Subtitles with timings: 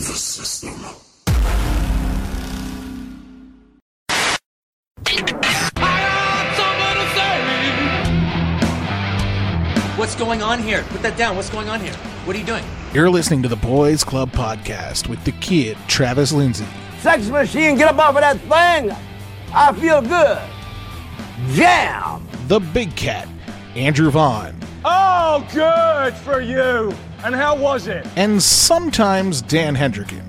[0.00, 0.70] the system.
[9.98, 10.82] What's going on here?
[10.88, 11.36] Put that down.
[11.36, 11.92] What's going on here?
[12.24, 12.64] What are you doing?
[12.94, 16.66] You're listening to the Boys Club podcast with the kid, Travis Lindsay.
[17.00, 18.96] Sex machine, get up off of that thing.
[19.52, 20.40] I feel good.
[21.54, 22.26] Jam.
[22.48, 23.28] The big cat,
[23.74, 24.58] Andrew Vaughn.
[24.82, 26.94] Oh, good for you.
[27.22, 28.06] And how was it?
[28.16, 30.22] And sometimes Dan Hendricken.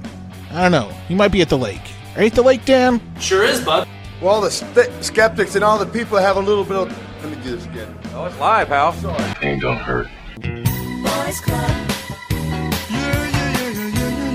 [0.51, 0.89] I don't know.
[1.07, 1.81] He might be at the lake.
[2.15, 2.99] Are you at the lake, Dan?
[3.19, 3.87] Sure is, bud.
[4.21, 7.23] Well, the st- skeptics and all the people have a little bit of.
[7.23, 7.97] Let me do this again.
[8.13, 8.91] Oh, it's live, pal.
[9.35, 10.07] Pain don't hurt.
[10.41, 11.87] Boys Club.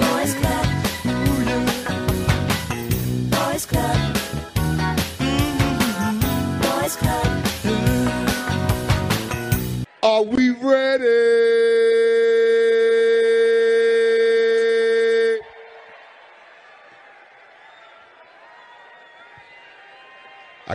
[0.00, 0.66] Boys Club.
[3.30, 4.16] Boys Club.
[6.62, 7.42] Boys Club.
[10.02, 11.35] Are we ready?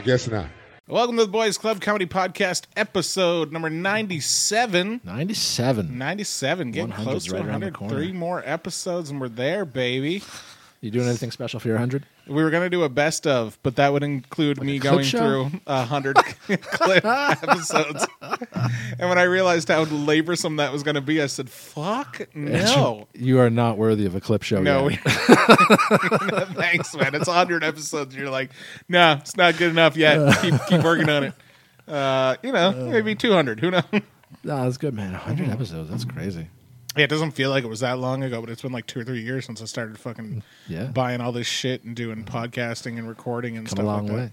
[0.01, 0.47] I guess not.
[0.87, 5.01] Welcome to the Boys Club Comedy Podcast, episode number 97.
[5.03, 5.95] 97.
[5.95, 7.73] 97, getting 100's close to right around the 100.
[7.75, 7.93] corner.
[7.93, 10.23] Three more episodes, and we're there, baby.
[10.81, 12.03] You doing anything special for your 100?
[12.31, 15.03] We were going to do a best of, but that would include me a going
[15.03, 15.19] show?
[15.49, 16.15] through a hundred
[16.47, 18.07] clip episodes.
[18.21, 23.07] and when I realized how laborsome that was going to be, I said, "Fuck no,
[23.13, 24.61] You are not worthy of a clip show.
[24.61, 24.89] no."
[26.53, 27.15] Thanks, man.
[27.15, 28.15] It's hundred episodes.
[28.15, 28.51] You're like,
[28.87, 30.37] nah, it's not good enough yet.
[30.41, 31.33] Keep keep working on it.
[31.87, 33.59] Uh, you know, maybe two hundred.
[33.59, 33.83] Who knows?
[34.43, 35.11] Nah, that's good, man.
[35.11, 35.51] 100 Mm-hmm.
[35.51, 35.89] episodes.
[35.89, 36.47] That's crazy.
[36.97, 38.99] Yeah, it doesn't feel like it was that long ago, but it's been like two
[38.99, 40.85] or three years since I started fucking Yeah.
[40.87, 44.15] buying all this shit and doing podcasting and recording and Come stuff a long like
[44.15, 44.19] way.
[44.25, 44.31] that.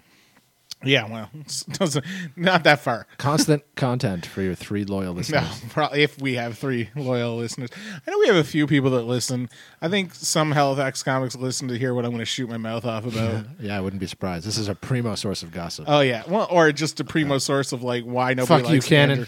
[0.84, 2.04] Yeah, well, it doesn't
[2.36, 3.06] not that far.
[3.16, 5.60] Constant content for your three loyal No, listeners.
[5.70, 7.70] probably if we have three loyal listeners.
[8.06, 9.48] I know we have a few people that listen.
[9.82, 12.84] I think some Halifax comics listen to hear what I'm going to shoot my mouth
[12.84, 13.44] off about.
[13.60, 14.46] Yeah, I wouldn't be surprised.
[14.46, 15.86] This is a primo source of gossip.
[15.88, 18.76] oh yeah, well, or just a primo uh, source of like why nobody Fuck you,
[18.76, 19.18] likes Cannon.
[19.20, 19.26] Andrew.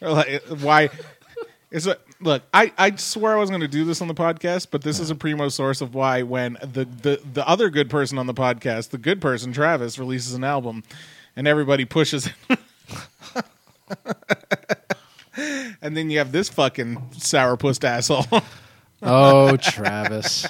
[0.00, 0.90] Or like why
[1.70, 2.00] is it?
[2.20, 4.98] Look, I I swear I was going to do this on the podcast, but this
[5.00, 8.34] is a primo source of why when the the the other good person on the
[8.34, 10.82] podcast, the good person Travis, releases an album,
[11.36, 12.58] and everybody pushes it.
[15.80, 18.42] And then you have this fucking sourpuss asshole.
[19.00, 20.44] Oh, Travis.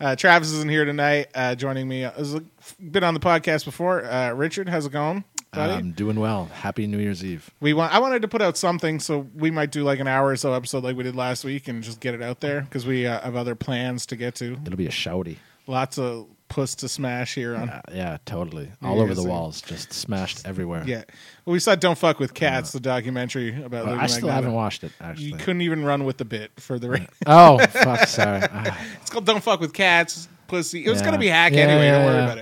[0.00, 1.28] Uh, Travis isn't here tonight.
[1.34, 2.40] Uh, joining me, uh, has
[2.80, 4.06] been on the podcast before.
[4.06, 5.22] Uh, Richard, how's it going,
[5.52, 5.72] buddy?
[5.74, 6.46] I'm doing well.
[6.46, 7.50] Happy New Year's Eve.
[7.60, 7.94] we want.
[7.94, 10.52] I wanted to put out something, so we might do like an hour or so
[10.54, 13.20] episode like we did last week, and just get it out there because we uh,
[13.20, 14.58] have other plans to get to.
[14.64, 15.36] It'll be a shouty.
[15.66, 17.68] Lots of puss to smash here on.
[17.70, 18.68] Uh, yeah, totally.
[18.82, 20.82] All over the walls, just smashed everywhere.
[20.86, 21.04] Yeah,
[21.44, 23.86] well, we saw "Don't Fuck with Cats," the documentary about.
[23.86, 24.32] Well, Lou I still Magnotta.
[24.32, 25.26] haven't watched it, actually.
[25.26, 26.90] You couldn't even run with the bit for the.
[26.90, 28.42] ra- Oh, fuck, sorry.
[28.52, 30.84] Ah, It's called "Don't Fuck with Cats." Pussy.
[30.84, 31.04] It was Yeah.
[31.06, 31.90] gonna be hack anyway.
[31.90, 32.38] Don't worry about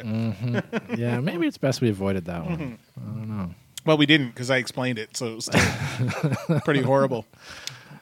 [0.91, 0.98] it.
[0.98, 2.78] yeah, maybe it's best we avoided that one.
[3.00, 3.44] Mm-hmm.
[3.87, 7.25] Well, we didn't because I explained it, so it was still pretty horrible.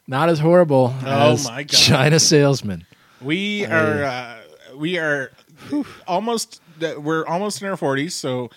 [0.06, 1.76] Not as horrible Oh as my God.
[1.76, 2.86] China salesman.
[3.20, 4.36] We are uh,
[4.76, 5.30] we are
[6.06, 8.14] almost we're almost in our forties.
[8.14, 8.48] So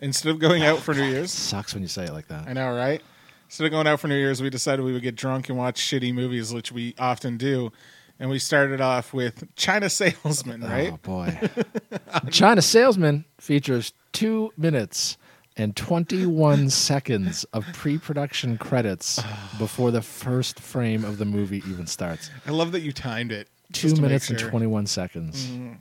[0.00, 2.46] instead of going out for New Year's, Sucks when you say it like that.
[2.46, 3.00] I know, right?
[3.46, 5.80] Instead of going out for New Year's, we decided we would get drunk and watch
[5.80, 7.72] shitty movies, which we often do.
[8.20, 10.92] And we started off with China Salesman, oh, right?
[10.92, 11.38] Oh boy.
[12.30, 15.16] China Salesman features two minutes
[15.56, 19.20] and 21 seconds of pre-production credits
[19.58, 22.30] before the first frame of the movie even starts.
[22.46, 23.48] I love that you timed it.
[23.72, 25.46] Two just to make minutes and 21 seconds.
[25.46, 25.72] Mm-hmm.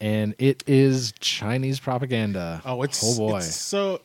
[0.00, 2.60] And it is Chinese propaganda.
[2.64, 3.38] Oh, it's oh boy.
[3.38, 4.00] It's so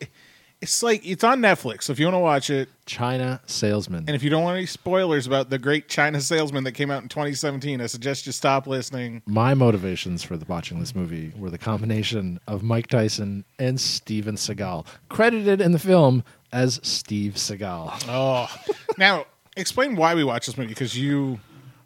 [0.62, 1.84] it's like it's on Netflix.
[1.84, 4.06] So if you want to watch it, China Salesman.
[4.08, 7.04] and if you don't want any spoilers about the great China Salesman that came out
[7.04, 9.22] in 2017, I suggest you stop listening.
[9.26, 14.36] My motivations for the, watching this movie were the combination of Mike Tyson and Steven
[14.36, 18.06] Seagal, credited in the film as Steve Seagal.
[18.08, 18.50] Oh,
[18.98, 19.26] now
[19.56, 21.40] explain why we watch this movie because you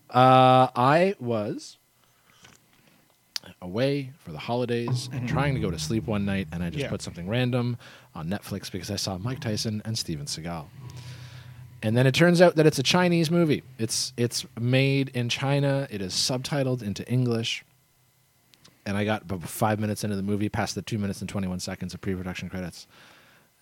[0.10, 1.78] Uh, I was
[3.62, 6.82] away for the holidays and trying to go to sleep one night, and I just
[6.84, 6.90] Yeah.
[6.90, 7.78] put something random
[8.16, 10.66] on Netflix because I saw Mike Tyson and Steven Seagal.
[11.84, 13.64] And then it turns out that it's a Chinese movie.
[13.80, 15.88] It's it's made in China.
[15.90, 17.64] It is subtitled into English.
[18.86, 21.48] And I got about five minutes into the movie, past the two minutes and twenty
[21.48, 22.88] one seconds of pre production credits,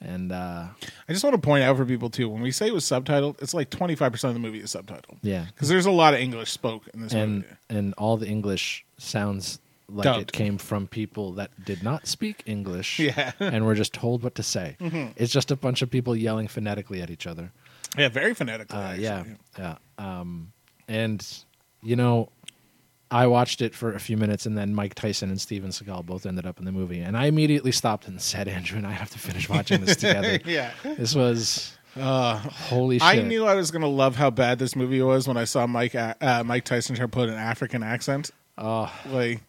[0.01, 0.67] and uh,
[1.09, 3.41] I just want to point out for people too when we say it was subtitled,
[3.41, 5.17] it's like 25 percent of the movie is subtitled.
[5.21, 7.47] yeah, because there's a lot of English spoke in this and movie.
[7.69, 9.59] and all the English sounds
[9.91, 13.31] like it came from people that did not speak English Yeah.
[13.39, 14.77] and were just told what to say.
[14.79, 15.11] Mm-hmm.
[15.15, 17.51] It's just a bunch of people yelling phonetically at each other.
[17.97, 18.77] Yeah, very phonetically.
[18.77, 19.23] Uh, yeah,
[19.57, 19.75] yeah.
[19.97, 20.51] Um,
[20.87, 21.25] and
[21.81, 22.29] you know,
[23.11, 26.25] I watched it for a few minutes, and then Mike Tyson and Steven Seagal both
[26.27, 29.09] ended up in the movie, and I immediately stopped and said, "Andrew and I have
[29.11, 30.71] to finish watching this together." Yeah.
[30.83, 33.07] This was holy shit.
[33.07, 35.65] I knew I was going to love how bad this movie was when I saw
[35.67, 38.29] Mike uh, Mike Tyson try to put an African accent.
[38.57, 39.41] Oh, like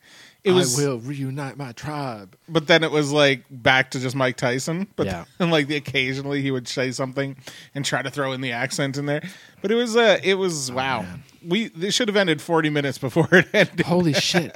[0.44, 0.78] it was.
[0.78, 2.36] I will reunite my tribe.
[2.48, 4.86] But then it was like back to just Mike Tyson.
[4.96, 5.24] But Yeah.
[5.38, 7.36] then, like the occasionally he would say something
[7.74, 9.22] and try to throw in the accent in there.
[9.62, 11.04] But it was uh it was wow.
[11.46, 13.86] We this should have ended forty minutes before it ended.
[13.86, 14.54] Holy shit!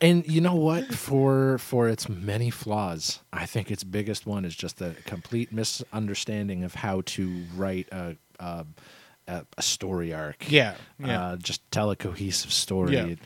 [0.00, 0.94] And you know what?
[0.94, 6.64] For for its many flaws, I think its biggest one is just a complete misunderstanding
[6.64, 8.64] of how to write a a,
[9.28, 10.50] a, a story arc.
[10.50, 11.22] Yeah, yeah.
[11.22, 12.94] Uh, just tell a cohesive story.
[12.94, 13.04] Yeah.
[13.06, 13.18] It,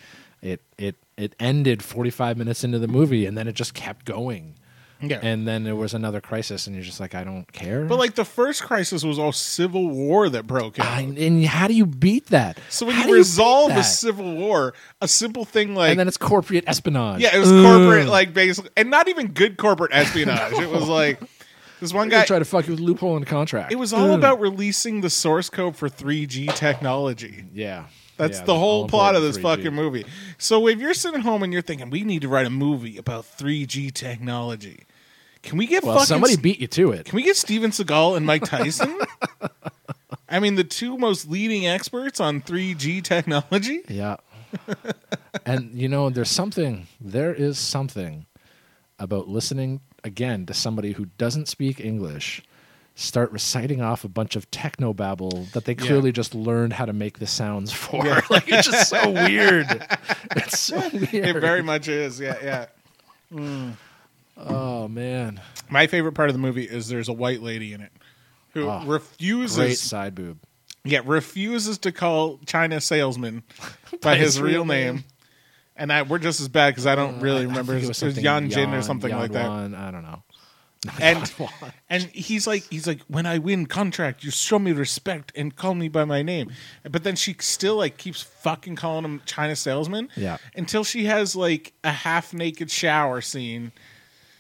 [0.43, 4.05] it it it ended forty five minutes into the movie, and then it just kept
[4.05, 4.55] going.
[5.01, 5.19] Yeah.
[5.23, 7.85] And then there was another crisis, and you're just like, I don't care.
[7.85, 10.87] But like the first crisis was all civil war that broke out.
[10.87, 12.59] I, and how do you beat that?
[12.71, 13.81] so when How you resolve that?
[13.81, 14.73] a civil war,
[15.03, 17.21] a simple thing like and then it's corporate espionage.
[17.21, 20.55] yeah, it was corporate like basically, and not even good corporate espionage.
[20.55, 21.21] It was like
[21.81, 23.73] this one Guy try to fuck you with loophole in the contract.
[23.73, 27.45] It was all about releasing the source code for 3G technology.
[27.53, 27.87] yeah.
[28.17, 29.43] That's Yeah, the whole plot of this 3G.
[29.43, 30.05] fucking movie.
[30.39, 33.25] So if you're sitting home and you're thinking, we need to write a movie about
[33.25, 34.85] 3G technology,
[35.43, 37.07] can we get Well, fucking somebody beat you to it.
[37.07, 38.97] Can we get Steven Seagal and Mike Tyson?
[40.29, 43.83] I mean, the two most leading experts on 3G technology.
[43.89, 44.17] Yeah.
[45.45, 46.87] and you know, there's something.
[47.01, 48.27] There is something
[48.99, 52.41] about listening again to somebody who doesn't speak English
[52.97, 56.93] start reciting off a bunch of techno babble that they clearly just learned how to
[56.93, 58.05] make the sounds for.
[58.31, 59.67] like it's just so weird.
[60.37, 61.13] It's so weird.
[61.13, 62.21] It very much is.
[62.21, 62.67] Yeah,
[63.33, 63.73] yeah.
[64.37, 65.41] oh man.
[65.69, 67.93] My favorite part of the movie is there's a white lady in it
[68.53, 70.39] who Oh, refuses Great side boob.
[70.85, 73.43] Yeah, refuses to call China salesman
[74.03, 75.05] by his, real name.
[75.77, 77.75] And I, we're just as bad because I don't really Uh, I remember.
[77.75, 79.49] It it was, Yan Jin or something Yan like that.
[79.51, 80.23] I don't know.
[81.01, 81.33] And
[81.89, 85.75] and he's like he's like when I win contract, you show me respect and call
[85.75, 86.51] me by my name.
[86.89, 90.09] But then she still like keeps fucking calling him China salesman.
[90.17, 90.37] Yeah.
[90.57, 93.73] Until she has like a half naked shower scene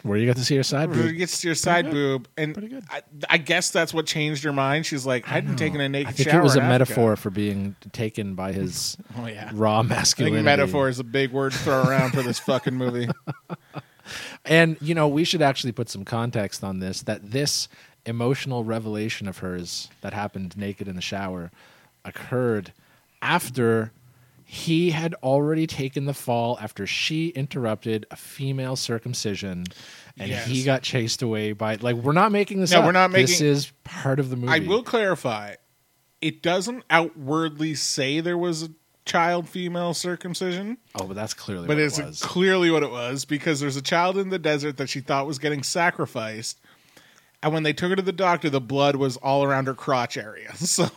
[0.02, 1.14] Where you got to see her side where boob.
[1.14, 1.92] it gets to your side good.
[1.92, 2.84] boob, and Pretty good.
[2.90, 3.00] I,
[3.30, 4.84] I guess that's what changed her mind.
[4.84, 6.40] She's like, I've been taking a naked I think shower.
[6.40, 9.50] it was a in Africa." metaphor for being taken by his Oh yeah.
[9.54, 10.42] raw I think masculinity.
[10.42, 13.08] metaphor is a big word to throw around for this fucking movie.
[14.44, 17.68] And you know, we should actually put some context on this that this
[18.06, 21.50] emotional revelation of hers that happened naked in the shower
[22.04, 22.72] occurred
[23.22, 23.92] after
[24.44, 29.64] he had already taken the fall after she interrupted a female circumcision
[30.18, 30.46] and Yes.
[30.46, 32.84] he got chased away by like we're not making this No, up.
[32.84, 34.52] we're not making this is part of the movie.
[34.52, 35.54] I will clarify.
[36.20, 38.68] It doesn't outwardly say there was a
[39.04, 42.22] child female circumcision, Oh, but that's clearly but what it's it was.
[42.22, 45.38] clearly what it was because there's a child in the desert that she thought was
[45.38, 46.58] getting sacrificed.
[47.42, 50.16] And when they took her to the doctor, the blood was all around her crotch
[50.16, 50.52] area.
[50.56, 50.88] So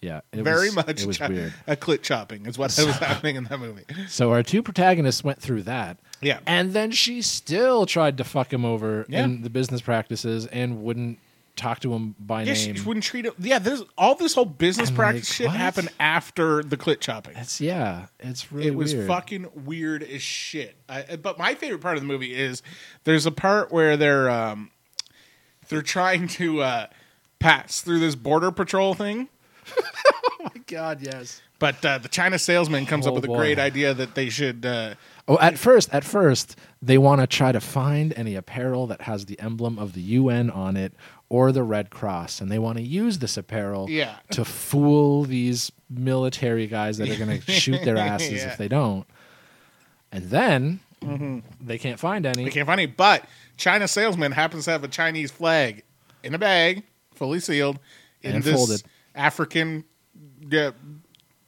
[0.00, 1.54] yeah, it very was, much it was weird.
[1.68, 3.84] a clit chopping is what was happening in that movie.
[4.08, 5.96] So our two protagonists went through that.
[6.20, 6.40] Yeah.
[6.46, 9.24] And then she still tried to fuck him over Yeah.
[9.24, 11.18] in the business practices and wouldn't
[11.56, 12.84] talk to him by Yeah, she name.
[12.84, 13.34] wouldn't treat him.
[13.38, 15.56] Yeah, there's all this whole business I'm practice like, shit what?
[15.56, 17.36] happened after the clit chopping.
[17.36, 19.06] It's yeah, it's really it was weird.
[19.08, 20.76] fucking weird as shit.
[20.88, 22.62] I, but my favorite part of the movie is
[23.04, 24.70] there's a part where they're um,
[25.68, 26.86] they're trying to uh,
[27.38, 29.28] pass through this border patrol thing,
[29.78, 31.40] oh my God, yes.
[31.58, 34.64] but uh, the China salesman comes up Oh, with a great idea that they should.
[34.66, 34.94] Uh,
[35.28, 39.26] Oh, at first, at first, they want to try to find any apparel that has
[39.26, 40.92] the emblem of the UN on it
[41.32, 44.16] or the Red Cross, and they want to use this apparel Yeah.
[44.32, 48.38] to fool these military guys that are going to shoot their asses Yeah.
[48.40, 48.48] Mm-hmm.
[48.50, 49.06] if they don't.
[50.12, 50.80] And then
[51.58, 52.44] they can't find any.
[52.44, 52.86] they can't find any.
[52.86, 53.24] but
[53.56, 55.84] China salesman happens to have a Chinese flag
[56.22, 56.82] in a bag,
[57.14, 57.78] fully sealed,
[58.20, 58.82] in And this folded.
[59.14, 59.84] African
[60.54, 60.72] uh,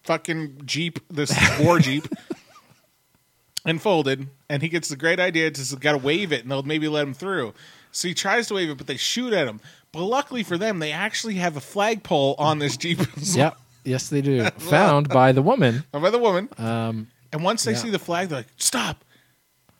[0.04, 2.08] fucking jeep, this war jeep.
[3.66, 6.50] and folded, and he gets the great idea to just got to wave it, and
[6.50, 7.52] they'll maybe let him through.
[7.94, 9.60] So he tries to wave it, but they shoot at him.
[9.92, 12.98] But luckily for them, they actually have a flagpole on this jeep.
[13.16, 13.56] Yep.
[13.84, 14.44] Yes, they do.
[14.58, 15.84] Found by the woman.
[15.92, 16.48] by the woman.
[16.58, 17.78] Um, And once they yeah.
[17.78, 19.04] see the flag, they're like, "Stop!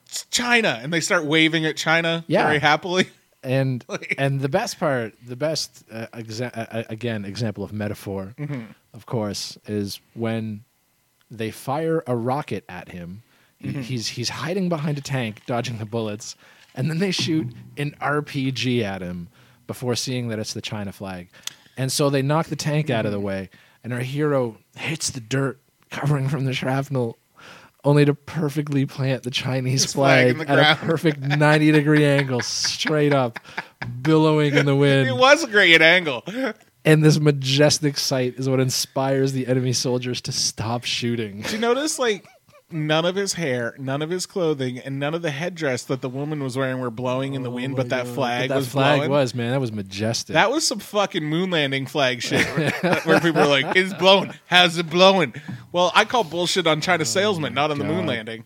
[0.05, 2.45] It's China!" And they start waving at China Yeah.
[2.47, 3.07] very happily.
[3.43, 8.33] and Like- and the best part, the best uh, exa- uh, again example of metaphor,
[8.37, 8.61] Mm-hmm.
[8.93, 10.63] of course, is when
[11.31, 13.23] they fire a rocket at him.
[13.63, 13.81] Mm-hmm.
[13.81, 16.35] He's he's hiding behind a tank, dodging the bullets,
[16.75, 19.29] and then they shoot an RPG at him
[19.65, 21.29] before seeing that it's the China flag,
[21.75, 23.49] and so they knock the tank out of the way,
[23.83, 27.17] and our hero hits the dirt, covering from the shrapnel.
[27.85, 32.41] only to perfectly plant the Chinese His flag flag, at a perfect 90 degree angle,
[32.41, 33.39] straight up,
[34.01, 35.07] billowing in the wind.
[35.07, 36.23] It was a great angle.
[36.83, 41.41] And this majestic sight is what inspires the enemy soldiers to stop shooting.
[41.41, 42.27] Did you notice like
[42.75, 46.09] none of his hair, none of his clothing, and none of the headdress that the
[46.09, 48.67] woman was wearing were blowing in the oh wind, but that flag Oh that was
[48.67, 49.11] flag blowing?
[49.11, 50.33] was man, that was majestic.
[50.33, 52.45] That was some fucking moon landing flag shit
[52.83, 54.33] where, where people were like, "It's blowing.
[54.47, 55.33] How's it blowing?"
[55.71, 58.43] Well, I call bullshit on China oh salesman, not on the moon landing.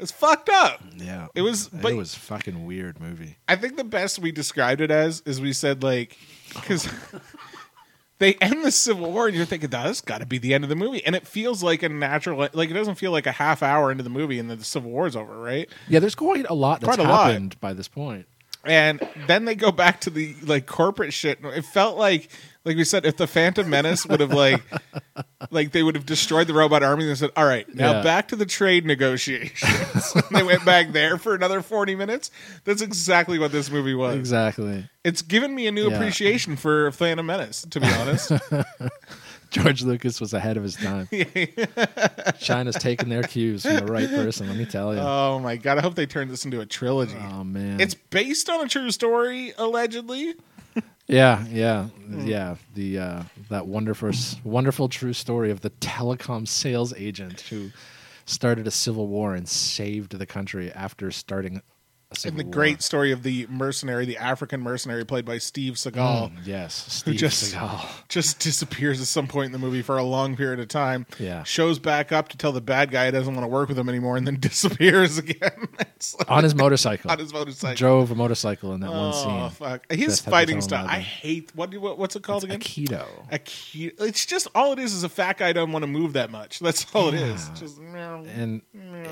[0.00, 0.80] It's fucked up.
[0.96, 3.38] yeah, It was, but it was fucking weird movie.
[3.48, 6.16] I think the best we described it as is we said like
[6.54, 6.88] because
[8.18, 10.70] they end the Civil War and you're thinking that's got to be the end of
[10.70, 13.62] the movie, and it feels like a natural like it doesn't feel like a half
[13.62, 15.68] hour into the movie and the Civil War's over, right?
[15.88, 17.28] Yeah, there's quite a lot that's Quite a lot.
[17.30, 18.26] happened by this point.
[18.64, 21.38] And then they go back to the like corporate shit.
[21.44, 22.28] It felt like
[22.64, 24.62] like we said if the Phantom Menace would have like
[25.50, 28.02] like they would have destroyed the robot army and said, "All right, now Yeah.
[28.02, 32.30] back to the trade negotiations." they went back there for another 40 minutes.
[32.64, 34.16] That's exactly what this movie was.
[34.16, 34.88] Exactly.
[35.04, 35.96] It's given me a new Yeah.
[35.96, 38.32] appreciation for Phantom Menace, to be honest.
[39.50, 41.08] George Lucas was ahead of his time.
[42.38, 45.00] China's taking their cues from the right person, let me tell you.
[45.00, 47.16] oh my god, I hope they turn this into a trilogy.
[47.32, 47.80] oh man.
[47.80, 50.34] It's based on a true story, allegedly.
[51.08, 52.26] Yeah, yeah, Hmm.
[52.26, 52.56] yeah.
[52.74, 54.10] The uh, that wonderful,
[54.44, 57.70] wonderful true story of the telecom sales agent who
[58.26, 61.62] started a civil war and saved the country after starting
[62.24, 62.50] And the war.
[62.52, 66.32] great story of the mercenary, the African mercenary played by Steve Seagal.
[66.32, 67.86] Mm, yes, Steve just- Seagal.
[68.08, 71.04] just disappears at some point in the movie for a long period of time.
[71.18, 71.42] Yeah.
[71.42, 73.90] Shows back up to tell the bad guy he doesn't want to work with him
[73.90, 75.68] anymore and then disappears again.
[75.98, 77.10] It's like- on his motorcycle.
[77.10, 77.74] on his motorcycle.
[77.74, 79.30] Drove a motorcycle in that one oh, scene.
[79.32, 79.92] Oh fuck.
[79.92, 80.86] His fighting style.
[80.86, 82.60] I hate what, what what's it called again?
[82.60, 83.04] Aikido.
[83.32, 84.00] Aikido.
[84.02, 86.60] It's just all it is is a fat guy doesn't want to move that much.
[86.60, 87.48] That's all it is.
[87.56, 88.24] Just meow.
[88.32, 88.62] And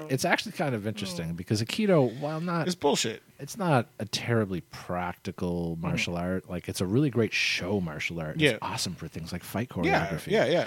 [0.09, 3.23] it's actually kind of interesting because Aikido, while not it's bullshit.
[3.39, 6.49] it's not a terribly practical martial art.
[6.49, 8.39] Like it's a really great show martial art.
[8.41, 8.51] Yeah.
[8.53, 10.29] It's awesome for things like fight Yeah, choreography.
[10.33, 10.67] yeah, yeah.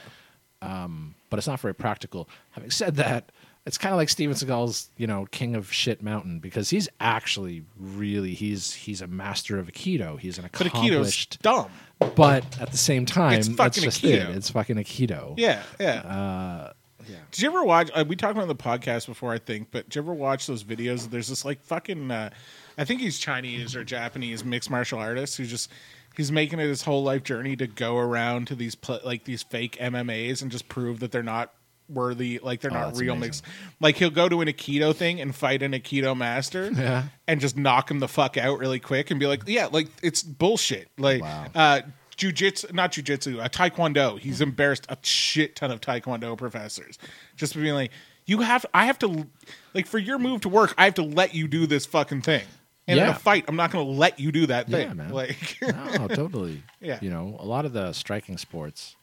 [1.29, 2.27] But it's not very practical.
[2.51, 3.31] Having said that,
[3.65, 7.63] it's kind of like Steven Seagal's, you know, King of Shit Mountain because he's actually
[7.79, 10.19] really he's he's a master of Aikido.
[10.19, 11.69] He's an But Aikido's accomplished, dumb.
[12.15, 14.29] but at the same time, It's that's fucking just Aikido.
[14.31, 14.37] it.
[14.37, 15.35] It's fucking Aikido.
[15.37, 15.99] Yeah, yeah.
[16.01, 16.73] Uh,
[17.07, 17.15] yeah.
[17.31, 17.89] Did you ever watch?
[17.93, 19.69] Uh, we talked about the podcast before, I think.
[19.71, 21.09] But did you ever watch those videos?
[21.09, 22.11] There's this like fucking.
[22.11, 22.29] Uh,
[22.77, 25.69] I think he's Chinese or Japanese mixed martial artist who just
[26.15, 29.43] he's making it his whole life journey to go around to these pl- like these
[29.43, 31.53] fake MMA's and just prove that they're not
[31.89, 33.43] worthy, like they're Oh, not real mixed.
[33.79, 37.05] Like he'll go to an Aikido thing and fight an Aikido master, Yeah.
[37.27, 40.21] and just knock him the fuck out really quick and be like, yeah, like it's
[40.21, 40.87] bullshit.
[40.99, 41.45] Like, Wow.
[41.55, 41.81] uh,
[42.19, 44.19] jujitsu, not jujitsu, uh, taekwondo.
[44.19, 46.99] He's embarrassed a shit ton of taekwondo professors
[47.35, 47.91] just being like,
[48.25, 49.25] you have, I have to,
[49.73, 52.43] like, for your move to work, I have to let you do this fucking thing.
[52.87, 54.87] And in a fight, I'm not going to let you do that thing.
[54.87, 55.09] Yeah, man.
[55.13, 56.61] Like, no, totally.
[56.81, 56.99] Yeah.
[57.01, 58.95] You know, a lot of the striking sports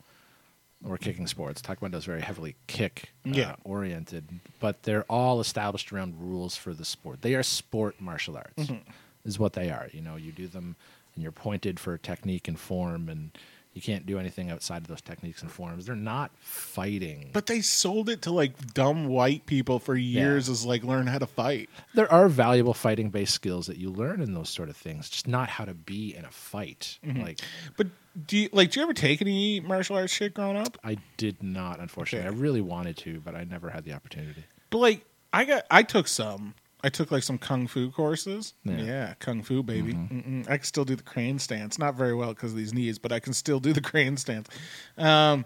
[0.85, 3.57] or kicking sports, Taekwondo is very heavily kick uh, Yeah.
[3.65, 4.29] oriented,
[4.61, 7.23] but they're all established around rules for the sport.
[7.23, 8.91] They are sport martial arts, Mm-hmm.
[9.25, 9.89] is what they are.
[9.93, 10.77] You know, you do them
[11.17, 13.37] and you're pointed for technique and form, and
[13.73, 15.85] you can't do anything outside of those techniques and forms.
[15.85, 17.31] They're not fighting.
[17.33, 21.19] but they sold it to like dumb white people for years as like learn how
[21.19, 21.69] to fight.
[21.93, 25.29] there are valuable fighting based skills that you learn in those sort of things, just
[25.29, 26.99] not how to be in a fight.
[27.05, 27.23] Mm-hmm.
[27.23, 27.41] Like,
[27.77, 27.89] But
[28.27, 28.71] do you like?
[28.71, 30.79] Do you ever take any martial arts shit growing up?
[30.83, 32.27] I did not, unfortunately.
[32.27, 32.35] Okay.
[32.35, 34.45] I really wanted to, but I never had the opportunity.
[34.71, 35.05] But like,
[35.35, 36.55] I got, I took some.
[36.87, 38.55] I took like some kung fu courses.
[38.65, 39.15] Yeah, Yeah.
[39.19, 39.95] kung fu baby.
[39.95, 40.49] Mm-mm.
[40.49, 43.11] I can still do the crane stance, not very well because of these knees, but
[43.11, 44.49] I can still do the crane stance.
[44.97, 45.45] Um,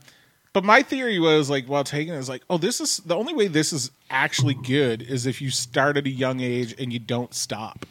[0.53, 3.33] but my theory was like, while taking it, is like, oh, this is the only
[3.33, 6.99] way this is actually good is if you start at a young age and you
[6.99, 7.87] don't stop.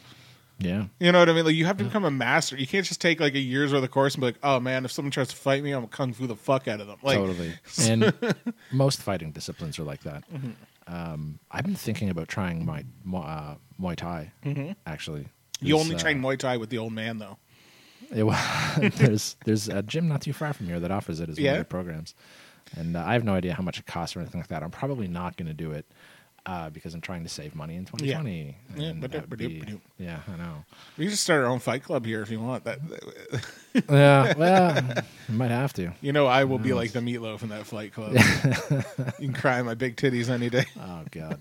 [0.58, 0.84] Yeah.
[1.00, 1.46] You know what I mean?
[1.46, 2.56] Like you have to become a master.
[2.56, 4.84] You can't just take like a year's worth of course and be like, oh man,
[4.84, 6.98] if someone tries to fight me, I'm gonna kung fu the fuck out of them.
[7.02, 7.54] Like, totally.
[7.88, 8.12] And
[8.70, 10.22] most fighting disciplines are like that.
[10.32, 10.50] Mm-hmm.
[10.86, 12.84] Um, I've been thinking about trying my
[13.14, 14.32] uh, Muay Thai.
[14.86, 15.20] Actually,
[15.60, 15.66] Mm-hmm.
[15.66, 17.36] you only uh, train Muay Thai with the old man though.
[18.14, 18.38] It, wa-
[18.96, 21.54] there's there's a gym not too far from here that offers it as one of
[21.54, 22.14] their programs,
[22.76, 24.62] and uh, I have no idea how much it costs or anything like that.
[24.62, 25.86] I'm probably not going to do it
[26.46, 28.56] uh, because I'm trying to save money in 2020.
[28.76, 29.62] Yeah, that would but- be-
[29.98, 30.64] yeah, I know.
[30.96, 32.64] We can just start our own fight club here if you want.
[32.64, 32.78] That
[33.88, 34.76] yeah, well,
[35.28, 35.92] I might have to.
[36.00, 38.12] you know, I will be like the meatloaf in that fight club.
[39.18, 40.64] you can cry my big titties any day.
[40.80, 41.38] Oh God.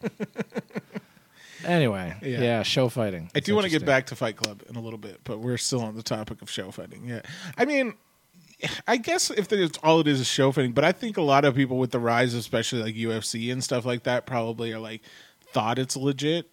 [1.65, 2.41] anyway, Yeah.
[2.41, 2.63] yeah.
[2.63, 3.29] show fighting.
[3.35, 5.57] I do want to get back to Fight Club in a little bit, but we're
[5.57, 7.05] still on the topic of show fighting.
[7.07, 7.21] Yeah,
[7.57, 7.93] I mean,
[8.87, 11.45] I guess if there's all it is is show fitting, but I think a lot
[11.45, 15.01] of people with the rise, especially like UFC and stuff like that, probably are like
[15.53, 16.49] thought it's legit.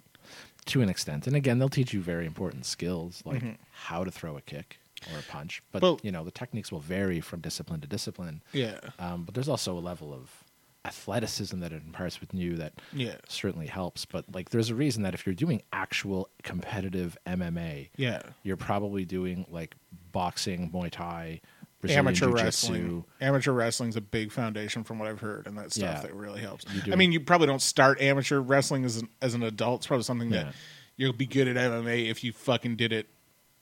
[0.67, 1.29] to an extent.
[1.29, 4.79] And again, they'll teach you very important skills like how to throw a kick
[5.13, 5.63] or a punch.
[5.71, 8.43] But Well- you know, the techniques will vary from discipline to discipline.
[8.53, 8.81] Yeah.
[8.99, 10.43] Um, but there's also a level of
[10.85, 13.17] athleticism that it imparts with you that Yeah.
[13.29, 14.05] certainly helps.
[14.05, 18.23] But like, there's a reason that if you're doing actual competitive MMA, Yeah.
[18.43, 19.77] you're probably doing like
[20.13, 21.41] boxing, Muay Thai,
[21.81, 22.43] Brazilian Amateur Jiu-Jitsu.
[22.45, 23.05] wrestling.
[23.21, 26.03] Amateur wrestling's a big foundation from what I've heard, and that stuff Yeah.
[26.03, 26.65] that really helps.
[26.91, 29.81] I mean, you probably don't start amateur wrestling as an, as an adult.
[29.81, 30.45] It's probably something Yeah.
[30.45, 30.55] that
[30.97, 33.09] you'll be good at MMA if you fucking did it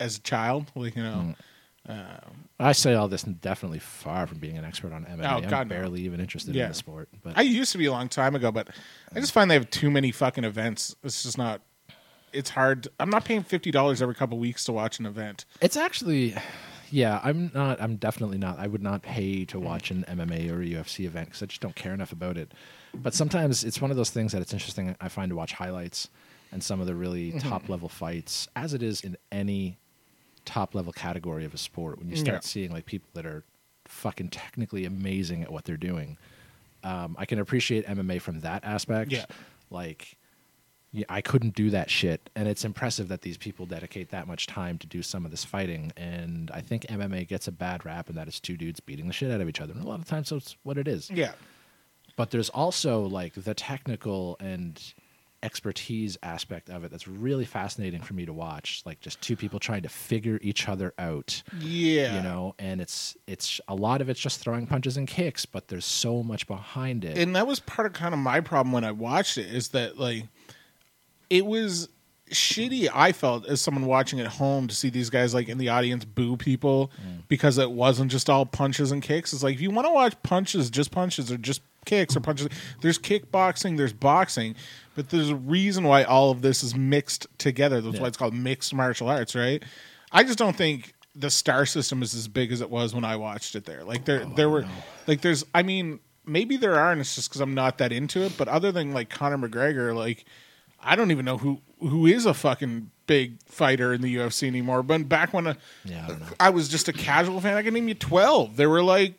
[0.00, 0.71] as a child.
[0.75, 1.35] Like you know,
[1.88, 1.90] mm.
[1.90, 5.25] um, I say all this definitely far from being an expert on MMA.
[5.25, 5.75] Oh, I'm God, no.
[5.76, 6.64] barely even interested Yeah.
[6.64, 7.09] in the sport.
[7.23, 8.68] But I used to be a long time ago, but
[9.14, 10.94] I just find they have too many fucking events.
[11.02, 11.61] It's just not.
[12.33, 12.88] It's hard.
[12.99, 15.44] I'm not paying fifty dollars every couple weeks to watch an event.
[15.61, 16.35] It's actually,
[16.91, 17.81] yeah, I'm not.
[17.81, 18.59] I'm definitely not.
[18.59, 21.61] I would not pay to watch an MMA or a UFC event because I just
[21.61, 22.53] don't care enough about it.
[22.95, 24.95] But sometimes it's one of those things that it's interesting.
[25.00, 26.09] I find to watch highlights
[26.53, 27.49] and some of the really Mm-hmm.
[27.49, 29.79] top level fights, as it is in any
[30.45, 31.99] top level category of a sport.
[31.99, 32.49] When you start Yeah.
[32.49, 33.43] seeing like people that are
[33.87, 36.17] fucking technically amazing at what they're doing,
[36.85, 39.11] um, I can appreciate MMA from that aspect.
[39.11, 39.25] Yeah.
[39.71, 40.17] like.
[40.94, 44.46] Yeah, I couldn't do that shit, and it's impressive that these people dedicate that much
[44.46, 45.92] time to do some of this fighting.
[45.96, 49.12] And I think MMA gets a bad rap, in that it's two dudes beating the
[49.12, 51.10] shit out of each other, and a lot of times that's what it is.
[51.10, 51.32] Yeah,
[52.14, 54.80] But there's also like the technical and
[55.42, 58.82] expertise aspect of it that's really fascinating for me to watch.
[58.86, 62.16] Like just two people trying to figure each other out yeah.
[62.16, 65.68] you know and it's it's a lot of it's just throwing punches and kicks but
[65.68, 68.84] there's so much behind it and that was part of kind of my problem when
[68.84, 70.24] I watched it is that like
[71.31, 71.88] it was
[72.31, 75.69] shitty I felt as someone watching at home to see these guys like in the
[75.69, 77.23] audience boo people mm.
[77.28, 79.33] because it wasn't just all punches and kicks.
[79.33, 82.49] It's like if you want to watch punches, just punches or just kicks or punches,
[82.81, 84.54] there's kickboxing, there's boxing,
[84.95, 87.81] but there's a reason why all of this is mixed together.
[87.81, 89.62] That's why it's called mixed martial arts, right?
[90.11, 93.16] I just don't think the star system is as big as it was when I
[93.16, 93.85] watched it there.
[93.85, 94.64] Like there oh, there were
[95.07, 98.22] like there's I mean maybe there are and it's just cuz I'm not that into
[98.22, 100.25] it, but other than like Conor McGregor like
[100.85, 104.83] I don't even know who who is a fucking big fighter in the UFC anymore.
[104.83, 106.27] But back when uh, Yeah, I don't know.
[106.40, 108.57] I was just a casual fan, I could name you twelve.
[108.57, 109.14] There were like,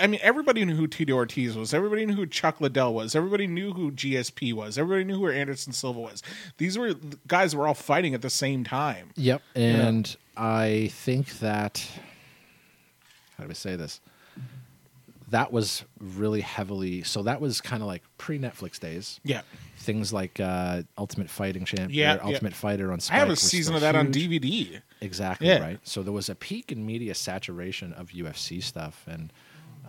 [0.00, 1.72] I mean, everybody knew who Tito Ortiz was.
[1.72, 3.14] Everybody knew who Chuck Liddell was.
[3.14, 4.78] Everybody knew who GSP was.
[4.78, 6.22] Everybody knew who Anderson Silva was.
[6.58, 6.94] These were
[7.26, 9.10] guys were all fighting at the same time.
[9.16, 9.42] Yep.
[9.54, 11.86] And I think that
[13.36, 14.00] how do I say this?
[15.30, 19.20] That was really heavily so that was kind of like pre Netflix days.
[19.24, 19.42] Yeah,
[19.92, 22.22] Things like uh, Ultimate Fighting Champion, Yeah, yeah.
[22.32, 23.16] Ultimate Fighter on Spike.
[23.16, 24.12] I have a season of that on.
[24.12, 24.80] DVD.
[25.00, 25.58] Exactly Yeah.
[25.60, 25.80] right.
[25.82, 29.32] So there was a peak in media saturation of UFC stuff, and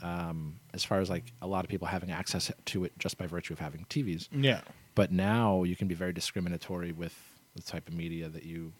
[0.01, 3.27] um, as far as like a lot of people having access to it just by
[3.27, 4.27] virtue of having TVs.
[4.31, 4.61] Yeah,
[4.95, 7.15] But now you can be very discriminatory with
[7.55, 8.73] the type of media that you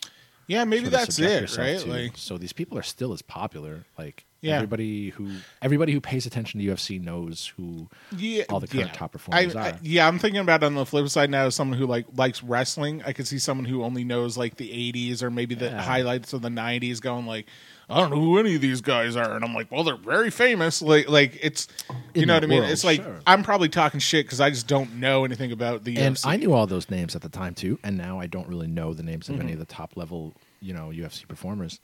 [0.47, 1.80] yeah, maybe that's it, right?
[1.80, 1.89] to.
[1.89, 3.86] Like, so these people are still as popular.
[3.97, 4.56] Like Yeah.
[4.56, 5.30] everybody who
[5.62, 8.93] everybody who pays attention to UFC knows who yeah, all the current yeah.
[8.93, 9.80] top performers I, I- are.
[9.82, 11.45] yeah, I'm thinking about on the flip side now.
[11.45, 14.69] As someone who like likes wrestling, I could see someone who only knows like the
[14.69, 17.45] '80s or maybe the highlights of the '90s, going like,
[17.91, 20.30] I don't know who any of these guys are, and I'm like, well, they're very
[20.32, 20.82] famous.
[20.82, 21.67] Like, like it's
[22.13, 22.60] you In know what I mean?
[22.60, 23.19] world, it's like sure.
[23.27, 26.23] I'm probably talking shit because I just don't know anything about the and UFC.
[26.25, 28.93] I knew all those names at the time too, and now I don't really know
[28.93, 29.43] the names of Mm-hmm.
[29.43, 31.80] any of the top level, you know, UFC performers.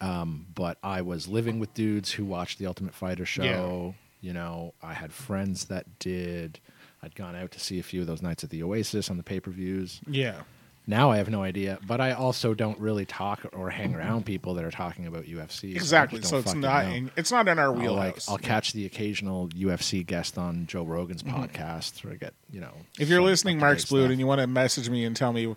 [0.00, 3.94] Um, but I was living with dudes who watched the Ultimate Fighter show.
[4.20, 6.58] You know, I had friends that did.
[7.02, 9.22] I'd gone out to see a few of those nights at the Oasis on the
[9.22, 10.00] pay per views.
[10.08, 10.40] yeah,
[10.86, 14.54] Now I have no idea, but I also don't really talk or hang around people
[14.54, 15.74] that are talking about UFC.
[15.74, 16.18] exactly.
[16.18, 18.28] just So it's not in, it's not in our I'll, like wheelhouse.
[18.28, 22.66] I'll catch the occasional UFC guest on Joe Rogan's podcast, or I get you know.
[22.66, 23.02] Mm-hmm.
[23.02, 24.10] if you're listening, Mark up-to-date Sploot, stuff.
[24.10, 25.54] and you want to message me and tell me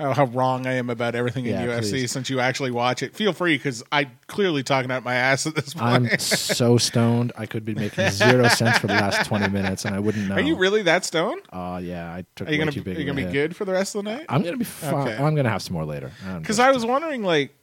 [0.00, 2.10] uh, how wrong I am about everything in Yeah, UFC please.
[2.12, 5.54] since you actually watch it, feel free because I'm clearly talking out my ass at
[5.54, 6.12] this point.
[6.12, 7.32] I'm so stoned.
[7.38, 10.34] I could be making zero sense for the last twenty minutes, and I wouldn't know.
[10.36, 11.42] Are you really that stoned?
[11.52, 12.96] Oh yeah, I took Are you way gonna too big.
[12.96, 13.48] are you of a gonna be hit.
[13.48, 14.26] good for the rest of the night?
[14.28, 14.94] I'm gonna be fine.
[14.94, 15.22] Okay.
[15.22, 16.10] I'm gonna have some more later.
[16.38, 17.54] Because I was wondering, like,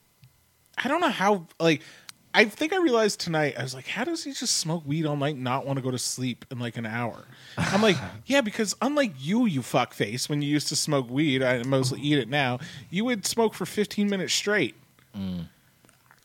[0.78, 1.82] I don't know how, like,
[2.38, 3.56] I think I realized tonight.
[3.58, 5.84] I was like, how does he just smoke weed all night, and not want to
[5.84, 7.26] go to sleep in like an hour?
[7.58, 7.98] I'm like,
[8.28, 12.00] yeah, because unlike you, you fuck face, when you used to smoke weed, I mostly
[12.00, 12.60] eat it now.
[12.92, 14.76] You would smoke for 15 minutes straight.
[15.18, 15.48] Mm.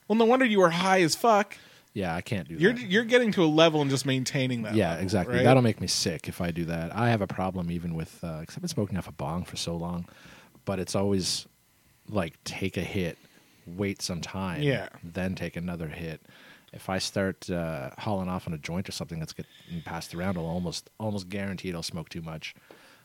[0.07, 1.57] Well, no wonder you were high as fuck.
[1.95, 2.83] yeah, I can't do You're that.
[2.83, 4.75] you're getting to a level and just maintaining that.
[4.75, 5.37] Yeah, level, exactly.
[5.37, 5.45] right?
[5.45, 6.95] That'll make me sick if I do that.
[6.95, 9.75] I have a problem even with because I've been smoking off a bong for so
[9.77, 10.07] long,
[10.67, 11.47] but it's always
[12.09, 13.17] like take a hit,
[13.67, 14.89] wait some time, Yeah.
[15.03, 16.21] then take another hit,
[16.73, 20.39] if I start uh, hauling off on a joint or something that's getting passed around,
[20.39, 22.55] I'll almost almost guaranteed I'll smoke too much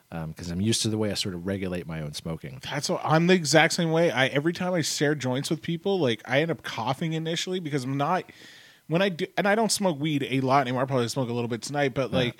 [0.09, 2.61] because I'm used to the way I sort of regulate my own smoking.
[2.63, 4.09] That's what I'm the exact same way.
[4.09, 7.83] I every time I share joints with people, like I end up coughing initially because
[7.83, 8.23] I'm not
[8.87, 10.83] when I do, and I don't smoke weed a lot anymore.
[10.83, 12.37] I probably smoke a little bit tonight, but like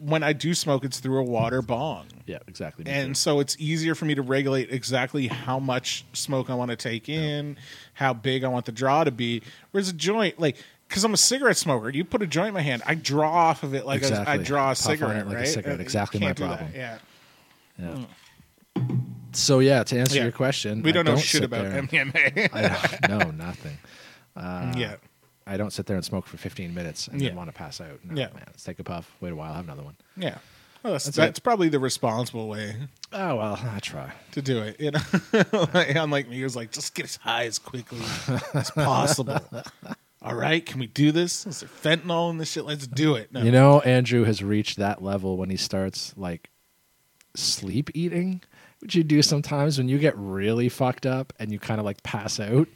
[0.00, 2.06] when I do smoke, it's through a water bong.
[2.26, 2.84] Yeah, exactly.
[2.84, 3.14] me and too.
[3.14, 7.08] so it's easier for me to regulate exactly how much smoke I want to take
[7.08, 7.56] in,
[7.94, 9.42] how big I want the draw to be.
[9.72, 10.56] Whereas a joint, like,
[10.88, 13.62] because I'm a cigarette smoker, you put a joint in my hand, I draw off
[13.62, 14.44] of it like a, I Exactly.
[14.44, 15.48] draw a Puff on it cigarette, like a right?
[15.48, 15.78] cigarette.
[15.78, 16.58] Uh, Exactly can't my do that.
[16.58, 16.74] problem.
[16.74, 16.98] Yeah,
[17.78, 18.04] Yeah.
[19.32, 20.22] So yeah, to answer Yeah.
[20.24, 22.48] your question, we I don't know shit sit about there MDMA.
[23.04, 23.78] I don't, nothing.
[24.36, 24.96] yeah,
[25.50, 27.28] I don't sit there and smoke for 15 minutes and Yeah.
[27.28, 27.98] then want to pass out.
[28.04, 28.28] No, Yeah.
[28.34, 29.96] man, let's take a puff, wait a while, have another one.
[30.16, 30.38] yeah.
[30.82, 32.74] Well, that's, That's that's, probably the responsible way
[33.12, 34.12] Oh well, I try.
[34.32, 34.80] to do it.
[34.80, 35.00] You know,
[35.74, 38.00] Like, unlike me, who's like, just get as high as quickly
[38.54, 39.38] as possible.
[40.22, 41.46] All right, can we do this?
[41.46, 42.64] Is there fentanyl in this shit?
[42.64, 43.30] Let's do it.
[43.30, 43.42] No.
[43.42, 46.48] You know, Andrew has reached that level when he starts like
[47.34, 48.40] sleep eating,
[48.80, 52.02] which you do sometimes when you get really fucked up and you kind of like
[52.02, 52.68] pass out.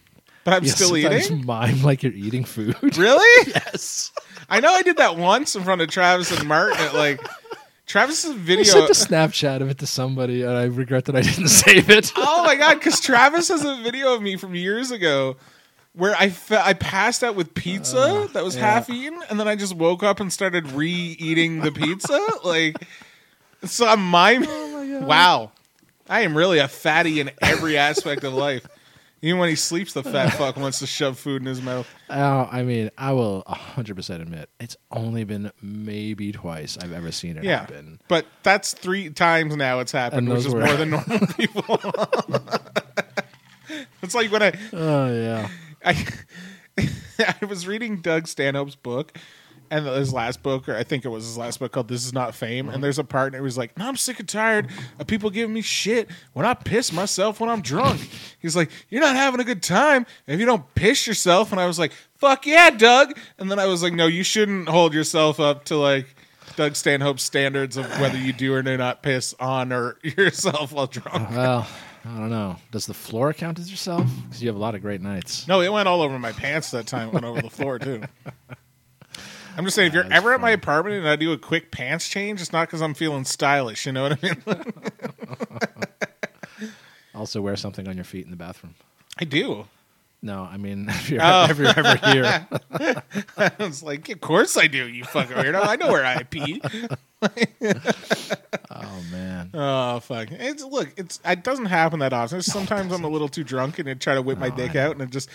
[0.44, 1.44] But I'm You still eating.
[1.44, 2.76] mime like you're eating food.
[2.96, 3.50] Really?
[3.54, 4.12] Yes.
[4.48, 6.78] I know I did that once in front of Travis and Martin.
[6.78, 7.20] At, like
[7.86, 8.60] Travis's video.
[8.62, 11.90] I sent a Snapchat of it to somebody, and I regret that I didn't save
[11.90, 12.12] it.
[12.16, 12.74] oh my god!
[12.74, 15.36] Because Travis has a video of me from years ago
[15.94, 18.64] where I fe- I passed out with pizza that was Uh, yeah.
[18.74, 22.18] half eaten, and then I just woke up and started re-eating the pizza.
[22.44, 22.76] like,
[23.64, 24.44] so I'm mime.
[24.46, 25.52] Oh wow,
[26.08, 28.66] I am really a fatty in every aspect of life.
[29.24, 31.88] Even when he sleeps, the fat fuck wants to shove food in his mouth.
[32.10, 37.38] Oh, I mean, I will 100% admit it's only been maybe twice I've ever seen
[37.38, 38.00] it Yeah, happen.
[38.06, 41.64] but that's three times now it's happened, which is were- more than normal people.
[44.02, 45.48] it's like when I Oh, yeah.
[45.84, 46.06] I
[47.18, 49.16] I was reading Doug Stanhope's book
[49.74, 52.12] and his last book, or I think it was his last book called This Is
[52.12, 52.66] Not Fame.
[52.66, 52.82] And mm-hmm.
[52.82, 54.68] there's a part and it was like, no, I'm sick and tired
[55.00, 58.08] of people giving me shit when I piss myself when I'm drunk.
[58.38, 61.50] He's like, You're not having a good time if you don't piss yourself.
[61.50, 63.18] And I was like, Fuck yeah, Doug.
[63.38, 66.06] And then I was like, No, you shouldn't hold yourself up to like
[66.54, 70.86] Doug Stanhope's standards of whether you do or do not piss on or yourself while
[70.86, 71.30] drunk.
[71.30, 71.66] Well,
[72.04, 72.56] I don't know.
[72.70, 74.08] Does the floor count as yourself?
[74.22, 75.48] Because you have a lot of great nights.
[75.48, 77.08] No, it went all over my pants that time.
[77.08, 78.02] It went over the floor too.
[79.56, 82.08] I'm just saying, if you're ever at my apartment and I do a quick pants
[82.08, 83.86] change, it's not because I'm feeling stylish.
[83.86, 84.42] You know what I mean?
[87.14, 88.74] Also, wear something on your feet in the bathroom.
[89.20, 89.66] I do.
[90.20, 91.46] No, I mean, if you're, Oh.
[91.48, 92.48] if you're ever here,
[93.38, 94.88] I was like, of course I do.
[94.88, 95.64] You fucking weirdo.
[95.64, 96.60] I know where I pee.
[98.70, 100.28] oh man, Oh fuck!
[100.32, 100.92] It's look.
[100.96, 102.42] It's it doesn't happen that often.
[102.42, 105.02] Sometimes I'm a little too drunk and I try to whip my dick out, and
[105.02, 105.28] it just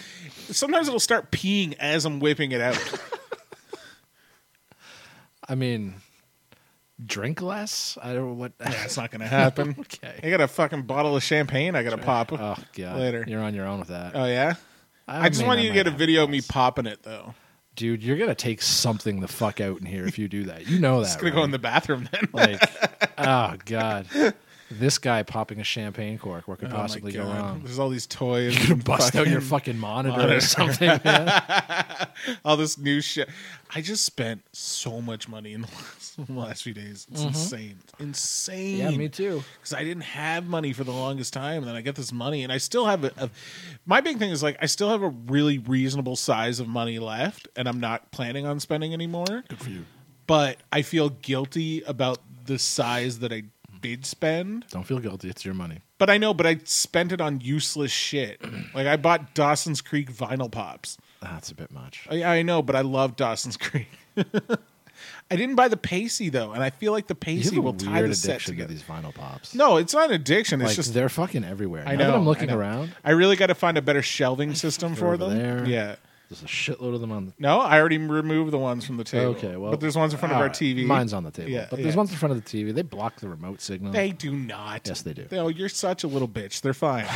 [0.51, 2.77] sometimes it'll start peeing as I'm whipping it out.
[5.49, 5.95] I mean,
[7.03, 7.97] drink less.
[8.01, 8.55] I don't know what.
[8.59, 9.75] That's not gonna happen.
[9.79, 10.19] okay.
[10.23, 11.75] I got a fucking bottle of champagne.
[11.75, 12.31] I got to pop.
[12.31, 13.25] Oh god, Later.
[13.27, 14.11] You're on your own with that.
[14.15, 14.55] Oh yeah.
[15.07, 17.01] I, just mean, want you to might get a have video of me popping it
[17.01, 17.33] though.
[17.75, 18.03] dude.
[18.03, 20.67] You're gonna take something the fuck out in here if you do that.
[20.67, 21.07] You know that.
[21.07, 21.35] It's gonna right?
[21.39, 22.29] go in the bathroom then.
[22.31, 22.61] like,
[23.17, 24.05] oh god,
[24.71, 26.47] this guy popping a champagne cork.
[26.47, 27.61] What could Oh possibly go wrong?
[27.63, 28.55] There's all these toys.
[28.67, 30.37] You and bust out your fucking- fucking monitor, monitor.
[30.37, 30.87] or something.
[31.03, 32.07] man.
[32.45, 33.29] all this new shit.
[33.73, 37.07] I just spent so much money in the last, in the last few days.
[37.11, 38.79] It's insane, insane.
[38.79, 38.91] Mm-hmm.
[38.91, 39.43] yeah, me too.
[39.59, 42.43] because I didn't have money for the longest time, and then I get this money,
[42.43, 43.29] and I still have a, a.
[43.85, 47.47] My big thing is like I still have a really reasonable size of money left,
[47.55, 49.43] and I'm not planning on spending anymore.
[49.47, 49.85] Good for you.
[50.27, 53.43] But I feel guilty about the size that I
[53.81, 54.65] did spend.
[54.69, 55.29] Don't feel guilty.
[55.29, 55.79] It's your money.
[55.97, 58.41] But I know, but I spent it on useless shit.
[58.73, 60.97] like I bought Dawson's Creek vinyl pops.
[61.21, 62.07] That's a bit much.
[62.09, 63.87] I, I know, but I love Dawson's Creek.
[65.31, 68.15] I didn't buy the Pacey though, and I feel like the Pacey will tie the
[68.15, 68.73] set addiction to together.
[68.73, 69.53] these vinyl pops.
[69.55, 70.59] No, it's not an addiction.
[70.61, 71.83] It's like just they're fucking everywhere.
[71.87, 72.11] I now know.
[72.11, 72.57] that I'm I looking know.
[72.57, 75.37] around, I really got to find a better shelving system for them.
[75.37, 75.65] there.
[75.65, 75.95] Yeah.
[76.29, 77.25] There's a shitload of them on.
[77.25, 79.31] the No, I already removed the ones from the table.
[79.31, 80.85] Okay, well, but there's ones in front of our TV.
[80.85, 81.97] Mine's on the table, Yeah, but there's yeah.
[81.97, 82.73] ones in front of the TV.
[82.73, 83.91] They block the remote signal.
[83.91, 84.87] They do not.
[84.87, 85.25] Yes, they do.
[85.31, 86.61] Oh, you're such a little bitch.
[86.61, 87.07] They're fine.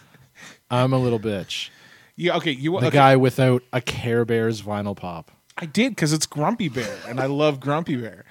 [0.70, 1.70] I'm a little bitch.
[2.14, 2.36] yeah.
[2.36, 2.52] Okay.
[2.52, 2.72] You.
[2.72, 2.90] The okay.
[2.90, 5.32] guy without a Care Bears vinyl pop.
[5.58, 8.24] I did because it's Grumpy Bear, and I love Grumpy Bear.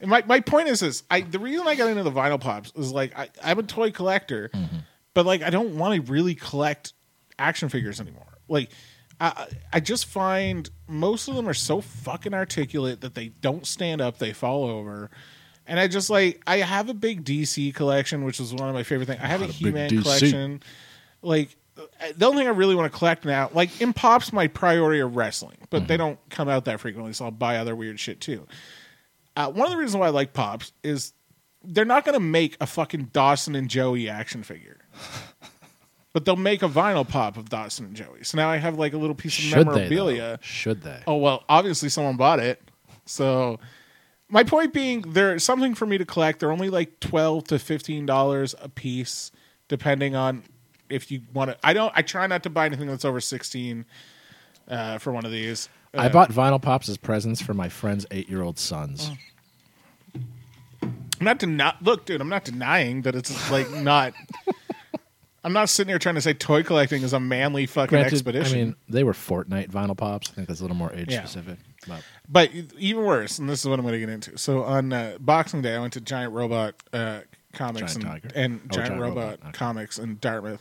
[0.00, 2.72] And my, my point is this: I the reason I got into the vinyl pops
[2.74, 4.78] is like I, I'm a toy collector, mm-hmm.
[5.12, 6.94] but like I don't want to really collect
[7.38, 8.38] action figures anymore.
[8.48, 8.70] Like
[9.20, 14.00] I I just find most of them are so fucking articulate that they don't stand
[14.00, 15.10] up; they fall over.
[15.66, 18.82] And I just like I have a big DC collection, which is one of my
[18.82, 19.20] favorite things.
[19.22, 20.62] I have a Got a He Man collection.
[21.22, 21.56] Like
[22.16, 25.08] the only thing I really want to collect now, like in pops, my priority are
[25.08, 28.46] wrestling, but they don't come out that frequently, so I'll buy other weird shit too.
[29.36, 31.12] Uh, one of the reasons why I like pops is
[31.62, 34.80] they're not going to make a fucking Dawson and Joey action figure.
[36.12, 38.24] But they'll make a vinyl pop of Dawson and Joey.
[38.24, 39.72] So now I have like a little piece of Should they?
[39.72, 40.22] memorabilia.
[40.22, 40.38] though?
[40.42, 41.02] Should they?
[41.06, 42.60] Oh well, obviously someone bought it.
[43.06, 43.60] So
[44.28, 46.40] my point being, there's something for me to collect.
[46.40, 49.30] They're only like twelve to fifteen dollars a piece,
[49.68, 50.42] depending on
[50.88, 51.58] if you want to.
[51.62, 51.92] I don't.
[51.94, 53.84] I try not to buy anything that's over sixteen
[54.68, 55.68] uh, for one of these.
[55.94, 59.10] I Uh, bought vinyl pops as presents for my friend's eight-year-old sons.
[60.82, 62.20] I'm not deni- look, dude.
[62.20, 64.14] I'm not denying that it's like not.
[65.42, 68.58] I'm not sitting here trying to say toy collecting is a manly fucking Granted, expedition.
[68.58, 70.30] I mean, they were Fortnite vinyl pops.
[70.30, 71.20] I think that's a little more age Yeah.
[71.24, 71.58] specific.
[71.88, 74.36] But But even worse, and this is what I'm going to get into.
[74.36, 77.20] So on uh, Boxing Day, I went to Giant Robot uh,
[77.54, 78.30] Comics Giant and, Tiger?
[78.34, 79.52] and Oh, Giant, Giant Robot, Robot, okay.
[79.52, 80.60] Comics in Dartmouth,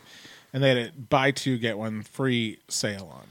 [0.53, 3.27] and they had a buy two get one free sale on,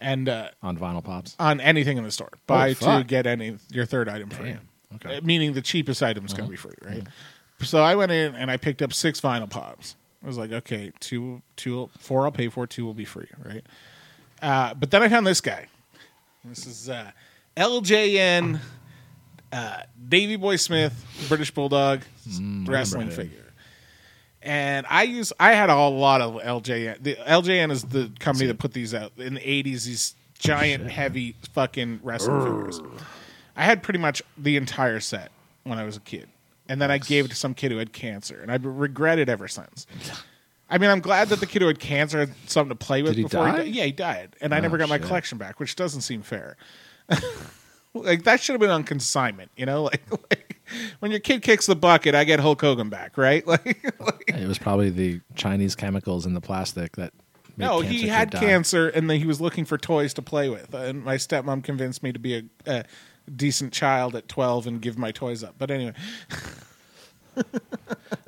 [0.00, 1.36] and uh, on vinyl pops.
[1.38, 3.06] on anything in the store, buy two fuck.
[3.06, 4.52] get any your third item free.
[4.52, 4.60] Damn.
[4.94, 5.08] Okay.
[5.10, 5.18] Uh-huh.
[5.18, 7.02] Uh, meaning the cheapest item is going to be free, right?
[7.60, 9.94] So I went in and I picked up six vinyl pops.
[10.24, 13.62] I was like, okay, two, two, four I'll pay for, two will be free, right?
[14.40, 15.66] Uh, but then I found this guy.
[16.44, 17.10] This is uh,
[17.56, 18.58] LJN
[19.52, 22.02] uh, Davy Boy Smith, British Bulldog
[22.66, 23.52] wrestling figure.
[24.42, 27.02] And I use I had a lot of LJN.
[27.02, 29.86] The LJN is the company that put these out in the eighties.
[29.86, 32.80] These giant, heavy, fucking wrestling figures.
[33.56, 35.30] I had pretty much the entire set
[35.62, 36.28] when I was a kid,
[36.68, 39.48] and then I gave it to some kid who had cancer, and I've regretted ever
[39.48, 39.86] since.
[40.70, 43.12] I mean, I'm glad that the kid who had cancer had something to play with
[43.12, 43.52] Did he before die?
[43.52, 43.74] he died.
[43.74, 45.06] Yeah, he died, and I Oh, never got my shit.
[45.06, 46.56] collection back, which doesn't seem fair.
[47.94, 49.82] like that should have been on consignment, you know?
[49.92, 50.50] Like, like
[51.00, 53.46] when your kid kicks the bucket, I get Hulk Hogan back, right?
[53.46, 57.12] Like, like It was probably the Chinese chemicals in the plastic that.
[57.56, 58.40] Made no, cancer he kid had die.
[58.40, 60.74] cancer, and then he was looking for toys to play with.
[60.74, 62.84] And my stepmom convinced me to be a, a
[63.34, 65.54] decent child at 12 and give my toys up.
[65.58, 65.94] But anyway,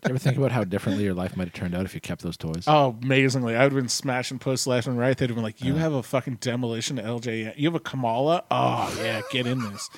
[0.04, 2.36] ever think about how differently your life might have turned out if you kept those
[2.36, 2.64] toys?
[2.66, 5.16] oh, amazingly, I would have been smashing posts left and right.
[5.16, 7.54] They'd have been like, "You have a fucking demolition LJ.
[7.56, 8.44] You have a Kamala.
[8.50, 9.90] Oh yeah, get in this."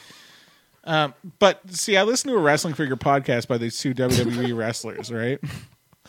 [0.85, 5.13] Um, but see, I listened to a wrestling figure podcast by these two WWE wrestlers,
[5.13, 5.39] right?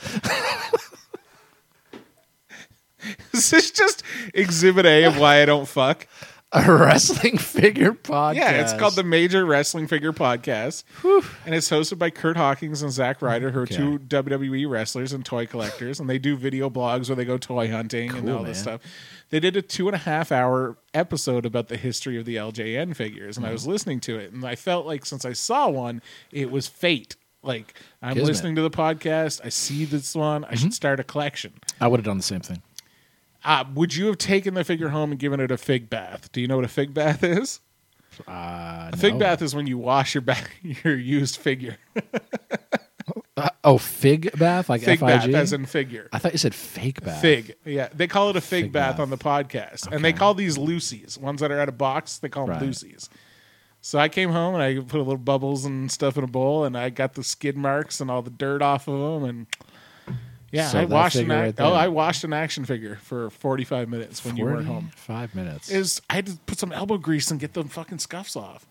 [3.32, 6.08] This is just exhibit A of why I don't fuck.
[6.51, 8.35] A wrestling figure podcast.
[8.35, 10.83] Yeah, it's called the Major Wrestling Figure Podcast,
[11.45, 13.75] and it's hosted by Kurt Hawkins and Zack Ryder, who are Okay.
[13.75, 17.69] two WWE wrestlers and toy collectors, and they do video blogs where they go toy
[17.69, 18.81] hunting and Cool, all this stuff.
[19.29, 22.95] They did a two and a half hour episode about the history of the LJN
[22.95, 23.53] figures, and I Mm-hmm.
[23.53, 27.15] was listening to it, and I felt like since I saw one, it was fate.
[27.43, 28.27] Like I'm Kismet.
[28.27, 30.55] listening to the podcast, I see this one, I Mm-hmm.
[30.55, 31.53] should start a collection.
[31.79, 32.63] I would have done the same thing.
[33.43, 36.32] Uh, would you have taken the figure home and given it a fig bath?
[36.32, 37.62] Do you know what a fig bath is?
[38.28, 39.19] Uh, A fig no.
[39.19, 41.78] bath is when you wash your back, your used figure.
[43.38, 45.32] Uh, oh, fig bath, like Fig F-I-G?
[45.32, 46.10] bath as in figure.
[46.12, 47.21] I thought you said fake bath.
[47.21, 47.56] Fig.
[47.63, 47.88] Yeah.
[47.93, 48.99] They call it a fig, Fig bath, bath.
[48.99, 49.89] on the podcast.
[49.91, 51.17] And they call these loosies.
[51.17, 52.69] Ones that are out of box, they call them Right.
[52.69, 53.08] loosies.
[53.82, 56.65] So I came home and I put a little bubbles and stuff in a bowl
[56.65, 59.47] and I got the skid marks and all the dirt off of them and
[60.51, 61.73] yeah, So I washed an right oh.
[61.73, 64.91] I washed an action figure for 45 minutes when you weren't home.
[64.95, 65.69] Five minutes.
[65.69, 68.65] Is I had to put some elbow grease and get the fucking scuffs off.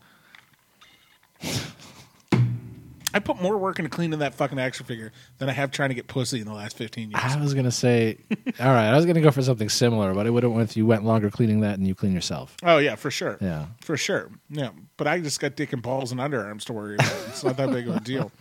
[3.15, 5.95] I put more work into cleaning that fucking action figure than I have trying to
[5.95, 7.23] get pussy in the last 15 years.
[7.25, 8.19] I was gonna say,
[8.61, 10.77] all right, I was gonna go for something similar, but it would have went.
[10.77, 12.55] You went longer cleaning that and you clean yourself.
[12.63, 13.39] Oh yeah, for sure.
[13.41, 13.67] Yeah.
[13.81, 14.31] for sure.
[14.51, 17.13] Yeah, but I just got dick and balls and underarms to worry about.
[17.29, 18.31] It's not that big of a deal.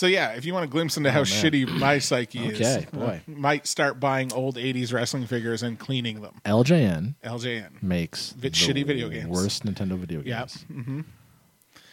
[0.00, 2.86] So yeah, if you want a glimpse into how shitty my psyche is, Oh, Okay,
[2.90, 3.20] boy.
[3.26, 6.40] might start buying old '80s wrestling figures and cleaning them.
[6.46, 7.82] LJN LJN.
[7.82, 9.28] makes shitty video games.
[9.28, 10.38] Worst Nintendo video Yeah.
[10.38, 10.64] games.
[10.72, 11.00] Mm-hmm.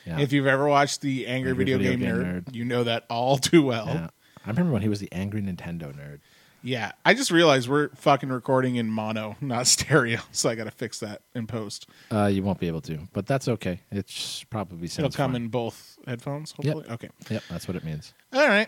[0.05, 0.19] Yeah.
[0.21, 2.55] If you've ever watched the Angry, Angry Video, Video Game, Game nerd, Nerd.
[2.55, 3.87] you know that all too well.
[3.87, 4.07] yeah.
[4.45, 6.19] I remember when he was the angry Nintendo nerd.
[6.67, 10.71] Yeah, I just realized we're fucking recording in mono, not stereo, so I got to
[10.71, 11.87] fix that in post.
[12.11, 13.79] Uh, you won't be able to, but that's okay.
[13.89, 15.43] It's probably sounds It'll come fine.
[15.43, 16.85] in both headphones, hopefully.
[16.89, 17.09] Okay.
[17.29, 18.13] Yep, that's what it means.
[18.33, 18.67] All right.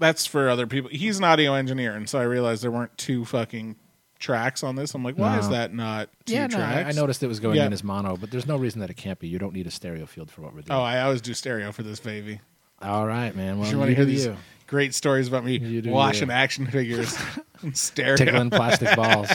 [0.00, 0.90] That's for other people.
[0.90, 3.76] He's an audio engineer, and so I realized there weren't two fucking
[4.18, 4.94] tracks on this.
[4.94, 6.88] I'm like, why is that not two yeah, no, I, tracks?
[6.90, 7.66] I noticed it was going Yeah.
[7.66, 9.28] in as mono, but there's no reason that it can't be.
[9.28, 10.78] You don't need a stereo field for what we're doing.
[10.78, 12.40] Oh, I always do stereo for this baby.
[12.82, 13.58] All right, man.
[13.58, 14.36] Well, you, want to hear these you.
[14.72, 16.34] Great stories about me You do washing you.
[16.34, 17.14] action figures
[17.62, 18.16] in stereo?
[18.16, 19.28] tickling plastic balls.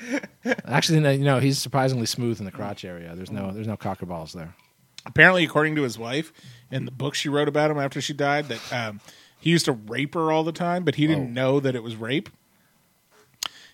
[0.66, 3.14] Actually, no, you know, he's surprisingly smooth in the crotch area.
[3.14, 4.54] There's no, there's no cocker balls there.
[5.04, 6.32] Apparently, according to his wife,
[6.70, 9.00] in the book she wrote about him after she died, that um,
[9.38, 11.94] He used to rape her all the time, but he didn't know that it was
[11.94, 12.30] rape.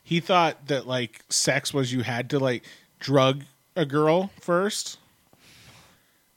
[0.03, 2.65] He thought that like sex was you had to like
[2.99, 3.45] drug
[3.77, 4.99] a girl first.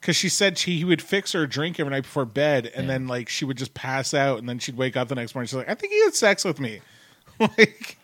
[0.04, 2.90] Cause she said she he would fix her a drink every night before bed, and
[2.90, 5.48] then like she would just pass out, and then she'd wake up the next morning.
[5.48, 6.82] She's like, "I think he had sex with me,"
[7.40, 7.98] like.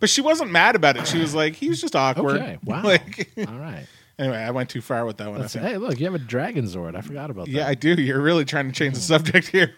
[0.00, 1.06] But she wasn't mad about it.
[1.06, 2.58] She was like, "He was just awkward." Okay.
[2.64, 2.82] Wow.
[2.84, 3.84] Like, All right.
[4.18, 5.46] anyway, I went too far with that one.
[5.48, 6.94] Hey, look, you have a dragon zord.
[6.94, 7.52] I forgot about that.
[7.52, 7.68] Yeah.
[7.68, 7.94] I do.
[7.94, 9.74] You're really trying to change the subject here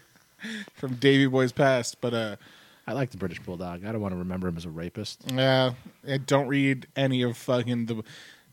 [0.74, 2.36] from Davy Boy's past, but uh,
[2.86, 3.84] I like the British bulldog.
[3.84, 5.22] I don't want to remember him as a rapist.
[5.32, 5.72] yeah,
[6.08, 8.04] I don't read any of fucking the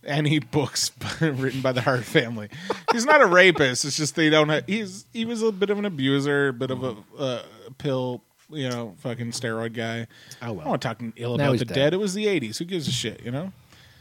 [0.08, 0.91] any books
[1.22, 2.50] written by the Hart family.
[2.91, 3.86] He's not a rapist.
[3.86, 4.50] It's just they don't.
[4.50, 7.41] Have, he's he was a bit of an abuser, a bit of a uh,
[7.78, 10.08] pill, you know, fucking steroid guy.
[10.41, 10.65] Oh, well.
[10.65, 11.74] I'm not talking ill Now about he's the dead.
[11.76, 11.93] dead.
[11.93, 12.58] It was the '80s.
[12.58, 13.52] Who gives a shit, you know?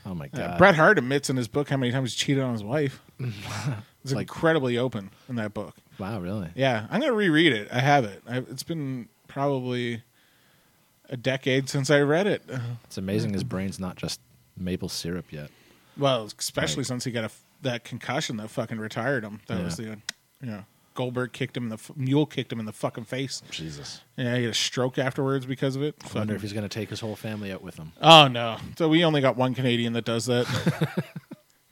[0.06, 0.58] Oh my Yeah, god.
[0.58, 3.02] Bret Hart admits in his book how many times he cheated on his wife.
[4.04, 5.74] It's Like- incredibly open in that book.
[5.98, 6.48] Wow, really?
[6.54, 7.66] Yeah, I'm gonna reread it.
[7.72, 8.22] I have it.
[8.28, 10.04] I, it's been probably
[11.10, 12.42] a decade since I read it.
[12.84, 14.20] It's amazing his brain's not just
[14.56, 15.50] maple syrup yet.
[15.98, 16.86] Well, especially Right.
[16.86, 17.30] since he got a
[17.62, 19.40] that concussion that fucking retired him.
[19.46, 19.64] That Yeah.
[19.64, 19.96] was the, you
[20.42, 23.42] know, Goldberg kicked him in the mule kicked him in the fucking face.
[23.50, 24.00] Jesus.
[24.16, 25.94] Yeah, he had a stroke afterwards because of it.
[26.00, 27.92] I wonder Fucking- if he's going to take his whole family out with him.
[28.00, 28.58] oh no!
[28.78, 30.46] So we only got one Canadian that does that.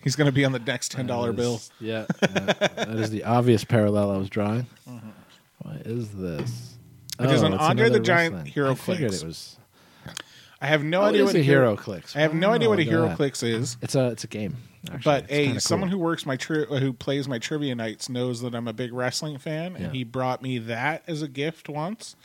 [0.02, 1.62] He's gonna be on the next ten dollar bill.
[1.80, 4.66] Yeah, that- that is the obvious parallel I was drawing.
[4.88, 5.08] Mm-hmm.
[5.60, 6.76] What is this?
[7.18, 8.52] It is an Andre the Giant wrestling.
[8.52, 9.22] Hero I figured Clicks.
[9.22, 9.56] it was.
[10.64, 12.16] I have no Oh, idea what a a HeroClix.
[12.16, 13.16] I have no idea what a oh, Hero that.
[13.16, 13.76] Clicks is.
[13.82, 14.56] It's a it's a game.
[14.90, 15.00] Actually.
[15.04, 15.98] But It's a someone cool.
[15.98, 19.38] who works my tri- who plays my trivia nights knows that I'm a big wrestling
[19.38, 19.84] fan, Yeah.
[19.86, 22.16] and he brought me that as a gift once.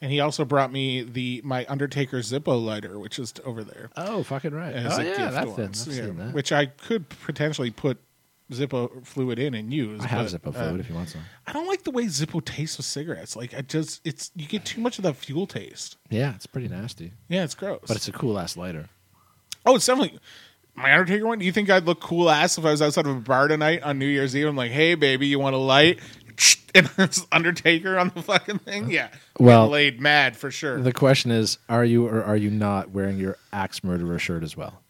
[0.00, 4.22] And he also brought me the my Undertaker Zippo lighter, which is over there Oh,
[4.22, 4.72] fucking right.
[4.74, 6.34] as oh a yeah, gift that's I've yeah, that.
[6.34, 7.98] which I could potentially put
[8.50, 10.02] Zippo fluid in and use.
[10.02, 11.20] I have but, Zippo uh, fluid if you want some.
[11.46, 13.36] I don't like the way Zippo tastes with cigarettes.
[13.36, 15.96] Like I just, it's you get too much of that fuel taste.
[16.08, 17.80] Yeah, it's pretty nasty, Yeah, it's gross.
[17.86, 18.88] but it's a cool ass lighter.
[19.66, 20.18] Oh, it's definitely
[20.74, 21.38] my Undertaker one.
[21.38, 23.82] Do you think I'd look cool ass if I was outside of a bar tonight
[23.82, 24.46] on New Year's Eve?
[24.46, 25.98] I'm like, hey, baby, you want a light?
[26.74, 28.90] And it's Undertaker on the fucking thing.
[28.90, 29.08] Yeah.
[29.40, 30.78] Well, Get laid mad for sure.
[30.80, 34.54] The question is, are you or are you not wearing your Axe Murderer shirt as
[34.56, 34.80] well?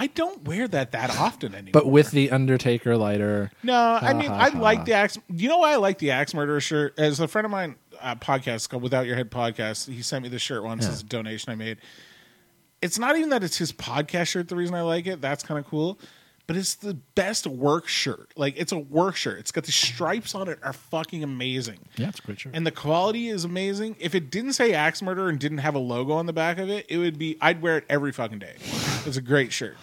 [0.00, 1.72] I don't wear that that often anymore.
[1.72, 5.18] But with the Undertaker lighter, no, I mean, I like the axe.
[5.28, 6.96] You know why I like the axe murderer shirt?
[6.98, 10.28] As a friend of mine, uh, podcast called Without Your Head podcast, he sent me
[10.28, 10.92] the shirt once Yeah.
[10.92, 11.78] as a donation I made.
[12.80, 14.46] It's not even that it's his podcast shirt.
[14.48, 15.98] The reason I like it, that's kind of cool.
[16.48, 18.32] But it's the best work shirt.
[18.34, 19.38] Like it's a work shirt.
[19.38, 21.78] It's got the stripes on it are fucking amazing.
[21.96, 22.54] yeah, it's a great shirt.
[22.56, 23.96] And the quality is amazing.
[24.00, 26.70] If it didn't say Axe Murder and didn't have a logo on the back of
[26.70, 28.54] it, it would be I'd wear it every fucking day.
[29.04, 29.76] It's a great shirt.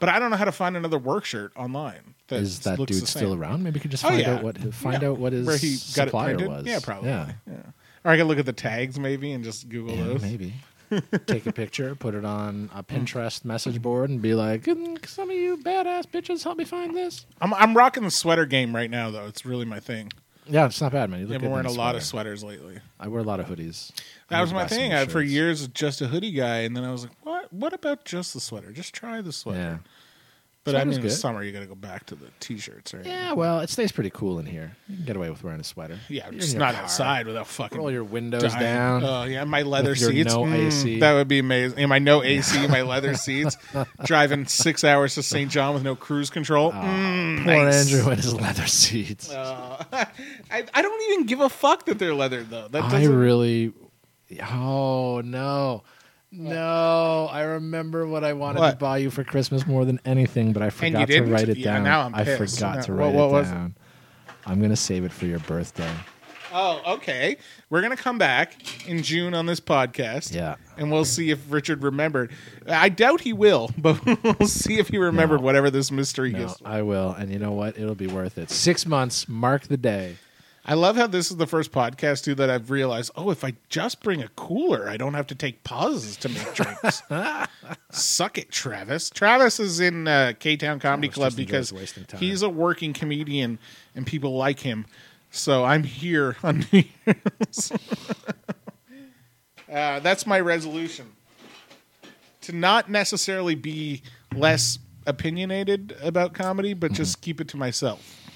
[0.00, 2.14] But I don't know how to find another work shirt online.
[2.26, 3.62] That is that dude still around?
[3.62, 4.34] Maybe you could just Oh, find yeah.
[4.34, 5.08] out what find Yeah.
[5.10, 6.66] out what his Where he got it supplier was.
[6.66, 7.10] Yeah, probably.
[7.10, 7.54] Yeah, Yeah.
[8.04, 10.20] Or I could look at the tags maybe and just Google those.
[10.22, 10.52] maybe.
[11.26, 15.30] Take a picture, put it on a Pinterest message board, and be like, "Can some
[15.30, 18.90] of you badass bitches help me find this?" I'm I'm rocking the sweater game right
[18.90, 19.26] now though.
[19.26, 20.10] It's really my thing.
[20.50, 21.20] Yeah, it's not bad, man.
[21.20, 22.34] You look I've good been in wearing a lot of sweater.
[22.36, 22.80] sweaters lately.
[22.98, 23.90] I wear a lot of hoodies.
[24.28, 24.92] That need was my buy some thing.
[24.94, 25.30] I, for shirts.
[25.30, 27.52] years, just a hoodie guy, and then I was like, "What?
[27.52, 28.72] What about just the sweater?
[28.72, 29.78] Just try the sweater." Yeah.
[30.72, 33.04] But I mean, in the summer you got to go back to the t-shirts, right?
[33.06, 34.76] Yeah, well, it stays pretty cool in here.
[34.88, 35.98] You can get away with wearing a sweater.
[36.08, 36.84] Yeah, You're in just your not car.
[36.84, 38.58] outside without fucking Roll your windows dying.
[38.60, 39.04] down.
[39.04, 40.34] Oh yeah, my leather With your seats.
[40.34, 41.00] no Mm, AC.
[41.00, 41.78] That would be amazing.
[41.78, 43.56] And my no AC, my leather seats.
[44.04, 45.50] Driving six hours to St.
[45.50, 46.72] John with no cruise control.
[46.72, 47.90] Mm, Poor nice.
[47.92, 49.32] Andrew and his leather seats.
[49.38, 49.84] Uh,
[50.50, 52.68] I, I don't even give a fuck that they're leather though.
[52.68, 53.14] That I doesn't.
[53.16, 53.72] really.
[54.42, 55.82] Oh no,
[56.30, 57.28] no!
[57.30, 60.70] I remember what I wanted to buy you for Christmas more than anything, but I
[60.70, 61.30] forgot to didn't?
[61.30, 61.84] write it Yeah, down.
[61.84, 62.56] now I'm I pissed.
[62.58, 63.54] forgot to What- write what it was it?
[63.54, 63.74] down.
[64.46, 65.90] I'm gonna save it for your birthday.
[66.52, 67.36] oh, okay.
[67.70, 70.34] We're gonna come back in June on this podcast.
[70.34, 70.56] Yeah.
[70.78, 72.30] and we'll see if Richard remembered.
[72.66, 74.02] I doubt he will, but
[74.38, 75.44] we'll see if he remembered No.
[75.46, 76.56] whatever this mystery No, is.
[76.64, 77.78] I will, and you know what?
[77.78, 78.50] It'll be worth it.
[78.50, 80.16] Six months, mark the day.
[80.70, 83.10] I love how this is the first podcast too that I've realized.
[83.16, 86.54] Oh, if I just bring a cooler, I don't have to take pauses to make
[86.54, 87.02] drinks.
[87.90, 89.08] Suck it, Travis.
[89.08, 91.72] Travis is in uh, K Town Comedy Club because
[92.18, 93.58] he's a working comedian
[93.94, 94.84] and people like him.
[95.30, 97.72] So I'm here on New Year's.
[99.72, 101.06] uh, that's my resolution
[102.42, 104.02] to not necessarily be
[104.34, 106.96] less opinionated about comedy, but Mm-hmm.
[106.96, 108.27] just keep it to myself.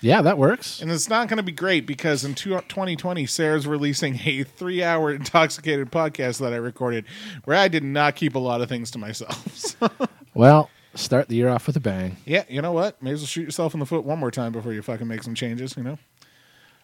[0.00, 0.80] Yeah, that works.
[0.80, 4.82] And it's not going to be great because in two- 2020, Sarah's releasing a three
[4.82, 7.04] hour intoxicated podcast that I recorded
[7.44, 9.76] where I did not keep a lot of things to myself.
[10.34, 12.16] Well, start the year off with a bang.
[12.24, 13.02] yeah, you know what?
[13.02, 15.24] May as well shoot yourself in the foot one more time before you fucking make
[15.24, 15.98] some changes, you know?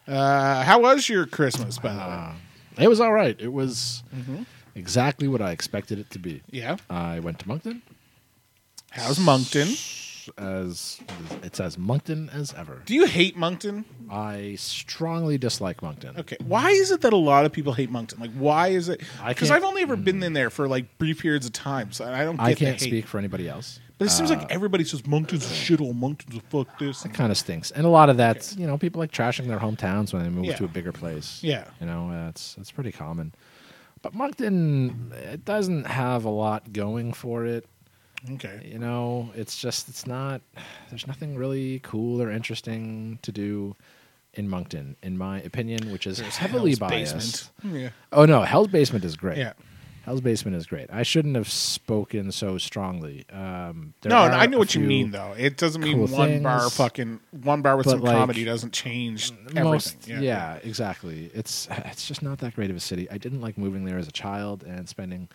[0.05, 2.83] Uh, how was your Christmas, by the way?
[2.83, 3.39] It was all right.
[3.39, 4.43] It was Mm-hmm.
[4.73, 6.41] exactly what I expected it to be.
[6.51, 6.75] Yeah.
[6.89, 7.81] I went to Moncton
[8.91, 9.69] How's Moncton?
[10.37, 10.99] As
[11.43, 12.81] it's as Moncton as ever.
[12.85, 13.85] Do you hate Moncton?
[14.09, 16.17] I strongly dislike Moncton.
[16.17, 16.37] Okay.
[16.45, 18.19] Why is it that a lot of people hate Moncton?
[18.19, 19.01] Like, why is it?
[19.21, 20.25] I Because I've only ever been mm.
[20.25, 22.37] in there for like brief periods of time, so I don't.
[22.37, 23.79] Get I can't speak for anybody else.
[23.97, 25.95] But it seems like uh, everybody says Moncton's a shithole.
[25.95, 27.05] Moncton's a fuck this.
[27.05, 29.59] It kind of stinks, and a lot of that's you know people like trashing their
[29.59, 30.57] hometowns when they move Yeah.
[30.57, 31.39] to a bigger place.
[31.41, 31.65] Yeah.
[31.79, 33.33] you know that's that's pretty common.
[34.01, 37.65] But Moncton, it doesn't have a lot going for it.
[38.33, 38.61] Okay.
[38.71, 40.41] You know, it's just it's not.
[40.89, 43.75] There's nothing really cool or interesting to do
[44.33, 47.51] in Moncton, in my opinion, which is There's heavily Hell's biased.
[47.61, 47.81] Basement.
[47.81, 47.89] Yeah.
[48.11, 49.37] Oh no, Hell's Basement is great.
[49.37, 49.53] Yeah.
[50.03, 50.87] Hell's Basement is great.
[50.93, 53.25] I shouldn't have spoken so strongly.
[53.31, 55.33] Um, No, I know what you mean though.
[55.35, 59.31] It doesn't mean cool one bar fucking one bar with some like, comedy doesn't change
[59.31, 59.63] everything.
[59.63, 60.19] Most, yeah.
[60.19, 60.59] yeah.
[60.61, 61.31] exactly.
[61.33, 63.09] It's it's just not that great of a city.
[63.09, 65.27] I didn't like moving there as a child and spending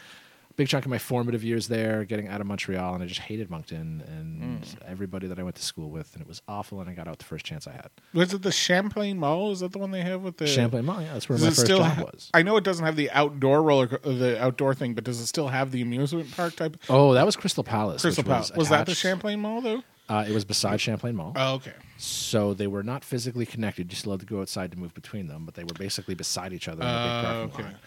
[0.61, 3.49] big chunk of my formative years there, getting out of Montreal, and I just hated
[3.49, 4.79] Moncton and Hmm.
[4.87, 6.83] everybody that I went to school with, and it was awful.
[6.83, 7.89] And I got out the first chance I had.
[8.13, 9.53] Was it the Champlain Mall?
[9.53, 11.51] Is that the one they have with the Champlain Mall, yeah, that's where Does my
[11.51, 12.31] first still job ha- was.
[12.35, 15.27] I know it doesn't have the outdoor roller, uh, the outdoor thing, but does it
[15.29, 16.77] still have the amusement park type?
[16.91, 18.03] Oh, that was Crystal Palace.
[18.03, 18.53] Crystal Palace.
[18.55, 19.83] Was, that the Champlain Mall though?
[20.11, 21.33] Uh, it was beside Champlain Mall.
[21.37, 21.73] Oh, okay.
[21.97, 23.91] So they were not physically connected.
[23.91, 26.53] You still had to go outside to move between them, but they were basically beside
[26.53, 27.63] each other in a big parking okay.
[27.63, 27.81] lot.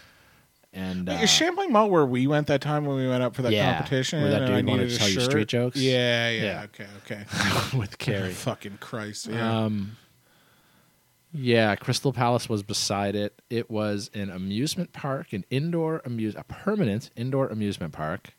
[0.74, 3.36] And Wait, uh, is Champlain Mall where we went that time when we went up
[3.36, 4.22] for that Yeah, competition?
[4.22, 5.76] where that and I dude wanted to tell you street jokes?
[5.76, 6.42] Yeah, yeah.
[6.42, 6.64] Yeah.
[6.64, 7.24] Okay, okay.
[7.78, 8.32] with Carrie.
[8.32, 9.28] Fucking Christ.
[9.28, 9.64] Yeah.
[9.64, 9.96] Um,
[11.32, 13.40] yeah, Crystal Palace was beside it.
[13.50, 18.34] It was an amusement park, an indoor amuse, a permanent indoor amusement park,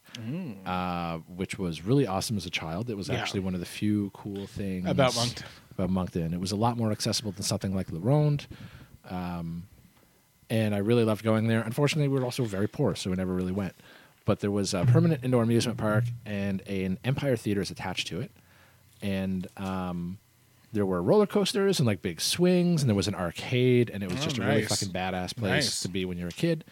[0.65, 2.89] uh, which was really awesome as a child.
[2.89, 3.13] It was Mm.
[3.13, 3.19] Yeah.
[3.19, 5.45] actually one of the few cool things About Moncton.
[5.71, 8.47] About Moncton, it was a lot more accessible than something like La Ronde.
[9.09, 9.63] Um,
[10.49, 11.61] and I really loved going there.
[11.61, 13.73] Unfortunately, we were also very poor, so we never really went.
[14.25, 18.31] But there was a permanent indoor amusement park and an Empire Theaters attached to it,
[19.01, 20.17] and um,
[20.73, 24.09] there were roller coasters and like big swings, and there was an arcade, and it
[24.11, 25.81] was Oh, just a really fucking badass place Nice.
[25.81, 26.63] to be when you're a kid.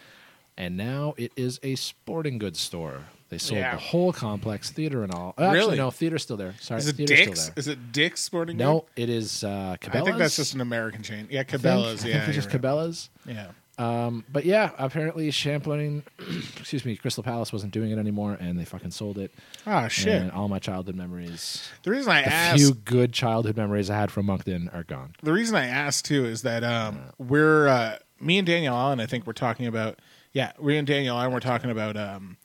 [0.58, 3.02] And now it is a sporting goods store.
[3.30, 3.72] They sold Yeah.
[3.74, 5.34] the whole complex, theater and all.
[5.36, 5.78] Actually, Really?
[5.78, 6.54] no, theater's still there.
[6.60, 7.12] Sorry, is it Dick's?
[7.22, 7.54] still there.
[7.56, 8.64] Is it Dick's Sporting Goods?
[8.64, 11.28] No, it is uh, I think that's just an American chain.
[11.32, 11.64] Yeah, I think.
[11.64, 12.06] Cabela's.
[12.06, 12.62] I yeah, think it's just right.
[12.62, 13.10] Cabela's.
[13.28, 13.48] Yeah.
[13.80, 16.04] Um, but yeah, apparently Champlain,
[16.60, 19.32] excuse me, Crystal Palace wasn't doing it anymore, and they fucking sold it.
[19.66, 20.22] Ah, shit.
[20.22, 23.98] And all my childhood memories, The reason I the asked, few good childhood memories I
[23.98, 25.16] had from Moncton, are gone.
[25.24, 29.00] the reason I asked too is that um, we're uh, me and Daniel Allen.
[29.00, 30.00] I think we're talking about.
[30.34, 31.32] Yeah, we and Daniel Allen.
[31.34, 32.38] We're talking about um,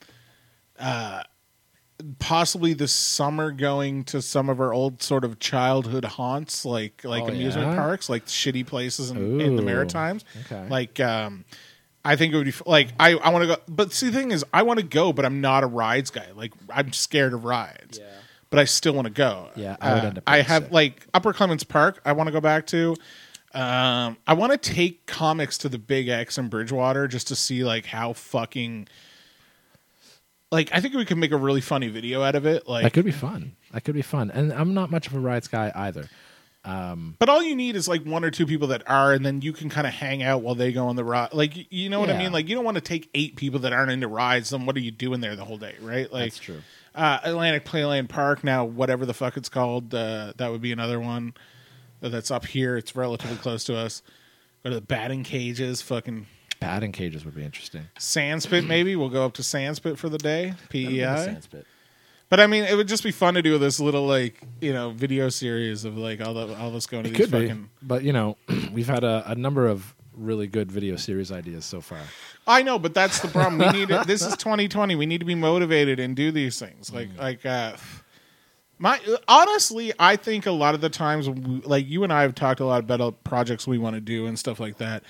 [0.79, 1.23] uh,
[2.19, 7.25] possibly this summer going to some of our old sort of childhood haunts, like like
[7.25, 7.77] Oh, amusement yeah?
[7.77, 10.25] parks, like shitty places in, in the Maritimes.
[10.47, 10.67] okay.
[10.69, 11.45] Like, um,
[12.05, 14.31] I think it would be like I I want to go, but see, the thing
[14.31, 16.27] is, I want to go, but I'm not a rides guy.
[16.35, 18.01] Like, I'm scared of rides.
[18.51, 19.51] But I still want to go.
[19.57, 20.73] Yeah, I would Uh, end up I have sick.
[20.73, 22.01] like Upper Clements Park.
[22.07, 22.97] I want to go back to.
[23.55, 27.63] Um, I want to take comics to the Big X in Bridgewater just to see
[27.65, 28.89] like how fucking.
[30.51, 32.67] Like I think we could make a really funny video out of it.
[32.69, 33.57] Like, That could be fun.
[33.73, 34.31] That could be fun.
[34.31, 36.09] And I'm not much of a rides guy either.
[37.19, 39.53] but all you need is like one or two people that are, and then you
[39.53, 41.33] can kind of hang out while they go on the ride.
[41.33, 42.33] Like, you know what I mean?
[42.33, 44.51] Like, you don't want to take eight people that aren't into rides.
[44.51, 46.13] Then what are you doing there the whole day, right?
[46.13, 46.61] Like, That's true.
[46.95, 50.99] Uh, Atlantic Playland Park now, whatever the fuck it's called, uh, that would be another
[50.99, 51.33] one
[52.01, 52.77] that's up here.
[52.77, 54.03] It's relatively close to us.
[54.65, 56.27] Go to the batting cages, fucking
[56.61, 57.83] Batting cages would be interesting.
[57.99, 58.67] Sandspit.
[58.67, 60.55] Maybe we'll go up to Sandspit for the day.
[60.71, 61.37] PEI.
[62.31, 64.91] But I mean, it would just be fun to do this little like you know
[64.91, 67.49] video series of like all the all of us going to It these could be.
[67.49, 67.71] fucking.
[67.83, 68.37] But, you know,
[68.73, 72.01] we've had a, a number of really good video series ideas so far.
[72.47, 73.59] I know, but that's the problem.
[73.59, 74.07] We need it.
[74.07, 74.97] This is 2020.
[74.97, 76.93] We need to be motivated and do these things.
[76.93, 77.77] Like like uh
[78.79, 81.29] my honestly, I think a lot of the times
[81.67, 84.27] like you and I have talked a lot about uh, projects we want to do
[84.27, 85.03] and stuff like that.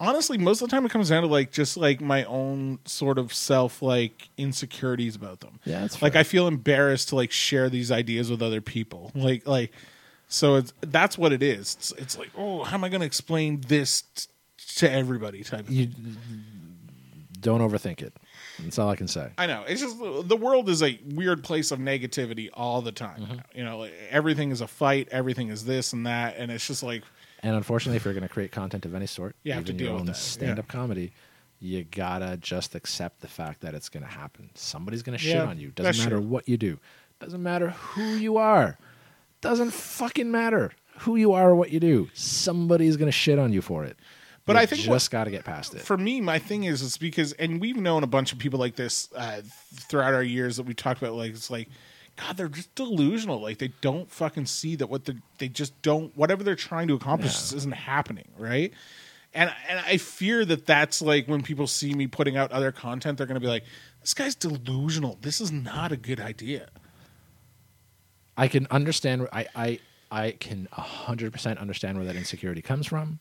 [0.00, 3.18] Honestly, most of the time it comes down to like just like my own sort
[3.18, 5.60] of self like insecurities about them.
[5.64, 6.20] Yeah, that's like fair.
[6.20, 9.12] I feel embarrassed to like share these ideas with other people.
[9.14, 9.72] Like like
[10.28, 11.76] so it's that's what it is.
[11.78, 14.26] It's, it's like, "Oh, how am I going to explain this t-
[14.78, 15.90] to everybody?" type of You
[17.40, 18.14] don't overthink it.
[18.58, 19.30] That's all I can say.
[19.36, 19.64] I know.
[19.66, 23.20] It's just the world is a weird place of negativity all the time.
[23.20, 23.58] Mm-hmm.
[23.58, 25.08] You know, like, everything is a fight.
[25.10, 27.02] Everything is this and that, and it's just like,
[27.44, 29.76] And unfortunately, if you're going to create content of any sort, You have to even
[29.76, 31.12] deal your with that, stand-up comedy,
[31.60, 34.50] you gotta just accept the fact that it's going to happen.
[34.54, 35.70] Somebody's going to shit Yeah, on you.
[35.70, 36.26] Doesn't matter true.
[36.26, 36.78] what you do.
[37.20, 38.76] Doesn't matter who you are.
[39.40, 40.72] Doesn't fucking matter.
[41.00, 43.98] who you are or what you do, somebody's going to shit on you for it.
[44.46, 45.80] But You I think just got to get past it.
[45.80, 48.76] for me, my thing is, is because, and we've known a bunch of people like
[48.76, 49.40] this uh,
[49.88, 51.14] throughout our years that we talked about.
[51.14, 51.68] Like, it's like,
[52.16, 53.40] God, they're just delusional.
[53.40, 56.94] Like, they don't fucking see that what they they just don't whatever they're trying to
[56.94, 58.72] accomplish just isn't happening, right?
[59.32, 63.18] And and I fear that that's like when people see me putting out other content,
[63.18, 63.64] they're going to be like,
[64.00, 65.18] this guy's delusional.
[65.20, 66.68] This is not a good idea.
[68.36, 69.28] I can understand.
[69.32, 69.78] I I
[70.10, 73.18] I can hundred percent understand where that insecurity comes from.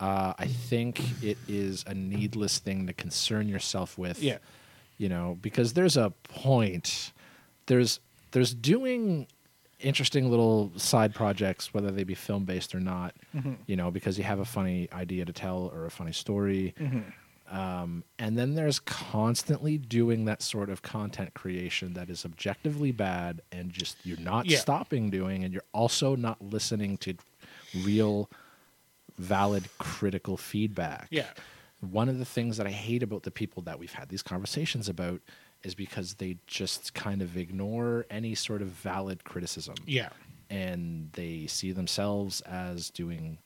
[0.00, 4.22] Uh, I think it is a needless thing to concern yourself with.
[4.22, 4.38] Yeah.
[4.98, 7.12] you know, because there's a point.
[7.66, 8.00] There's
[8.36, 9.26] there's doing
[9.80, 13.14] interesting little side projects, whether they be film based or not.
[13.66, 16.74] You know, because you have a funny idea to tell or a funny story.
[17.50, 23.40] Um, and then there's constantly doing that sort of content creation that is objectively bad
[23.52, 24.58] and just you're not Yeah.
[24.58, 27.14] stopping doing, and you're also not listening to
[27.84, 28.28] real,
[29.16, 31.06] valid, critical feedback.
[31.10, 31.30] Yeah.
[31.80, 34.88] One of the things that I hate about the people that we've had these conversations
[34.90, 35.20] about
[35.66, 40.08] is because they just kind of ignore any sort of valid criticism Yeah.
[40.48, 43.38] and they see themselves as doing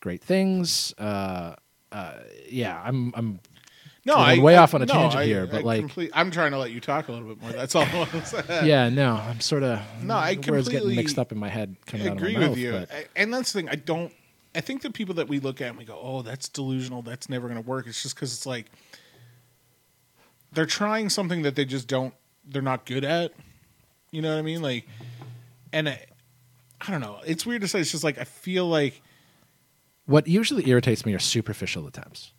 [0.00, 0.94] great things.
[0.98, 1.54] Uh,
[1.92, 2.14] uh,
[2.48, 3.12] yeah, I'm.
[3.14, 3.40] I'm.
[4.06, 6.30] No, I way off on a no, tangent I- here, but, I like- complete- I'm
[6.30, 7.52] trying to let you talk a little bit more.
[7.52, 7.82] That's all.
[7.82, 8.66] I want to say.
[8.66, 9.78] yeah, no, I'm sort of.
[10.02, 12.40] No, I words completely getting mixed up in my head coming I out agree of
[12.40, 12.50] my mouth.
[12.50, 12.72] with you.
[12.72, 13.68] but- And that's the thing.
[13.68, 14.10] I don't.
[14.54, 17.02] I think the people that we look at and we go, "Oh, that's delusional.
[17.02, 18.66] That's never going to work." It's just because it's like
[20.52, 22.14] they're trying something that they just don't.
[22.48, 23.32] They're not good at.
[24.10, 24.60] You know what I mean?
[24.62, 24.86] Like,
[25.72, 26.04] and I,
[26.80, 27.18] I don't know.
[27.26, 27.80] It's weird to say.
[27.80, 29.00] It's just like I feel like
[30.06, 32.32] What usually irritates me are superficial attempts.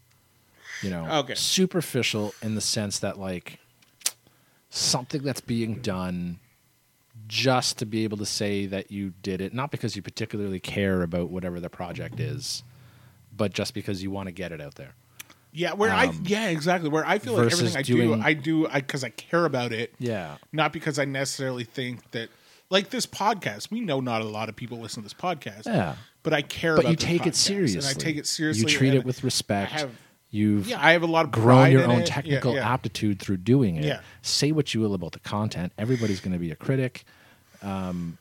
[0.81, 1.35] You know, Okay.
[1.35, 3.59] superficial in the sense that like
[4.69, 6.39] something that's being done
[7.27, 11.01] just to be able to say that you did it, not because you particularly care
[11.03, 12.63] about whatever the project is,
[13.35, 14.95] but just because you want to get it out there.
[15.53, 18.25] Yeah, where I yeah exactly where I feel like Um, versus everything I doing- do
[18.25, 19.93] I do I because I care about it.
[19.99, 20.37] Yeah.
[20.51, 22.29] not because I necessarily think that
[22.69, 23.69] like this podcast.
[23.69, 25.65] We know not a lot of people listen to this podcast.
[25.65, 25.95] Yeah.
[26.23, 26.75] but I care.
[26.75, 27.79] But about you this take it seriously.
[27.79, 28.61] and I take it seriously.
[28.71, 29.73] You treat and it with respect.
[29.73, 29.91] I have,
[30.33, 32.07] You've yeah, I have a lot of grown pride your in own it.
[32.07, 32.71] Yeah, technical yeah.
[32.73, 33.83] aptitude through doing it.
[33.83, 33.99] Yeah.
[34.21, 35.73] Say what you will about the content.
[35.77, 37.03] Everybody's going to be a critic.
[37.61, 38.17] Um,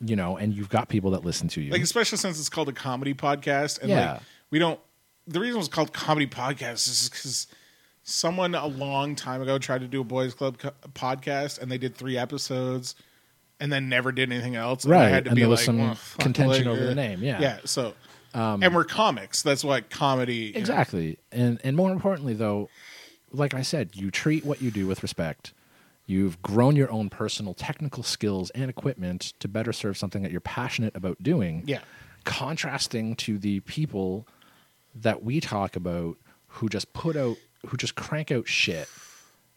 [0.00, 1.72] you know, and you've got people that listen to you.
[1.72, 4.12] Like especially since it's called a comedy podcast, and Yeah.
[4.12, 4.78] like we don't.
[5.26, 7.46] The reason it's called comedy podcast is because
[8.02, 11.78] someone a long time ago tried to do a boys club co- podcast, and they
[11.78, 12.94] did three episodes,
[13.60, 14.84] and then never did anything else.
[14.84, 16.84] And I Right, had to and be there was like, some well, contention like, over
[16.84, 17.36] the uh, name, yeah.
[17.36, 17.58] Um, yeah.
[17.64, 17.94] So,
[18.34, 19.42] and we're comics.
[19.42, 20.34] That's what comedy.
[20.34, 20.58] you know.
[20.58, 21.18] Exactly.
[21.30, 22.68] And and more importantly though,
[23.30, 25.52] like I said, you treat what you do with respect.
[26.06, 30.40] You've grown your own personal technical skills and equipment to better serve something that you're
[30.40, 31.62] passionate about doing.
[31.64, 31.78] Yeah.
[32.24, 34.26] Contrasting to the people
[34.94, 36.16] that we talk about
[36.48, 37.36] who just put out
[37.66, 38.88] who just crank out shit.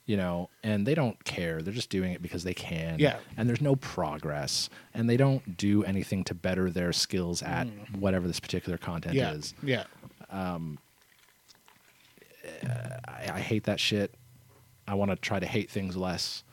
[0.07, 1.63] You know, and they don't care.
[1.63, 2.99] They're just doing it because they can.
[2.99, 3.17] Yeah.
[3.38, 4.69] And there's no progress.
[4.93, 7.65] And they don't do anything to better their skills at
[7.97, 9.17] whatever this particular content Mm.
[9.17, 9.53] Yeah, is.
[9.63, 9.83] yeah.
[10.31, 10.77] I,
[13.33, 14.13] I hate that shit.
[14.88, 16.43] I want to try to hate things less.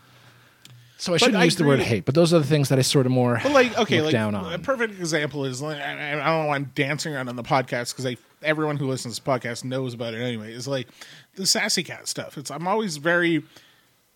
[0.97, 2.78] So I But shouldn't I use the word hate, but those are the things that
[2.78, 4.62] I sort of more But like, okay, like down a on.
[4.62, 6.49] perfect example is like, I, I don't know.
[6.49, 8.07] why I'm dancing around on the podcast because
[8.45, 10.53] everyone who listens to this podcast knows about it anyway.
[10.53, 10.88] Is like
[11.34, 12.38] the sassy cat stuff.
[12.38, 13.43] It's I'm always very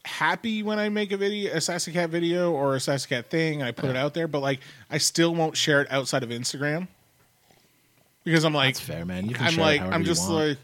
[0.05, 3.61] happy when I make a video, a sassy cat video or a sassy cat thing,
[3.61, 4.29] and I put it out there.
[4.29, 4.61] But like,
[4.91, 6.89] I still won't share it outside of Instagram
[8.25, 9.29] because I'm like, That's fair, man.
[9.29, 10.59] You can I'm like, I'm just like,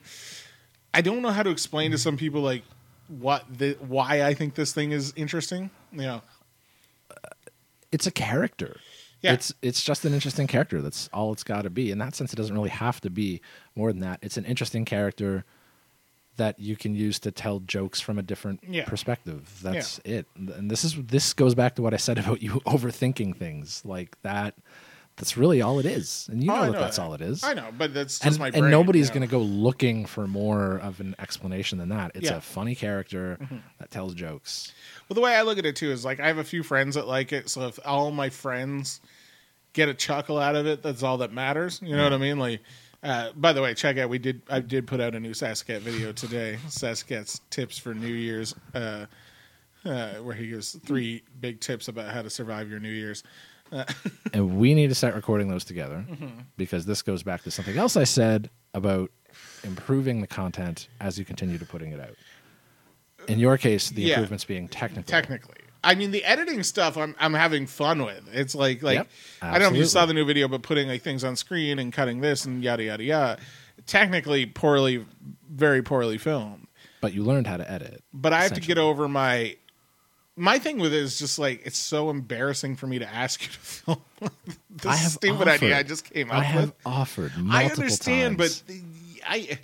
[0.94, 2.62] I don't know how to explain to some people like
[3.08, 5.70] what the why I think this thing is interesting.
[5.92, 6.22] You know,
[7.90, 8.78] it's a character.
[9.22, 9.34] Yeah.
[9.34, 10.82] It's it's just an interesting character.
[10.82, 11.90] That's all it's got to be.
[11.90, 13.40] In that sense, it doesn't really have to be
[13.76, 14.18] more than that.
[14.22, 15.44] It's an interesting character
[16.36, 18.84] that you can use to tell jokes from a different Yeah.
[18.86, 19.58] perspective.
[19.62, 20.26] That's it.
[20.34, 24.16] And this is this goes back to what I said about you overthinking things like
[24.22, 24.54] that.
[25.22, 27.44] That's really all it is, and you Oh, know that that's all it is.
[27.44, 29.26] I know, but that's just and, my and nobody's you know?
[29.26, 32.10] going to go looking for more of an explanation than that.
[32.16, 32.30] It's Yeah.
[32.30, 32.38] Mm-hmm.
[32.38, 33.38] a funny character
[33.78, 34.72] that tells jokes.
[35.08, 36.96] Well, the way I look at it too is like I have a few friends
[36.96, 39.00] that like it, so if all my friends
[39.74, 41.78] get a chuckle out of it, that's all that matters.
[41.84, 42.40] You know what I mean?
[42.40, 42.60] Like,
[43.04, 45.82] uh, by the way, check out we did I did put out a new Saskat
[45.82, 46.58] video today.
[46.66, 49.06] Saskat's tips for New Year's, uh,
[49.84, 53.22] uh, where he gives three big tips about how to survive your New Year's.
[54.32, 56.26] and we need to start recording those together Mm-hmm.
[56.56, 59.10] because this goes back to something else I said about
[59.64, 62.16] improving the content as you continue to putting it out.
[63.28, 64.14] In your case, the Yeah.
[64.14, 65.04] improvements being technical.
[65.04, 68.28] Technically, I mean, the editing stuff I'm I'm having fun with.
[68.32, 69.08] It's like like Yep,
[69.42, 71.78] I don't know if you saw the new video, but putting like things on screen
[71.78, 73.40] and cutting this and yada yada yada.
[73.86, 75.04] Technically, poorly,
[75.50, 76.66] very poorly filmed.
[77.00, 78.02] But you learned how to edit.
[78.12, 79.56] But I have to get over my
[80.36, 83.48] my thing with it is just like it's so embarrassing for me to ask you
[83.48, 84.00] to film
[84.70, 86.74] the I have stupid offered, idea I just came up I have with.
[86.86, 87.32] offered.
[87.50, 88.62] I understand, times.
[88.66, 88.74] but
[89.28, 89.58] I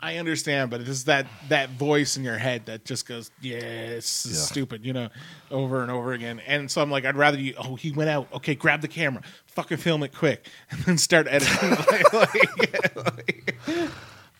[0.00, 4.26] I understand, but it's that that voice in your head that just goes, "Yeah, it's
[4.26, 4.34] Yeah.
[4.34, 5.08] stupid," you know,
[5.52, 6.40] over and over again.
[6.46, 7.54] And so I'm like, I'd rather you.
[7.56, 8.26] Oh, he went out.
[8.34, 11.70] Okay, grab the camera, fucking film it quick, and then start editing.
[12.12, 13.90] like, like- like-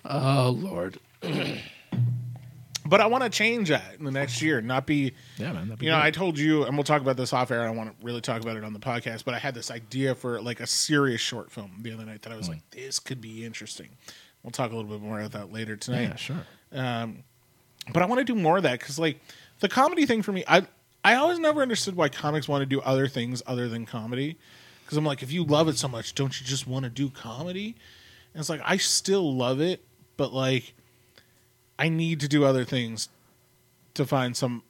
[0.05, 0.99] oh lord,
[2.87, 5.15] but I want to change that in the next year, not be.
[5.39, 5.65] yeah, man.
[5.81, 6.07] You know, great.
[6.07, 7.63] I told you, and we'll talk about this off air.
[7.63, 9.71] I don't want to really talk about it on the podcast, but I had this
[9.71, 12.55] idea for like a serious short film the other night that I was hmm.
[12.55, 13.89] like, this could be interesting.
[14.43, 16.03] We'll talk a little bit more about that later tonight.
[16.03, 16.47] yeah, sure.
[16.73, 17.25] Um,
[17.93, 19.19] but I want to do more of that because like
[19.61, 20.67] the comedy thing for me, I
[21.05, 24.39] I always never understood why comics want to do other things other than comedy.
[24.85, 27.09] Because I'm like, if you love it so much, don't you just want to do
[27.09, 27.77] comedy?
[28.33, 29.85] And it's like I still love it,
[30.17, 30.75] but like
[31.79, 33.09] I need to do other things
[33.95, 34.63] to find some.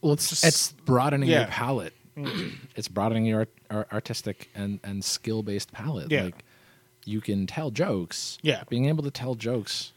[0.00, 1.40] Well, it's Just- it's broadening yeah.
[1.40, 1.94] your palette.
[2.16, 2.52] Mm.
[2.76, 6.10] it's broadening your art, ar- artistic and and skill based palette.
[6.10, 6.24] Yeah.
[6.24, 6.44] Like
[7.04, 8.38] you can tell jokes.
[8.42, 8.64] Yeah.
[8.68, 9.92] being able to tell jokes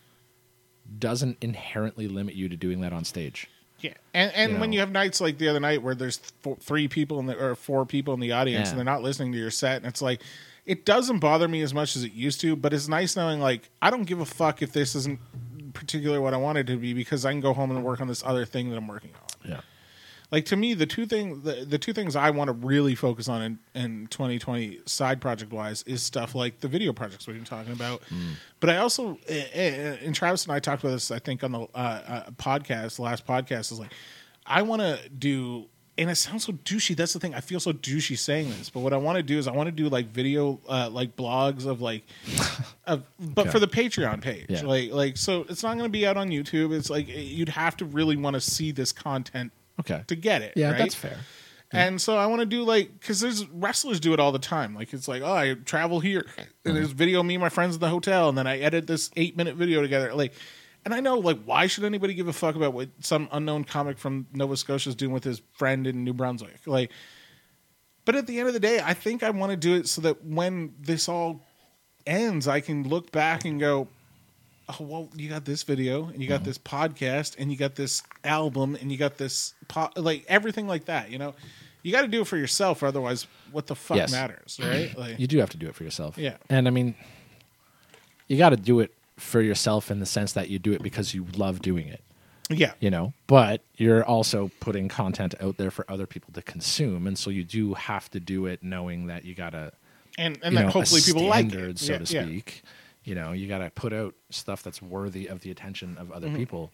[1.00, 3.48] doesn't inherently limit you to doing that on stage.
[3.80, 4.74] Yeah, and and You when know.
[4.76, 7.56] you have nights like the other night where there's th- three people in the or
[7.56, 8.70] four people in the audience Yeah.
[8.72, 10.22] and they're not listening to your set, and it's like
[10.66, 13.70] it doesn't bother me as much as it used to, but it's nice knowing like
[13.82, 15.20] I don't give a fuck if this isn't
[15.74, 18.24] particularly what I wanted to be because I can go home and work on this
[18.26, 19.50] other thing that I'm working on.
[19.52, 19.62] Yeah,
[20.32, 23.28] Like to me, the two thing the, the two things I want to really focus
[23.28, 27.46] on in, in 2020 side project wise is stuff like the video projects we've been
[27.46, 28.02] talking about.
[28.60, 31.66] But I also and Travis and I talked about this I think on the uh,
[31.76, 33.92] uh, podcast, the last podcast is like
[34.46, 35.68] I want to do.
[35.98, 36.96] And it sounds so douchey.
[36.96, 37.36] That's the thing.
[37.36, 39.68] I feel so douchey saying this, but what I want to do is I want
[39.68, 42.04] to do like video, uh, like blogs of like,
[42.86, 43.52] of, but Okay.
[43.52, 44.62] for the Patreon page, Yeah.
[44.64, 46.74] like, like so it's not going to be out on YouTube.
[46.74, 50.04] It's like you'd have to really want to see this content okay.
[50.08, 50.54] to get it.
[50.56, 50.78] Yeah, right?
[50.78, 51.18] that's fair.
[51.74, 54.76] And so I want to do like because there's wrestlers do it all the time.
[54.76, 56.26] Like it's like oh I travel here
[56.66, 59.10] and there's video me and my friends in the hotel and then I edit this
[59.16, 60.14] eight minute video together.
[60.14, 60.34] Like,
[60.86, 63.98] and I know like why should anybody give a fuck about what some unknown comic
[63.98, 66.60] from Nova Scotia is doing with his friend in New Brunswick?
[66.66, 66.92] Like,
[68.06, 70.02] but at the end of the day, I think I want to do it so
[70.02, 71.46] that when this all
[72.06, 73.88] ends, I can look back and go,
[74.70, 76.46] oh well you got this video and you got mm-hmm.
[76.46, 80.86] this podcast and you got this album and you got this po- like everything like
[80.86, 81.34] that you know
[81.84, 84.12] you got to do it for yourself or otherwise what the fuck Yes.
[84.12, 86.18] matters right like You do have to do it for yourself.
[86.18, 86.38] Yeah.
[86.50, 86.96] and I mean,
[88.28, 91.14] you got to do it for yourself in the sense that you do it because
[91.14, 92.02] you love doing it.
[92.50, 97.08] yeah you know but you're also putting content out there for other people to consume
[97.08, 99.72] and so you do have to do it knowing that you gotta
[100.18, 102.24] and and you that know, hopefully people like it so Yeah, to yeah.
[102.26, 102.64] speak
[103.04, 106.14] you know you gotta put out stuff that's worthy of the attention of Mm-hmm.
[106.18, 106.72] other people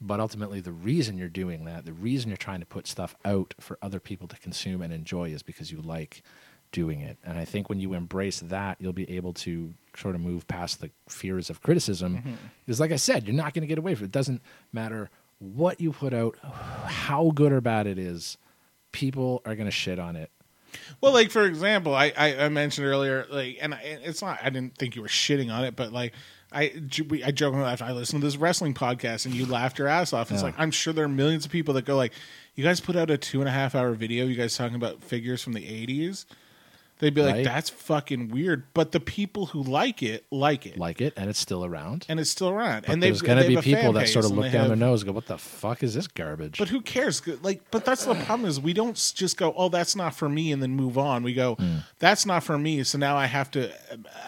[0.00, 3.54] but ultimately the reason you're doing that the reason you're trying to put stuff out
[3.60, 6.22] for other people to consume and enjoy is because you like
[6.74, 10.20] doing it and i think when you embrace that you'll be able to sort of
[10.20, 12.32] move past the fears of criticism Mm-hmm.
[12.66, 15.08] because like i said you're not going to get away from it it doesn't matter
[15.38, 18.36] what you put out how good or bad it is
[18.92, 20.30] people are going to shit on it
[21.00, 24.50] well like for example I, I i mentioned earlier like and I, it's not i
[24.50, 26.12] didn't think you were shitting on it but like
[26.52, 26.72] I
[27.08, 27.82] we- I jokingly laughed.
[27.82, 30.30] I listened to this wrestling podcast and you laughed your ass off.
[30.30, 30.46] It's Yeah.
[30.50, 32.12] like I'm sure there are millions of people that go like,
[32.54, 34.24] "You guys put out a two and a half hour video.
[34.24, 36.26] You guys talking about figures from the '80s."
[37.00, 37.44] They'd be like, Right.
[37.44, 41.38] "That's fucking weird." But the people who like it like it, like it and it's
[41.40, 42.82] still around and it's still around.
[42.86, 45.02] But and there's going to be have people that sort of look down their nose
[45.02, 47.20] and go what the fuck is this garbage But who cares?
[47.42, 50.52] Like, but that's the problem is we don't just go, "Oh, that's not for me,"
[50.52, 51.22] and then move on.
[51.24, 51.78] We go, Hmm.
[51.98, 53.72] "That's not for me," so now I have to,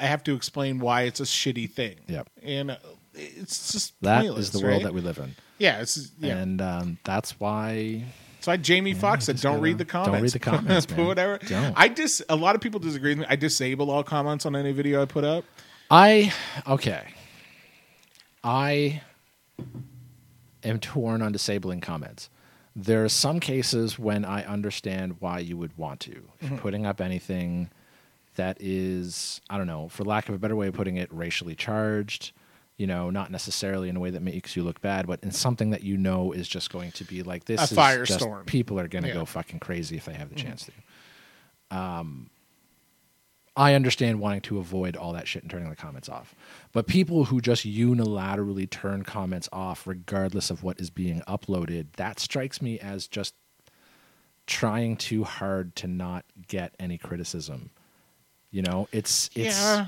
[0.01, 1.97] I have to explain why it's a shitty thing.
[2.09, 2.29] Yep.
[2.43, 2.77] and uh,
[3.15, 4.83] it's just that is the world right?
[4.83, 6.37] that we live in Yeah, it's yeah.
[6.37, 8.05] and um, that's why
[8.47, 10.13] That's why Jamie Foxx said, "Don't read the comments.
[10.13, 11.07] don't read the comments, Put man.
[11.09, 11.75] whatever." Don't.
[11.77, 12.23] I dis.
[12.29, 13.27] A lot of people disagree with me.
[13.29, 15.45] I disable all comments on any video I put up.
[15.91, 16.33] I
[16.65, 17.09] okay.
[18.45, 19.03] I
[20.63, 22.31] am torn on disabling comments.
[22.77, 26.23] There are some cases when I understand why you would want to.
[26.43, 26.57] Mm-hmm.
[26.59, 27.69] putting up anything
[28.37, 31.57] that is, I don't know, for lack of a better way of putting it, racially
[31.57, 32.31] charged,
[32.77, 35.71] you know, not necessarily in a way that makes you look bad, but in something
[35.71, 38.45] that you know is just going to be like this A is just- firestorm.
[38.47, 39.15] people are going to Yeah.
[39.15, 39.21] Mm-hmm.
[39.23, 40.67] go fucking crazy if they have the chance
[41.71, 41.77] to.
[41.77, 42.31] Um,
[43.59, 46.35] I understand wanting to avoid all that shit and turning the comments off.
[46.73, 52.21] But people who just unilaterally turn comments off regardless of what is being uploaded, that
[52.21, 53.35] strikes me as just
[54.47, 57.71] trying too hard to not get any criticism.
[58.51, 59.87] You know, it's it's yeah.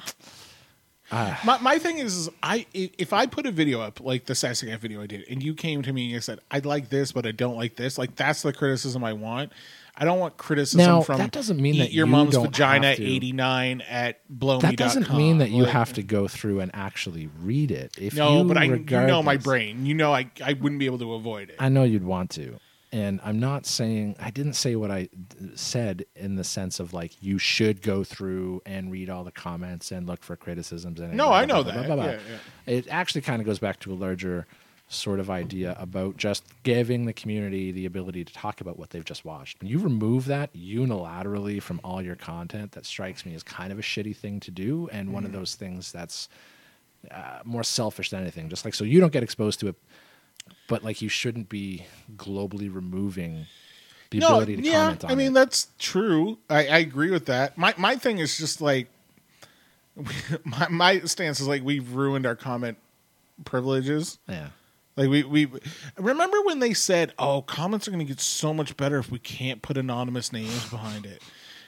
[1.11, 1.41] Ah.
[1.45, 4.67] my my thing is, is I if I put a video up like the Sassy
[4.67, 7.13] Guy video I did, and you came to me and you said I like this,
[7.13, 9.53] but I don't like this, like that's the criticism I want.
[10.01, 13.33] I don't want criticism Now, from that doesn't mean that your you mom's vagina eighty
[13.33, 14.61] nine at blow me.
[14.69, 17.97] that doesn't mean that you have to go through and actually read it.
[17.99, 19.87] If No, but I you know my brain.
[19.87, 21.57] You know I I wouldn't be able to avoid it.
[21.59, 22.61] I know you'd want to.
[22.91, 25.11] And I'm not saying I didn't say what I
[25.55, 29.93] said in the sense of like you should go through and read all the comments
[29.93, 31.87] and look for criticisms and No, blah, I know blah, that.
[31.87, 32.05] blah, blah.
[32.07, 32.19] Yeah,
[32.67, 34.47] It actually kind of goes back to a larger
[34.91, 39.05] sort of idea about just giving the community the ability to talk about what they've
[39.05, 39.61] just watched.
[39.61, 43.79] When you remove that unilaterally from all your content, that strikes me as kind of
[43.79, 45.41] a shitty thing to do and one of Mm-hmm.
[45.41, 46.31] those things that's
[47.11, 48.49] uh, more selfish than anything.
[48.49, 49.77] Just like so you don't get exposed to it,
[50.69, 51.85] but like you shouldn't be
[52.17, 53.47] globally removing
[54.11, 55.13] the ability to yeah, comment on it.
[55.13, 55.35] I mean it.
[55.35, 56.39] that's true.
[56.49, 57.59] I, I agree with that.
[57.59, 58.89] My my thing is just like
[60.45, 62.79] my my stance is like we've ruined our comment
[63.45, 64.19] privileges.
[64.29, 64.49] yeah.
[64.97, 65.49] Like we we
[65.97, 69.21] remember when they said, "Oh, comments are going to get so much better if we
[69.21, 71.23] can't put anonymous names behind it.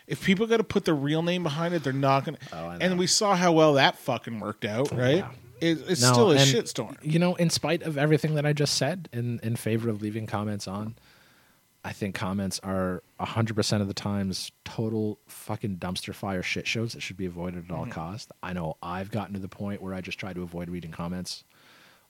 [0.08, 2.76] If people got to put their real name behind it, they're not going to." Oh,
[2.80, 5.18] and we saw how well that fucking worked out, oh, right?
[5.18, 5.30] Yeah.
[5.60, 6.96] It, it's No, still a shitstorm.
[7.02, 10.26] You know, in spite of everything that I just said in in favor of leaving
[10.26, 10.94] comments on,
[11.84, 16.92] I think comments are hundred percent of the times total fucking dumpster fire shit shows
[16.92, 17.92] that should be avoided at all Mm-hmm.
[17.92, 18.30] costs.
[18.42, 21.44] I know I've gotten to the point where I just try to avoid reading comments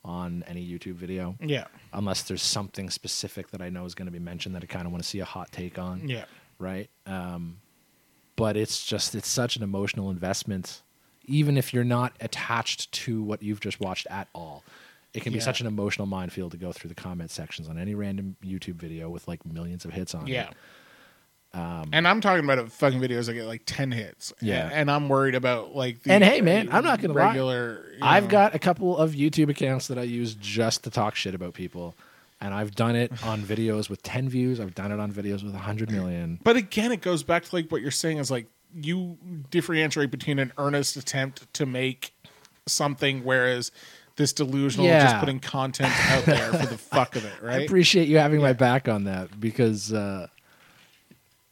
[0.04, 1.36] on any YouTube video.
[1.40, 4.66] Yeah, unless there's something specific that I know is going to be mentioned that I
[4.66, 6.08] kind of want to see a hot take on.
[6.08, 6.24] yeah.
[6.58, 6.88] Right.
[7.06, 7.58] Um,
[8.36, 10.82] but it's just it's such an emotional investment,
[11.30, 14.62] even if you're not attached to what you've just watched at all.
[15.14, 17.94] It can be such an emotional minefield to go through the comment sections on any
[17.96, 20.48] random YouTube video with like millions of hits on Yeah.
[20.50, 20.56] it.
[21.52, 24.32] and I'm talking about fucking videos that get like ten hits.
[24.40, 24.64] Yeah.
[24.66, 26.02] and, and I'm worried about like.
[26.04, 27.26] The And hey, man, I'm not gonna lie.
[27.28, 27.86] regular.
[27.92, 31.34] you I've got a couple of YouTube accounts that I use just to talk shit
[31.34, 31.94] about people.
[32.42, 34.60] And I've done it on videos with 10 views.
[34.60, 36.38] I've done it on videos with 100 million.
[36.44, 39.18] But again, it goes back to like what you're saying is like you
[39.50, 42.12] differentiate between an earnest attempt to make
[42.66, 43.72] something, whereas
[44.16, 47.60] this delusional just putting content out there for the fuck of it, right?
[47.60, 50.26] I appreciate you having my back on that because uh,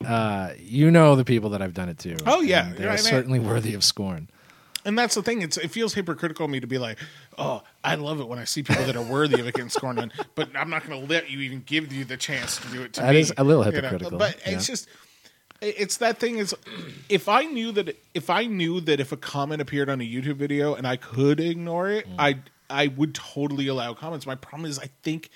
[0.06, 2.16] uh, you know the people that I've done it to.
[2.26, 2.72] Oh, yeah.
[2.76, 4.28] They're Yeah, I- certainly worthy of scorn.
[4.84, 5.42] and that's the thing.
[5.42, 6.98] It's it feels hypocritical of me to be like,
[7.36, 9.98] oh, I love it when I see people that are worthy of it getting scorned
[9.98, 12.82] on, but I'm not going to let you even give you the chance to do
[12.82, 13.20] it to That me.
[13.20, 13.76] is a little you know?
[13.76, 14.54] hypocritical, But yeah.
[14.54, 14.88] it's just.
[15.60, 16.54] It's that thing is,
[17.08, 20.36] if I knew that if I knew that if a comment appeared on a YouTube
[20.36, 22.14] video and I could ignore it, Mm.
[22.18, 22.38] I
[22.70, 24.26] I would totally allow comments.
[24.26, 25.30] My problem is I think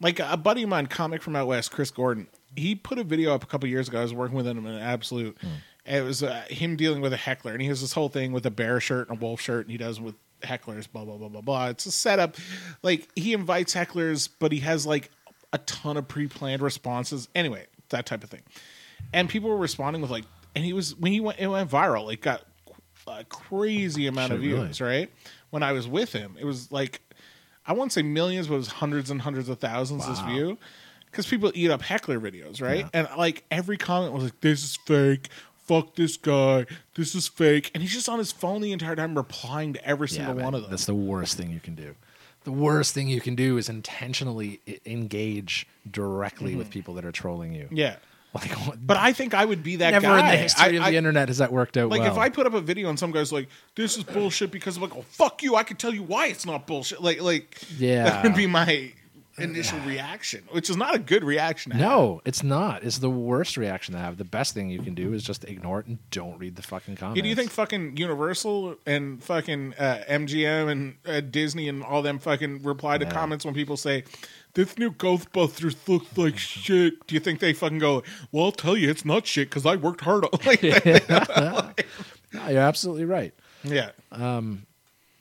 [0.00, 2.26] like a buddy of mine, comic from out west, Chris Gordon,
[2.56, 4.00] he put a video up a couple years ago.
[4.00, 5.36] I was working with him in an Absolute.
[5.88, 8.32] And it was uh, him dealing with a heckler, and he has this whole thing
[8.32, 11.16] with a bear shirt and a wolf shirt, and he does with hecklers, blah blah
[11.16, 11.68] blah blah blah.
[11.68, 12.36] It's a setup.
[12.82, 15.10] Like he invites hecklers, but he has like
[15.52, 17.28] a ton of pre-planned responses.
[17.36, 18.42] Anyway, that type of thing.
[19.12, 22.12] And people were responding with like, and he was when he went, it went viral.
[22.12, 22.42] It got
[23.06, 24.64] a crazy amount of Shit, really?
[24.64, 25.10] views, right?
[25.50, 27.00] When I was with him, it was like
[27.66, 30.58] I won't say millions, but it was hundreds and hundreds of thousands this view.
[31.06, 32.86] Because people eat up heckler videos, right?
[32.92, 35.28] And like every comment was like, "This is fake.
[35.64, 36.66] Fuck this guy.
[36.94, 40.08] This is fake." And he's just on his phone the entire time, replying to every
[40.08, 40.70] single man, one of them.
[40.70, 41.94] That's the worst thing you can do.
[42.44, 47.54] The worst thing you can do is intentionally engage directly with people that are trolling
[47.54, 47.64] you.
[47.64, 47.76] Mm-hmm.
[47.76, 47.96] yeah,
[48.44, 50.20] Like, but I think I would be that never guy.
[50.20, 52.12] in the history I- of I- the internet has that worked out Like well.
[52.12, 54.82] if I put up a video and some guy's like, "This is bullshit," because I'm
[54.82, 57.02] like, "Oh fuck you," I could tell you why it's not bullshit.
[57.02, 58.04] Like, like Yeah.
[58.04, 58.92] that would be my
[59.38, 61.70] initial reaction, which is not a good reaction.
[61.72, 61.86] to have.
[61.86, 62.82] No, it's not.
[62.82, 64.16] It's the worst reaction to have.
[64.16, 66.96] The best thing you can do is just ignore it and don't read the fucking
[66.96, 67.18] comments.
[67.18, 72.00] Yeah, do you think fucking Universal and fucking uh, MGM and uh, Disney and all
[72.00, 73.10] them fucking reply to Yeah.
[73.10, 74.04] comments when people say
[74.56, 77.06] this new Ghostbusters looks like shit?
[77.06, 78.02] Do you think they fucking go,
[78.32, 80.62] "Well, I'll tell you, it's not shit because I worked hard on." Like,
[82.32, 83.32] No, you're absolutely right.
[83.62, 84.66] yeah, um,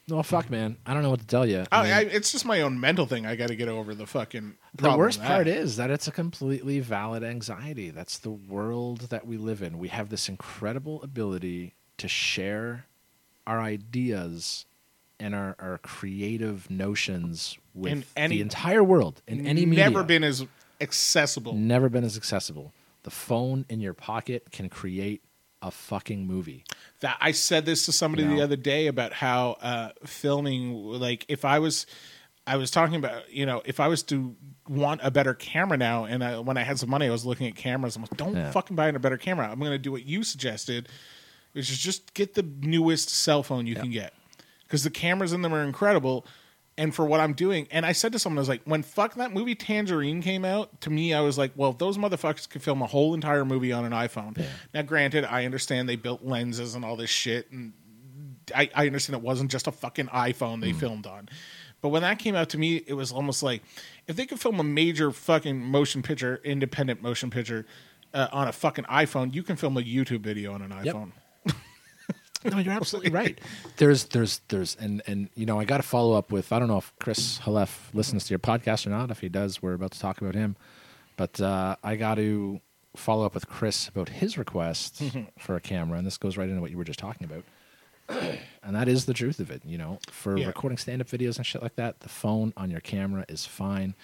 [0.10, 0.78] Well, fuck, man.
[0.86, 1.66] I don't know what to tell you.
[1.72, 3.26] I, I, it's just my own mental thing.
[3.26, 4.56] I got to get over the fucking.
[4.76, 7.92] the worst part is that it's a completely valid anxiety.
[7.92, 9.78] That's the world that we live in.
[9.78, 12.86] We have this incredible ability to share
[13.48, 14.66] our ideas
[15.20, 19.86] and our, our creative notions with In any- the entire world in any media.
[19.90, 20.46] never been as
[20.82, 21.54] accessible.
[21.54, 22.74] never been as accessible.
[23.04, 25.22] The phone in your pocket can create
[25.62, 26.64] a fucking movie.
[27.00, 28.36] that I said this to somebody You know?
[28.38, 31.86] the other day about how uh, filming, like, if I was,
[32.46, 34.36] I was talking about, you know, if I was to
[34.68, 37.48] want a better camera now, and I, when I had some money, I was looking
[37.48, 37.96] at cameras.
[37.96, 38.52] I'm like, don't Yeah.
[38.52, 39.50] fucking buy a better camera.
[39.50, 40.88] I'm going to do what you suggested,
[41.54, 44.14] which is just get the newest cell phone you can get
[44.66, 46.26] because the cameras in them are incredible.
[46.78, 49.16] And for what I'm doing, and I said to someone, I was like, when fuck
[49.16, 52.82] that movie Tangerine came out, to me, I was like, well, those motherfuckers could film
[52.82, 54.38] a whole entire movie on an iPhone.
[54.74, 57.72] Now, granted, I understand they built lenses and all this shit, and
[58.54, 61.30] I, I understand it wasn't just a fucking iPhone they filmed on.
[61.80, 63.62] But when that came out to me, it was almost like
[64.08, 67.66] if they could film a major fucking motion picture, independent motion picture,
[68.14, 71.12] uh, on a fucking iPhone, you can film a YouTube video on an iPhone.
[72.46, 73.40] No, you're absolutely right.
[73.78, 76.52] There's, there's, there's, and and you know, I got to follow up with.
[76.54, 79.12] I don't know if Chris Halef listens to your podcast or not.
[79.12, 80.56] If he does, we're about to talk about him.
[81.18, 82.60] But uh, I got to
[82.96, 85.02] follow up with Chris about his request
[85.40, 87.44] for a camera, and this goes right into what you were just talking about.
[88.64, 89.62] and that is the truth of it.
[89.66, 90.48] You know, for Yeah.
[90.48, 93.96] recording stand-up videos and shit like that, the phone on your camera is fine.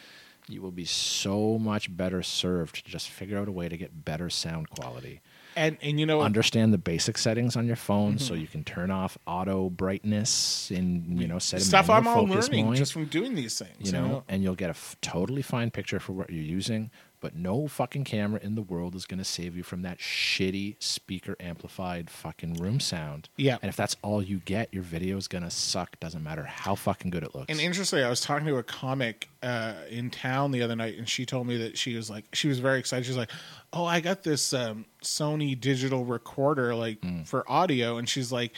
[0.50, 4.04] You will be so much better served to just figure out a way to get
[4.04, 5.22] better sound quality
[5.56, 8.42] And and you know, understand the basic settings on your phone so Mm-hmm.
[8.42, 12.78] you can turn off auto brightness and you know set stuff I'm all learning mode,
[12.78, 13.76] just from doing these things.
[13.80, 16.90] you know and you'll get a f- totally fine picture for what you're using
[17.22, 20.76] but no fucking camera in the world is going to save you from that shitty
[20.84, 23.58] speaker amplified fucking room sound Yeah.
[23.62, 26.76] and if that's all you get your video is going to suck doesn't matter how
[26.76, 30.52] fucking good it looks And interestingly, I was talking to a comic uh, in town
[30.52, 33.06] the other night, and she told me that she was like, she was very excited.
[33.06, 33.32] She's like,
[33.74, 37.28] "Oh, I got this um, Sony digital recorder, like Mm.
[37.28, 38.54] for audio," and she's like.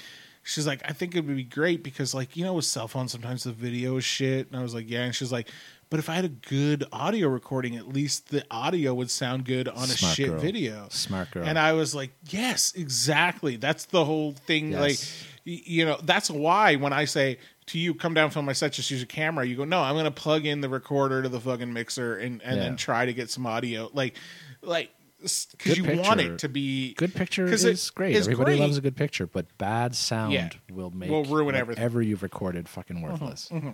[0.45, 3.14] She's like, I think it would be great because, like, you know, with cell phones,
[3.14, 4.47] sometimes the video is shit.
[4.51, 5.03] And I was like, yeah.
[5.03, 5.47] And she's like,
[5.90, 9.68] but if I had a good audio recording, at least the audio would sound good
[9.68, 10.40] on a shit girl.
[10.40, 10.88] video.
[10.90, 11.46] Smart girl.
[11.46, 13.58] And I was like, yes, exactly.
[13.58, 14.72] That's the whole thing.
[14.72, 14.80] Yes.
[14.82, 15.00] Like,
[15.46, 18.90] you know, that's why when I say to you, come down, film my set, just
[18.92, 21.40] use a camera, you go, no, I'm going to plug in the recorder to the
[21.40, 22.64] fucking mixer and, and Yeah.
[22.64, 23.90] then try to get some audio.
[23.94, 24.16] Like,
[24.62, 28.60] like, because you want it to be good picture is it great is everybody great.
[28.60, 30.50] loves a good picture but bad sound Yeah.
[30.70, 31.82] will make Will ruin everything.
[31.82, 33.06] Whatever you've recorded fucking mm-hmm.
[33.06, 33.70] worthless mm-hmm.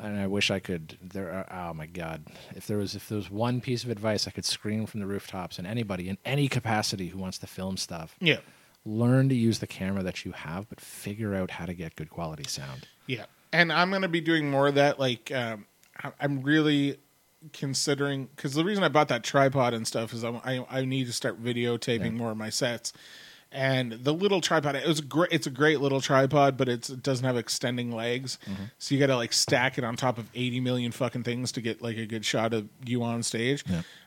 [0.00, 0.96] And I wish I could.
[1.02, 2.26] There, are, oh my god!
[2.54, 5.06] If there was, if there was one piece of advice I could scream from the
[5.06, 8.38] rooftops, and anybody in any capacity who wants to film stuff, Yeah.
[8.84, 12.10] learn to use the camera that you have, but figure out how to get good
[12.10, 12.86] quality sound.
[13.06, 14.98] Yeah, and I'm going to be doing more of that.
[15.00, 15.66] Like, um,
[16.02, 16.98] I- I'm really
[17.52, 21.06] considering because the reason I bought that tripod and stuff is I'm, I I need
[21.06, 22.92] to start videotaping more of my sets.
[23.50, 25.32] And the little tripod, it was a great.
[25.32, 28.64] It's a great little tripod, but it's, it doesn't have extending legs, mm-hmm.
[28.78, 31.62] so you got to like stack it on top of eighty million fucking things to
[31.62, 33.64] get like a good shot of you on stage.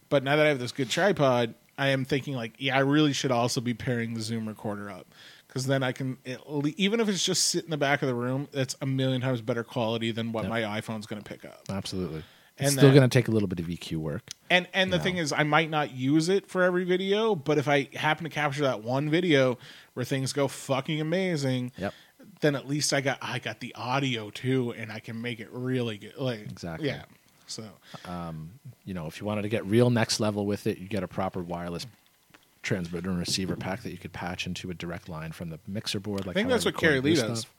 [0.09, 3.13] But now that I have this good tripod, I am thinking like, yeah, I really
[3.13, 5.07] should also be pairing the Zoom recorder up
[5.47, 8.13] because then I can le- even if it's just sit in the back of the
[8.13, 11.61] room, that's a million times better quality than what my iPhone's going to pick up.
[11.67, 12.23] Absolutely.
[12.61, 14.21] It's And still going to take a little bit of EQ work.
[14.51, 15.03] And and the No.
[15.03, 18.29] thing is, I might not use it for every video, but if I happen to
[18.29, 19.57] capture that one video
[19.95, 21.93] where things go fucking amazing, Yep.
[22.41, 25.49] then at least I got I got the audio too, and I can make it
[25.51, 26.15] really good.
[26.17, 26.87] Like Exactly.
[26.89, 27.03] yeah.
[27.47, 27.63] So
[28.05, 28.51] um,
[28.85, 31.07] You know, if you wanted to get real next level with it, you get a
[31.07, 31.87] proper wireless
[32.61, 35.99] transmitter and receiver pack that you could patch into a direct line from the mixer
[35.99, 36.27] board.
[36.27, 37.39] Like I think that's what Kerry Lee does.
[37.39, 37.53] stuff.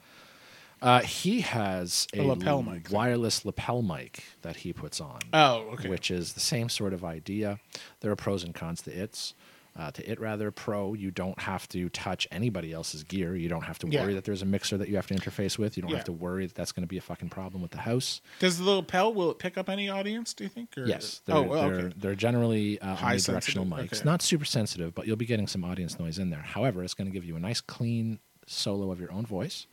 [0.82, 2.90] Uh, he has a, A lapel mic.
[2.90, 5.20] wireless lapel mic that he puts on.
[5.32, 5.88] Oh, okay.
[5.88, 7.60] Which is the same sort of idea.
[8.00, 9.34] There are pros and cons to its.
[9.74, 13.34] Uh, to it rather pro, you don't have to touch anybody else's gear.
[13.34, 14.02] You don't have to Yeah.
[14.02, 15.78] worry that there's a mixer that you have to interface with.
[15.78, 15.96] You don't Yeah.
[15.96, 18.20] have to worry that that's going to be a fucking problem with the house.
[18.38, 20.34] does the little Pel will it pick up any audience?
[20.34, 20.76] Do you think?
[20.76, 20.84] Or?
[20.84, 21.94] Yes, they're, Oh, well, they're, okay.
[21.96, 23.94] they're generally uh, High omnidirectional mics.
[23.94, 24.04] okay.
[24.04, 26.42] Not super sensitive, but you'll be getting some audience noise in there.
[26.42, 29.66] However, it's going to give you a nice clean solo of your own voice,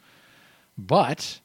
[0.88, 1.40] but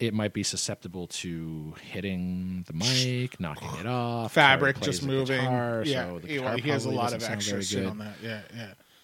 [0.00, 4.32] it might be susceptible to hitting the mic, knocking it off.
[4.34, 5.40] Fabric just moving.
[5.40, 8.14] guitar, yeah, so the he, he has a lot of extra shit on that.
[8.22, 8.40] Yeah,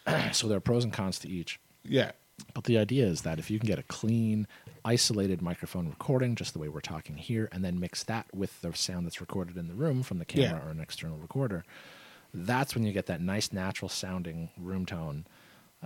[0.07, 1.59] yeah, So there are pros and cons to each.
[1.85, 2.13] yeah.
[2.53, 4.49] But the idea is that if you can get a clean,
[4.85, 8.73] isolated microphone recording, just the way we're talking here, and then mix that with the
[8.75, 10.67] sound that's recorded in the room from the camera Yeah.
[10.69, 11.65] or an external recorder,
[12.33, 15.27] that's when you get that nice, natural sounding room tone,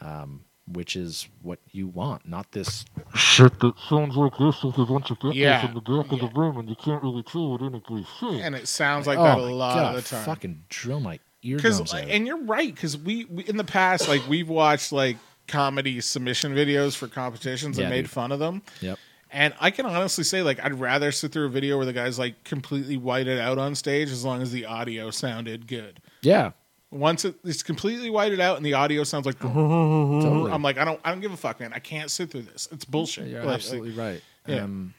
[0.00, 2.84] um, which is what you want, not this.
[3.14, 5.66] shit that sounds like this with a bunch of echoes Yeah.
[5.68, 8.40] in the back of the room and you can't really tell what anybody's saying.
[8.42, 10.24] And it sounds like oh that a lot God, of the time.
[10.24, 12.04] fucking drill my because eardrums out.
[12.10, 15.16] and you're right because we, we in the past like we've watched like
[15.46, 18.10] comedy submission videos for competitions and Yeah, made dude.
[18.10, 18.98] fun of them Yep.
[19.30, 22.18] and i can honestly say like i'd rather sit through a video where the guy's
[22.18, 26.50] like completely whited out on stage as long as the audio sounded good Yeah.
[26.90, 30.50] Once it, it's completely whited out and the audio sounds like Totally.
[30.50, 32.66] i'm like i don't i don't give a fuck man i can't sit through this
[32.72, 34.22] it's bullshit You're Like- absolutely right.
[34.46, 34.62] yeah.
[34.64, 34.94] Um,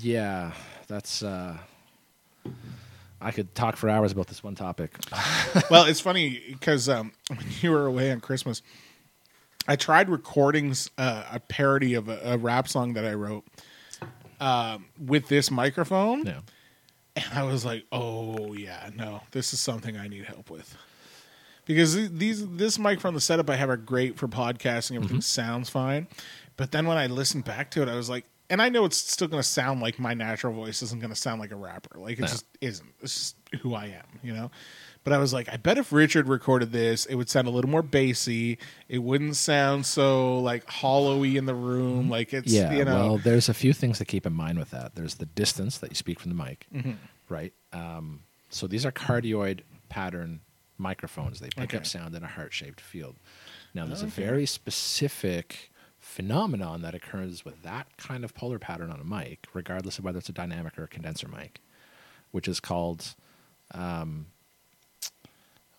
[0.00, 0.52] Yeah,
[0.88, 1.22] that's.
[1.22, 1.56] uh
[3.20, 4.94] I could talk for hours about this one topic.
[5.70, 8.60] well, it's funny because um, when you were away on Christmas,
[9.66, 13.44] I tried recording uh, a parody of a, a rap song that I wrote
[14.38, 16.40] um, with this microphone, Yeah.
[17.16, 20.76] And I was like, "Oh yeah, no, this is something I need help with."
[21.64, 24.96] Because these this mic from the setup I have are great for podcasting.
[24.96, 25.20] Everything mm-hmm.
[25.20, 26.06] sounds fine,
[26.56, 28.96] but then when I listened back to it, I was like, and I know it's
[28.96, 31.98] still going to sound like my natural voice isn't going to sound like a rapper.
[31.98, 32.26] Like it No.
[32.28, 32.94] just isn't.
[33.02, 34.50] It's just who I am, you know.
[35.06, 37.70] But I was like, I bet if Richard recorded this, it would sound a little
[37.70, 38.58] more bassy.
[38.88, 42.10] It wouldn't sound so like hollowy in the room.
[42.10, 42.94] Like it's Yeah, you know.
[42.96, 44.96] well, there's a few things to keep in mind with that.
[44.96, 46.90] There's the distance that you speak from the mic, Mm-hmm.
[47.28, 47.52] right?
[47.72, 50.40] Um, so these are cardioid pattern
[50.76, 51.38] microphones.
[51.38, 51.76] They pick Okay.
[51.76, 53.14] up sound in a heart-shaped field.
[53.74, 58.98] Now, there's a very specific phenomenon that occurs with that kind of polar pattern on
[58.98, 61.60] a mic, regardless of whether it's a dynamic or a condenser mic,
[62.32, 63.14] which is called.
[63.72, 64.26] Um,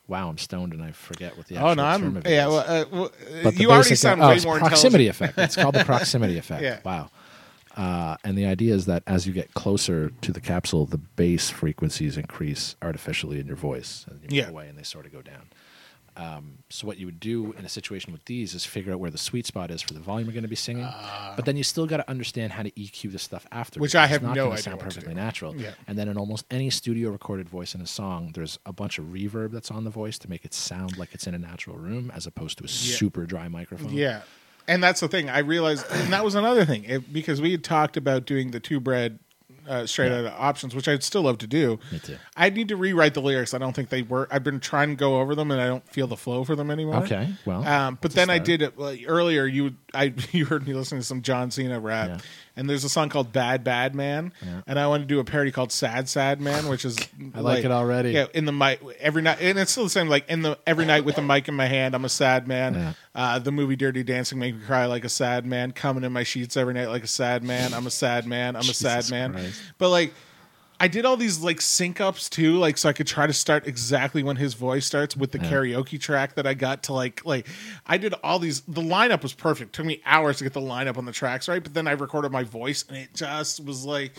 [0.08, 2.30] wow, I'm stoned and I forget what the actual oh no, term I'm of it
[2.32, 2.48] yeah.
[2.48, 2.54] is.
[2.54, 3.12] Well, uh, well,
[3.44, 5.38] But you already sound oh, way it's more proximity effect.
[5.38, 6.64] It's called the proximity effect.
[6.64, 6.80] Yeah.
[6.84, 7.10] Wow.
[7.76, 11.50] Uh, and the idea is that as you get closer to the capsule, the bass
[11.52, 14.50] frequencies increase artificially in your voice, and you move Yeah.
[14.50, 15.44] away, and they sort of go down.
[16.18, 19.12] Um, so what you would do in a situation with these is figure out where
[19.12, 20.90] the sweet spot is for the volume you're going to be singing,
[21.36, 23.80] but then you still got to understand how to EQ the stuff after.
[23.80, 25.56] Which I have not no idea sound perfectly natural.
[25.56, 25.72] Yeah.
[25.88, 29.06] And then in almost any studio recorded voice in a song, there's a bunch of
[29.06, 32.12] reverb that's on the voice to make it sound like it's in a natural room,
[32.16, 33.94] as opposed to a super dry microphone.
[33.94, 34.22] Yeah,
[34.68, 35.30] and that's the thing.
[35.30, 38.60] I realized, and that was another thing it, because we had talked about doing the
[38.60, 39.20] two bread
[39.68, 41.80] uh, straight out of options, which I'd still love to do.
[41.92, 42.18] Me too.
[42.36, 43.54] I need to rewrite the lyrics.
[43.54, 44.30] I don't think they work.
[44.32, 46.72] I've been trying to go over them, and I don't feel the flow for them
[46.72, 46.98] anymore.
[47.04, 49.46] Okay, well, um, but then I did it like, earlier.
[49.46, 52.18] You, I, you heard me listening to some John Cena rap, Yeah.
[52.56, 54.62] and there's a song called "Bad Bad Man," Yeah.
[54.68, 56.98] and I want to do a parody called "Sad Sad Man," which is
[57.36, 58.12] I like it already.
[58.12, 60.08] Yeah, in the mic every night, and it's still the same.
[60.08, 62.74] Like in the every night with the mic in my hand, I'm a sad man.
[62.74, 62.94] Yeah.
[63.16, 65.72] Uh, the movie Dirty Dancing make me cry like a sad man.
[65.72, 67.74] Coming in my sheets every night like a sad man.
[67.74, 68.56] I'm a sad man.
[68.56, 69.34] I'm a sad man.
[69.34, 69.57] Christ.
[69.78, 70.14] But like,
[70.80, 73.68] I did all these like sync ups too, like so I could try to start
[73.68, 77.48] exactly when his voice starts with the karaoke track that I got to like like
[77.86, 78.62] I did all these.
[78.62, 79.74] The lineup was perfect.
[79.74, 82.32] took me hours to get the lineup on the tracks right, but then I recorded
[82.32, 84.14] my voice and it just was like.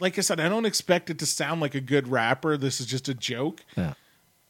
[0.00, 2.56] Like I said, I don't expect it to sound like a good rapper.
[2.56, 3.92] This is just a joke Yeah.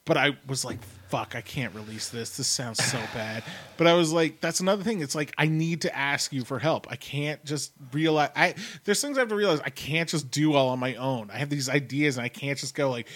[0.05, 0.79] But I was like,
[1.09, 2.37] fuck, I can't release this.
[2.37, 3.45] This sounds so bad.
[3.77, 5.01] But I was like, that's another thing.
[5.01, 6.87] It's like I need to ask you for help.
[6.91, 10.55] I can't just realize I there's things I have to realize I can't just do
[10.55, 11.31] all on my own.
[11.33, 13.07] I have these ideas and I can't just go like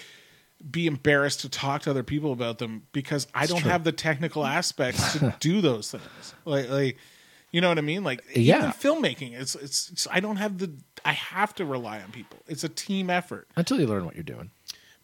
[0.71, 3.69] be embarrassed to talk to other people about them because I don't true.
[3.69, 6.33] have the technical aspects to do those things.
[6.45, 6.97] Like like
[7.51, 8.03] you know what I mean?
[8.03, 8.57] Like Yeah.
[8.57, 10.71] even filmmaking, it's, it's it's I don't have the
[11.05, 12.39] I have to rely on people.
[12.47, 13.47] It's a team effort.
[13.55, 14.51] Until you learn what you're doing.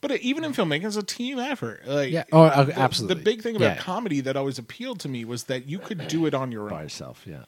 [0.04, 1.88] But even in filmmaking, it's a team effort.
[1.88, 2.26] Like, Yeah.
[2.32, 3.16] Oh, uh, the- absolutely.
[3.16, 3.82] The big thing about Yeah.
[3.82, 6.70] comedy that always appealed to me was that you could do it on your own
[6.70, 7.46] By yourself, yeah.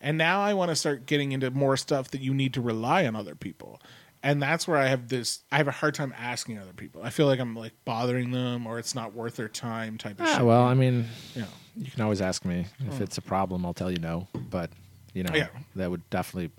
[0.00, 3.06] And now I want to start getting into more stuff that you need to rely
[3.06, 3.82] on other people.
[4.22, 5.40] And that's where I have this.
[5.52, 7.02] I have a hard time asking other people.
[7.02, 10.26] I feel like I'm like bothering them, or it's not worth their time, type of
[10.26, 10.44] Ah, shit.
[10.46, 11.48] well, I mean, you know.
[11.76, 13.64] you can always ask me if it's a problem.
[13.66, 14.70] I'll tell you no, but
[15.14, 15.48] you know Yeah.
[15.76, 16.50] that would definitely,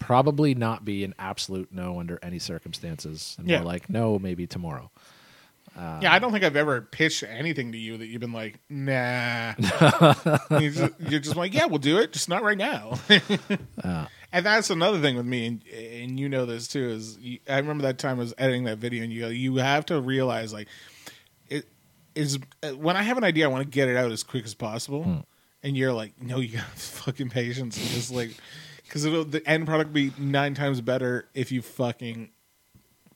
[0.00, 3.36] probably not be an absolute no under any circumstances.
[3.38, 3.58] And Yeah.
[3.58, 4.90] more like no, maybe tomorrow.
[5.76, 9.54] yeah, I don't think I've ever pitched anything to you that you've been like, nah.
[10.50, 12.98] you're, just, you're just like, yeah, we'll do it, just not right now.
[14.32, 16.90] and that's another thing with me, and, and you know this too.
[16.90, 19.56] Is you, I remember that time I was editing that video, and you go, you
[19.56, 20.68] have to realize like,
[21.48, 21.66] it
[22.14, 24.44] is uh, when I have an idea, I want to get it out as quick
[24.44, 25.24] as possible,
[25.62, 28.36] and you're like, no, you got fucking patience, and just like,
[28.90, 32.30] because it'll the end product will be nine times better if you fucking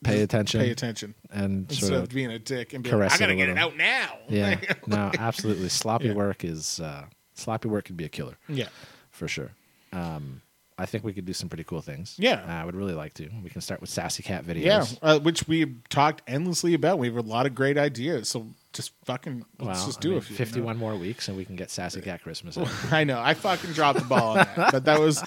[0.04, 0.60] Pay attention.
[0.60, 3.34] pay attention And instead sort of being a dick and being like, I it gotta
[3.34, 4.18] get it out now.
[4.28, 4.60] yeah.
[4.86, 5.68] no, absolutely.
[5.68, 6.12] Sloppy Yeah.
[6.14, 8.68] work is uh, sloppy work can be a killer yeah.
[9.10, 9.50] for sure.
[9.92, 10.42] Um,
[10.76, 12.16] I think we could do some pretty cool things.
[12.18, 12.42] Yeah.
[12.46, 13.28] Uh, I would really like to.
[13.42, 14.64] We can start with sassy cat videos.
[14.64, 16.98] Yeah, uh, which we talked endlessly about.
[16.98, 20.18] We have a lot of great ideas, so just fucking let's just I do mean,
[20.18, 20.34] a few.
[20.34, 20.44] you know?
[20.44, 22.58] Fifty-one more weeks, and we can get sassy cat Christmas.
[22.58, 22.68] out.
[22.92, 23.20] I know.
[23.20, 25.22] I fucking dropped the ball on that, but that was.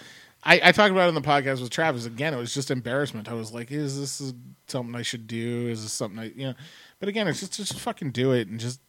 [0.47, 2.05] I, I talked about it on the podcast with Travis.
[2.05, 3.29] Again, it was just embarrassment.
[3.29, 4.33] I was like, "Is this
[4.67, 5.67] something I should do?
[5.67, 6.53] Is this something I, you know?"
[6.99, 8.79] But again, it's just just fucking do it and just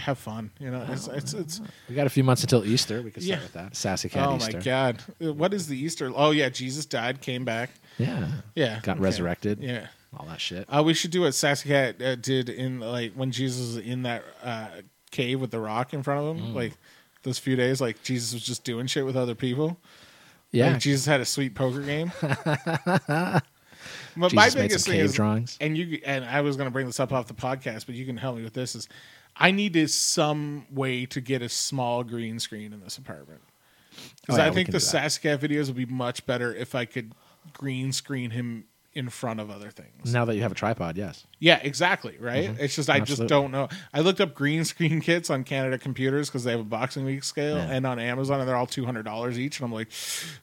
[0.00, 0.50] have fun.
[0.60, 3.00] You know, it's it's, it's We got a few months until Easter.
[3.00, 3.42] We can start Yeah.
[3.42, 3.74] with that.
[3.74, 4.58] Sassy cat oh Easter.
[4.58, 6.12] my god, what is the Easter?
[6.14, 7.70] Oh yeah, Jesus died, came back.
[7.96, 8.28] Yeah.
[8.54, 9.04] Yeah, Got okay.
[9.04, 9.60] resurrected.
[9.60, 9.86] Yeah.
[10.16, 10.66] All that shit.
[10.68, 14.02] Uh, we should do what Sassy Cat uh, did in like when Jesus was in
[14.02, 14.68] that uh,
[15.10, 16.52] cave with the rock in front of him.
[16.52, 16.54] Mm.
[16.54, 16.72] Like
[17.22, 19.78] those few days, like Jesus was just doing shit with other people.
[20.50, 20.72] Yeah.
[20.72, 22.12] Like, Jesus had a sweet poker game.
[22.20, 23.42] but
[24.16, 25.58] my Jesus made biggest thing is, drawings.
[25.60, 28.06] and you and I was going to bring this up off the podcast, but you
[28.06, 28.74] can help me with this.
[28.74, 28.88] Is
[29.36, 33.40] I needed some way to get a small green screen in this apartment
[34.20, 34.80] because Oh, yeah, I think the do that.
[34.80, 37.12] Sassy Cat videos would be much better if I could
[37.52, 38.64] green screen him
[38.98, 40.12] in front of other things.
[40.12, 41.24] Now that you have a tripod, yes.
[41.38, 42.16] Yeah, exactly.
[42.20, 42.50] Right.
[42.58, 43.26] It's just I just Mm-hmm.
[43.28, 43.68] Don't know.
[43.94, 47.22] I looked up green screen kits on Canada Computers because they have a Boxing Week
[47.24, 47.70] scale, Yeah.
[47.70, 49.60] and on Amazon, and they're all two hundred dollars each.
[49.60, 49.88] And I'm like.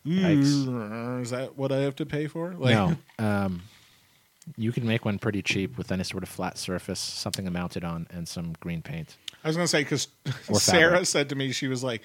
[0.05, 2.53] Is that what I have to pay for?
[2.57, 2.95] Like, no.
[3.19, 3.63] Um,
[4.57, 7.75] you can make one pretty cheap with any sort of flat surface, something to mount
[7.75, 9.17] it on, and some green paint.
[9.43, 10.07] I was gonna say because
[10.53, 11.07] Sarah fabric.
[11.07, 12.01] said to me, she was like,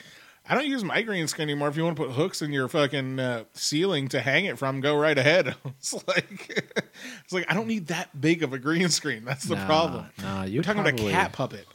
[0.51, 1.69] "I don't use my green screen anymore.
[1.69, 4.81] If you want to put hooks in your fucking uh, ceiling to hang it from,
[4.81, 6.63] go right ahead." It's like,
[7.25, 9.25] it's like I don't need that big of a green screen.
[9.25, 10.07] That's the Nah, problem.
[10.21, 11.67] nah, You're talking probably- about a cat puppet.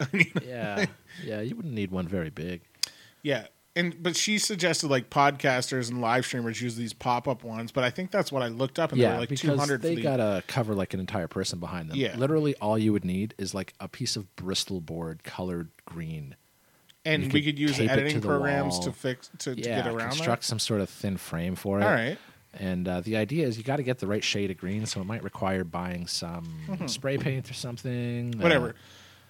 [0.45, 0.85] Yeah.
[1.23, 2.61] yeah, you wouldn't need one very big.
[3.23, 3.47] yeah.
[3.77, 7.83] And but she suggested like podcasters and live streamers use these pop up ones, but
[7.83, 9.81] I think that's what I looked up and they Yeah, were like two because hundred.
[9.81, 11.97] they gotta cover like an entire person behind them.
[11.97, 12.15] Yeah.
[12.15, 16.37] literally all you would need is like a piece of Bristol board colored green.
[17.05, 20.09] And we could could use editing to programs to fix to, to yeah, get around
[20.09, 21.83] construct some sort of thin frame for it.
[21.83, 22.17] All right.
[22.57, 25.01] And uh, the idea is you got to get the right shade of green, so
[25.01, 28.31] it might require buying some spray paint or something.
[28.31, 28.39] that.
[28.39, 28.75] Uh, Whatever.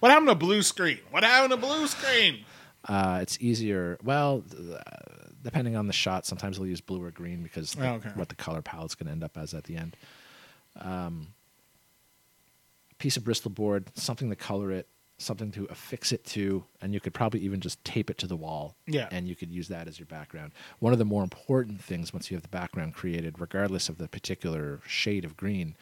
[0.00, 1.00] What happened to blue screen?
[1.10, 2.44] What happened to blue screen?
[2.88, 3.98] Uh, it's easier.
[4.04, 4.78] Well, uh,
[5.42, 8.10] depending on the shot, sometimes they'll use blue or green because Oh, okay.
[8.14, 9.96] what the color palette's going to end up as at the end.
[10.80, 11.28] Um,
[12.98, 14.86] piece of Bristol board, something to color it,
[15.18, 18.36] something to affix it to, and you could probably even just tape it to the
[18.36, 18.76] wall.
[18.86, 19.08] Yeah.
[19.10, 20.52] And you could use that as your background.
[20.78, 24.08] One of the more important things once you have the background created, regardless of the
[24.08, 25.74] particular shade of green,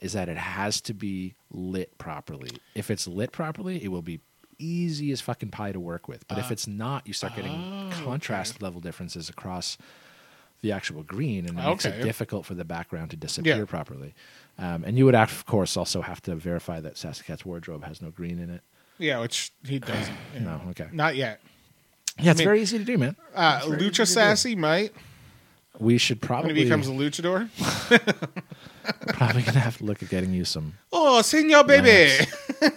[0.00, 2.50] is that it has to be lit properly.
[2.74, 4.20] If it's lit properly, it will be
[4.58, 6.26] easy as fucking pie to work with.
[6.28, 6.52] But if uh-huh.
[6.52, 9.78] it's not, you start getting oh, contrast level differences across
[10.60, 13.64] the actual green, and it makes it difficult for the background to disappear Yeah.
[13.64, 14.14] properly.
[14.58, 18.02] Um, and you would, of course, also have to verify that Sassy Cat's wardrobe has
[18.02, 18.62] no green in it.
[18.98, 20.16] Yeah, which he doesn't.
[20.34, 20.62] you No, know.
[20.70, 20.88] okay.
[20.92, 21.40] Not yet.
[22.18, 23.14] Yeah, it's mean- very easy to do, man.
[23.34, 24.04] Uh, Lucha.
[24.06, 24.92] Sassy might
[25.78, 27.48] We should when probably he becomes a luchador.
[29.14, 30.74] probably gonna have to look at getting you some.
[30.92, 32.24] Oh, senor baby.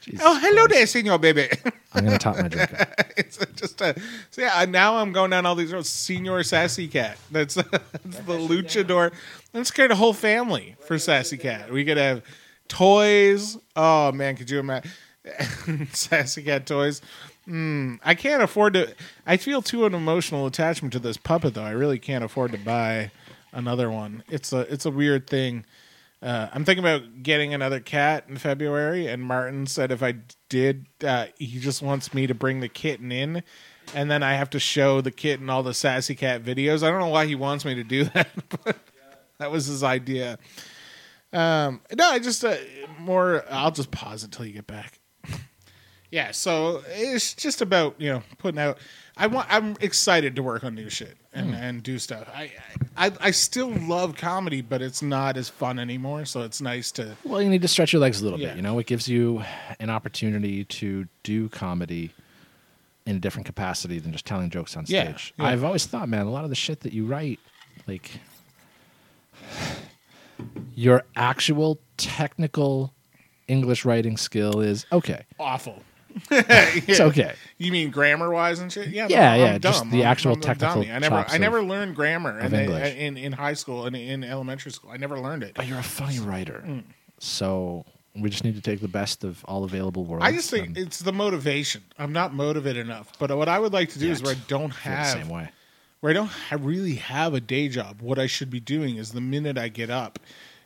[0.00, 0.70] Jesus Oh, hello Christ.
[0.70, 1.48] there, senor baby.
[1.92, 2.80] I'm gonna top my drink.
[2.80, 2.88] Up.
[3.16, 3.98] it's just a,
[4.30, 4.64] so yeah.
[4.66, 5.88] Now I'm going down all these roads.
[5.88, 7.18] Senor Sassy Cat.
[7.30, 9.12] That's, that's the luchador.
[9.52, 11.72] Let's create a whole family for Sassy Cat.
[11.72, 12.22] We could have
[12.68, 13.56] toys.
[13.76, 14.90] Oh man, could you imagine
[15.92, 17.00] Sassy Cat toys?
[17.48, 18.94] Mm, I can't afford to.
[19.26, 21.62] I feel too an emotional attachment to this puppet, though.
[21.62, 23.10] I really can't afford to buy
[23.52, 24.22] another one.
[24.28, 25.64] It's a it's a weird thing.
[26.20, 30.16] Uh, I'm thinking about getting another cat in February, and Martin said if I
[30.48, 33.44] did, uh, he just wants me to bring the kitten in,
[33.94, 36.82] and then I have to show the kitten all the sassy cat videos.
[36.82, 38.28] I don't know why he wants me to do that,
[38.64, 38.76] but
[39.38, 40.38] that was his idea.
[41.32, 42.56] Um, no, I just uh,
[42.98, 43.44] more.
[43.50, 44.98] I'll just pause it till you get back.
[46.10, 48.78] Yeah, so it's just about you know putting out.
[49.16, 49.46] I want.
[49.50, 51.54] I'm excited to work on new shit and, hmm.
[51.54, 52.28] and do stuff.
[52.34, 52.52] I,
[52.96, 56.24] I I still love comedy, but it's not as fun anymore.
[56.24, 57.16] So it's nice to.
[57.24, 58.48] Well, you need to stretch your legs a little Yeah.
[58.48, 58.56] bit.
[58.56, 59.42] You know, it gives you
[59.80, 62.12] an opportunity to do comedy
[63.06, 65.34] in a different capacity than just telling jokes on Yeah, stage.
[65.38, 65.46] yeah.
[65.46, 67.40] I've always thought, man, a lot of the shit that you write,
[67.86, 68.12] like
[70.74, 72.92] your actual technical
[73.48, 75.24] English writing skill is okay.
[75.40, 75.82] awful.
[76.30, 77.34] It's okay.
[77.58, 78.88] You mean grammar wise and shit?
[78.88, 79.90] Yeah, Yeah, I'm yeah, just dumb.
[79.90, 80.82] the I'm- actual I'm technical.
[80.82, 84.90] I never, I never learned grammar in, in in high school and in elementary school.
[84.90, 85.54] I never learned it.
[85.54, 86.62] But you're a funny writer.
[86.66, 86.84] Mm.
[87.20, 87.84] So
[88.14, 90.24] we just need to take the best of all available worlds.
[90.24, 91.82] I just think it's the motivation.
[91.98, 93.12] I'm not motivated enough.
[93.18, 95.50] But what I would like to do Yeah, is where I don't have same way.
[96.00, 98.00] where I don't ha- really have a day job.
[98.02, 100.18] What I should be doing is the minute I get up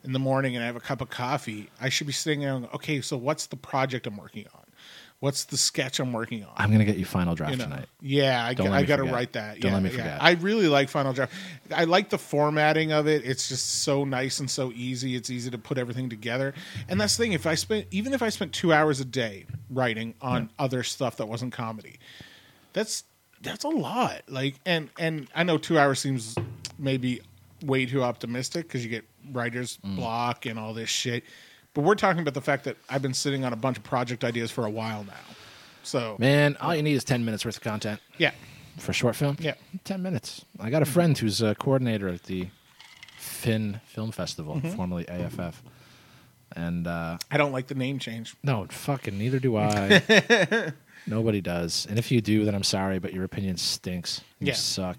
[0.04, 2.54] in the morning and I have a cup of coffee, I should be sitting there.
[2.54, 4.61] And, okay, so what's the project I'm working on?
[5.22, 6.50] What's the sketch I'm working on?
[6.56, 7.86] I'm gonna get you final draft you know, tonight.
[8.00, 9.14] yeah, I, let I me got to forget.
[9.14, 9.60] write that.
[9.60, 9.96] Don't yeah, let me yeah.
[9.96, 10.18] forget.
[10.20, 11.32] I really like Final Draft.
[11.72, 13.24] I like the formatting of it.
[13.24, 15.14] It's just so nice and so easy.
[15.14, 16.54] It's easy to put everything together.
[16.88, 17.34] And that's the thing.
[17.34, 21.18] If I spent, even if I spent two hours a day writing on other stuff
[21.18, 22.00] that wasn't comedy,
[22.72, 23.04] that's
[23.42, 24.22] that's a lot.
[24.26, 26.34] Like, and and I know two hours seems
[26.80, 27.20] maybe
[27.64, 29.94] way too optimistic because you get writer's Mm.
[29.94, 31.22] block and all this shit.
[31.74, 34.24] But we're talking about the fact that I've been sitting on a bunch of project
[34.24, 35.14] ideas for a while now.
[35.82, 38.32] So Man, all you need is ten minutes worth of content yeah,
[38.78, 39.36] for a short film.
[39.40, 39.54] Yeah.
[39.84, 40.44] ten minutes.
[40.60, 42.48] I got a friend who's a coordinator at the
[43.18, 44.70] FIN Film Festival, Mm-hmm.
[44.76, 45.62] formerly AFF,
[46.54, 48.36] and uh, I don't like the name change.
[48.42, 50.72] no, fucking neither do I.
[51.06, 54.20] Nobody does, and if you do, then I'm sorry, but your opinion stinks.
[54.38, 54.52] You Yeah.
[54.54, 54.98] suck.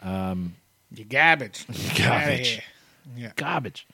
[0.00, 0.54] Um,
[0.90, 1.64] You garbage.
[1.96, 2.60] Garbage.
[3.16, 3.30] Yeah.
[3.36, 3.86] garbage.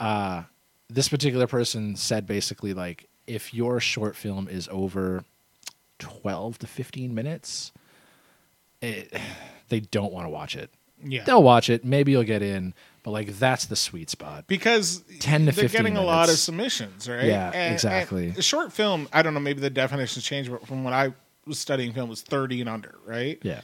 [0.00, 0.44] Uh,
[0.88, 5.24] this particular person said basically like if your short film is over
[5.98, 7.72] 12 to 15 minutes,
[8.80, 9.12] it,
[9.68, 10.70] they don't want to watch it.
[11.04, 11.24] Yeah.
[11.24, 12.72] They'll watch it, maybe you'll get in,
[13.02, 14.46] but like that's the sweet spot.
[14.46, 17.24] because 10 to they're 15 getting a lot of submissions, right?
[17.24, 18.28] Yeah, And- exactly.
[18.28, 21.12] and a short film, I don't know, maybe the definitions change, but from what I
[21.46, 23.38] was studying film was 30 and under, right?
[23.42, 23.60] Yeah.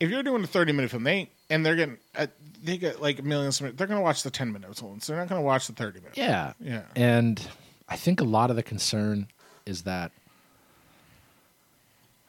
[0.00, 2.26] If you're doing a 30 minute film, they and they're getting uh,
[2.62, 3.52] they get like a million.
[3.60, 5.06] They're going to watch the 10 minutes ones.
[5.06, 6.16] They're not going to watch the 30 minutes.
[6.18, 6.52] Yeah.
[6.60, 6.82] Yeah.
[6.96, 7.46] And
[7.88, 9.28] I think a lot of the concern
[9.66, 10.12] is that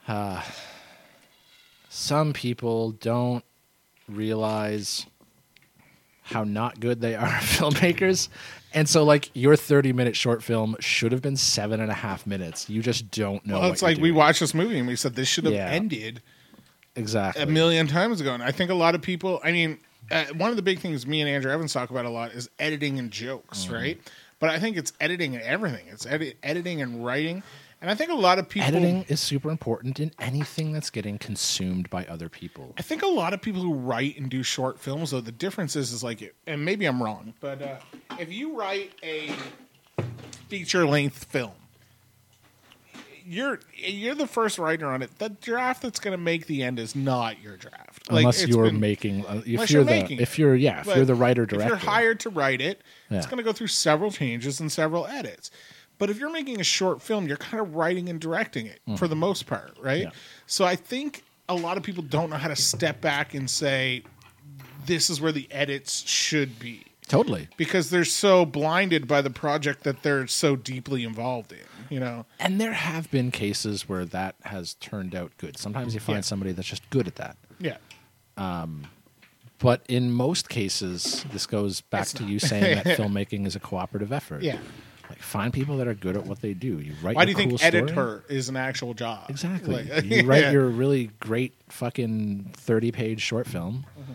[0.07, 0.41] uh,
[1.89, 3.43] some people don't
[4.07, 5.05] realize
[6.23, 8.29] how not good they are filmmakers.
[8.73, 12.25] And so, like, your 30 minute short film should have been seven and a half
[12.25, 12.69] minutes.
[12.69, 13.59] You just don't know.
[13.59, 15.67] Well, it's like we watched this movie and we said this should have Yeah.
[15.67, 16.21] ended
[16.95, 17.41] Exactly.
[17.43, 18.33] a million times ago.
[18.33, 21.07] And I think a lot of people, I mean, uh, one of the big things
[21.07, 23.73] me and Andrew Evans talk about a lot is editing and jokes, Mm-hmm.
[23.73, 24.01] right?
[24.39, 25.85] But I think it's editing and everything.
[25.89, 27.43] It's edit, editing and writing.
[27.79, 28.67] And I think a lot of people.
[28.67, 32.73] Editing is super important in anything that's getting consumed by other people.
[32.77, 35.75] I think a lot of people who write and do short films, though, the difference
[35.75, 37.77] is, is like, and maybe I'm wrong, but uh,
[38.19, 39.31] if you write a
[40.49, 41.51] feature length film,
[43.25, 45.17] you're you're the first writer on it.
[45.19, 48.65] The draft that's going to make the end is not your draft, Like, unless you're
[48.65, 51.05] been- making, uh, if unless you're, you're the, making if you're, yeah, if But you're
[51.05, 54.11] the writer director, If you're hired to write it, it's going to go through several
[54.11, 55.51] changes and several edits.
[55.97, 59.07] But if you're making a short film, you're kind of writing and directing it for
[59.07, 60.03] the most part, right?
[60.03, 60.09] Yeah.
[60.47, 64.03] So I think a lot of people don't know how to step back and say,
[64.85, 66.83] this is where the edits should be.
[67.07, 67.47] Totally.
[67.57, 71.59] Because they're so blinded by the project that they're so deeply involved in,
[71.89, 72.25] you know?
[72.39, 75.57] And there have been cases where that has turned out good.
[75.57, 76.21] Sometimes you find Yeah.
[76.21, 77.37] somebody that's just good at that.
[77.59, 77.77] Yeah.
[79.59, 82.31] But in most cases, this goes back It's to not.
[82.31, 84.41] you saying that filmmaking is a cooperative effort.
[84.41, 84.57] Yeah.
[85.07, 86.79] Like find people that are good at what they do.
[86.79, 87.67] You write Why do you think cool story.
[87.83, 89.29] editor is an actual job?
[89.29, 89.83] Exactly.
[89.83, 90.51] Like- you write Yeah.
[90.51, 93.85] your really great fucking 30 page short film.
[93.99, 94.13] Mm-hmm.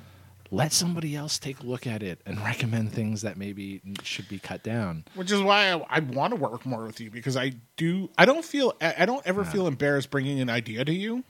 [0.50, 4.38] Let somebody else take a look at it and recommend things that maybe should be
[4.38, 5.04] cut down.
[5.14, 8.10] which is why I, I want to work more with you because I do.
[8.16, 8.74] I don't feel.
[8.80, 11.24] I don't ever feel embarrassed bringing an idea to you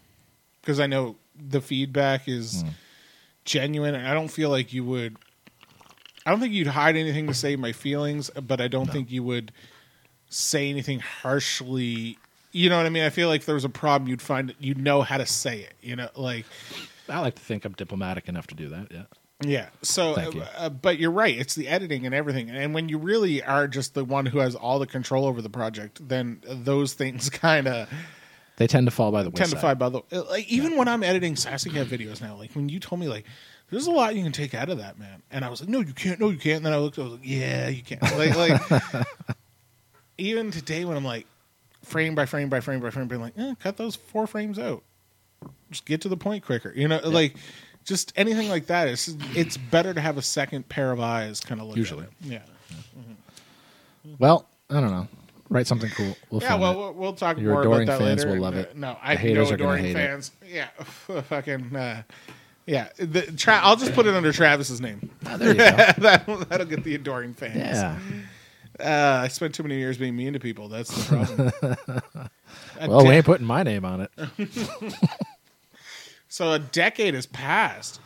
[0.60, 2.68] because I know the feedback is Hmm.
[3.44, 5.16] genuine, and I don't feel like you would.
[6.26, 9.22] I don't think you'd hide anything to save my feelings, but I don't think you
[9.22, 9.52] would
[10.28, 12.18] say anything harshly.
[12.52, 13.04] You know what I mean?
[13.04, 14.54] I feel like if there was a problem, you'd find.
[14.58, 15.74] You'd know how to say it.
[15.80, 16.44] You know, like
[17.08, 18.88] I like to think I'm diplomatic enough to do that.
[18.90, 19.02] Yeah.
[19.42, 19.66] Yeah.
[19.82, 20.42] So, you.
[20.56, 21.36] uh, but you're right.
[21.38, 22.48] It's the editing and everything.
[22.50, 25.50] And when you really are just the one who has all the control over the
[25.50, 27.88] project, then those things kind of
[28.56, 29.60] They tend to fall by the tend to wayside.
[29.60, 30.00] fly by the.
[30.10, 33.08] uh, Like even when I'm editing Sassy Cat videos now, like when you told me
[33.08, 33.24] like.
[33.68, 35.24] There's a lot you can take out of that, man.
[35.28, 36.20] And I was like, no, you can't.
[36.20, 36.58] No, you can't.
[36.58, 38.00] And then I looked, I was like, yeah, you can't.
[38.00, 39.06] Like, like
[40.18, 41.26] even today when I'm like,
[41.82, 44.82] frame by frame by frame by frame, being like, eh, cut those four frames out.
[45.70, 46.72] Just get to the point quicker.
[46.74, 47.36] You know, like
[47.84, 48.88] just anything like that.
[48.88, 52.04] It's it's better to have a second pair of eyes kind of look Usually.
[52.04, 52.14] at it.
[52.32, 52.38] Yeah.
[54.18, 55.08] Well, I don't know.
[55.48, 56.16] Write something cool.
[56.30, 56.76] We'll Yeah, well, it.
[56.76, 58.34] we'll, we'll talk Your more adoring about that fans later.
[58.36, 58.76] will love Uh, it.
[58.76, 59.94] No, The I haters know are gonna adoring it.
[59.94, 60.32] fans.
[60.48, 60.68] Yeah,
[61.22, 61.74] fucking.
[61.76, 62.02] Uh,
[62.66, 65.08] yeah, the, tra- I'll just put it under Travis's name.
[65.24, 65.64] Ah, there you go.
[65.98, 67.54] that'll, that'll get the adoring fans.
[67.56, 67.98] yeah.
[68.78, 70.68] Uh, I spent too many years being mean to people.
[70.68, 72.30] That's the problem.
[72.80, 74.10] Well, we ain't putting my name on it.
[76.36, 78.00] So a decade has passed.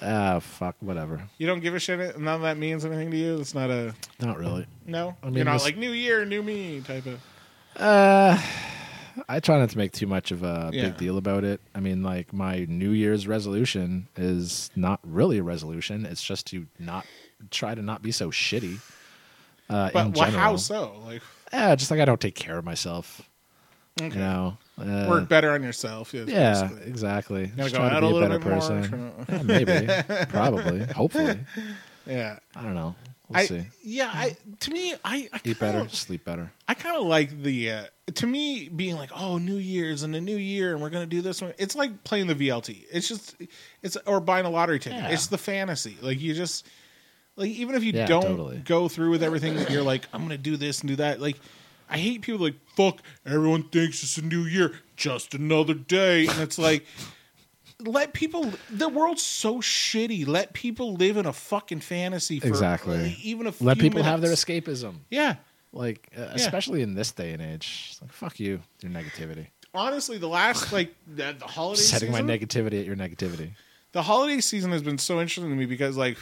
[0.00, 1.22] Ah, fuck, whatever.
[1.38, 2.18] You don't give a shit.
[2.18, 3.38] None of that means anything to you.
[3.38, 4.66] It's not a Not really.
[4.86, 5.16] no.
[5.22, 7.20] I mean, You're not this- like new year, new me type of.
[7.76, 8.40] Uh,
[9.28, 10.84] I try not to make too much of a Yeah.
[10.86, 11.60] big deal about it.
[11.74, 16.04] I mean, like my New Year's resolution is not really a resolution.
[16.06, 17.06] It's just to not
[17.50, 18.80] try to not be so shitty.
[19.70, 21.00] Uh, But in wha- general, how so?
[21.04, 21.22] Like
[21.52, 23.22] Yeah, just like I don't take care of myself.
[24.00, 24.12] okay.
[24.14, 26.12] You know, uh, work better on yourself.
[26.14, 26.86] Yes, Yeah, basically.
[26.90, 27.52] exactly.
[27.56, 29.12] Just go try to be a a better person.
[29.28, 29.86] Yeah, maybe,
[30.28, 31.38] probably, hopefully.
[32.06, 32.38] Yeah.
[32.56, 32.94] I don't know.
[33.28, 33.62] We'll I see.
[33.82, 34.10] yeah.
[34.12, 36.52] I to me, I, I Eat kinda- better, sleep better.
[36.68, 37.82] I kind of like the uh,
[38.16, 41.22] to me being like, oh, New Year's and a new year, and we're gonna do
[41.22, 41.54] this one.
[41.56, 42.84] It's like playing the VLT.
[42.92, 43.34] It's just
[43.82, 44.98] it's or buying a lottery ticket.
[44.98, 45.08] Yeah.
[45.08, 45.96] It's the fantasy.
[46.02, 46.66] Like you just
[47.36, 48.58] like even if you Yeah, don't totally.
[48.58, 51.18] go through with everything, you're like, I'm gonna do this and do that.
[51.18, 51.38] Like
[51.88, 53.00] I hate people like fuck.
[53.26, 56.84] Everyone thinks it's a new year, just another day, and it's like.
[57.80, 58.50] Let people.
[58.70, 60.26] The world's so shitty.
[60.26, 62.38] Let people live in a fucking fantasy.
[62.40, 63.16] For Exactly.
[63.22, 65.00] even a Let people have their escapism.
[65.10, 65.36] Yeah.
[65.72, 67.88] Like, uh, especially in this day and age.
[67.90, 69.48] It's like, fuck you, your negativity.
[69.74, 73.50] honestly, the last like the, the holiday Setting my negativity at your negativity.
[73.90, 76.16] the holiday season has been so interesting to me because like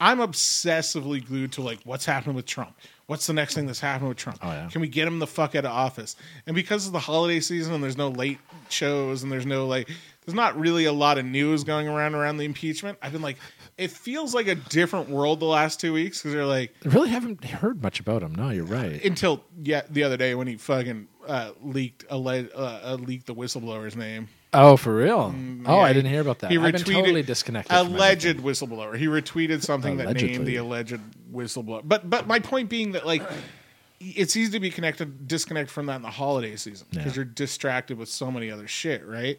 [0.00, 2.76] I'm obsessively glued to like what's happening with Trump.
[3.06, 4.38] What's the next thing that's happening with Trump?
[4.42, 4.68] Oh, yeah.
[4.70, 6.16] Can we get him the fuck out of office?
[6.46, 8.38] And because of the holiday season and there's no late
[8.70, 9.90] shows and there's no like
[10.24, 12.98] there's not really a lot of news going around around the impeachment.
[13.02, 13.36] I've been like
[13.76, 17.10] it feels like a different world the last two weeks because they're like I really
[17.10, 18.34] haven't heard much about him.
[18.34, 19.04] No, you're right.
[19.04, 23.34] until yeah the other day when he fucking uh, leaked a uh, uh, leaked the
[23.34, 24.28] whistleblower's name.
[24.52, 25.34] oh, for real?
[25.66, 26.50] oh, Yeah, I didn't hear about that.
[26.50, 27.76] He I've been retweeted totally disconnected.
[27.76, 28.96] Alleged whistleblower.
[28.96, 31.00] He retweeted something that named the alleged
[31.34, 31.82] whistleblower.
[31.84, 33.22] But but my point being that like
[34.00, 37.16] it's easy to be connected disconnect from that in the holiday season because Yeah.
[37.16, 39.38] you're distracted with so many other shit, right?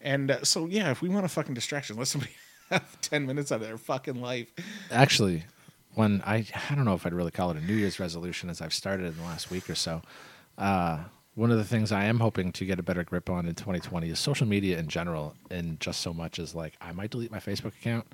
[0.00, 2.32] And uh, so yeah, if we want a fucking distraction, let somebody
[2.70, 4.48] have ten minutes out of their fucking life.
[4.90, 5.44] Actually,
[5.94, 8.60] when I I don't know if I'd really call it a New Year's resolution as
[8.60, 10.02] I've started in the last week or so.
[10.58, 11.04] Uh,
[11.34, 14.08] one of the things I am hoping to get a better grip on in 2020
[14.08, 17.40] is social media in general, and just so much as like I might delete my
[17.40, 18.06] Facebook account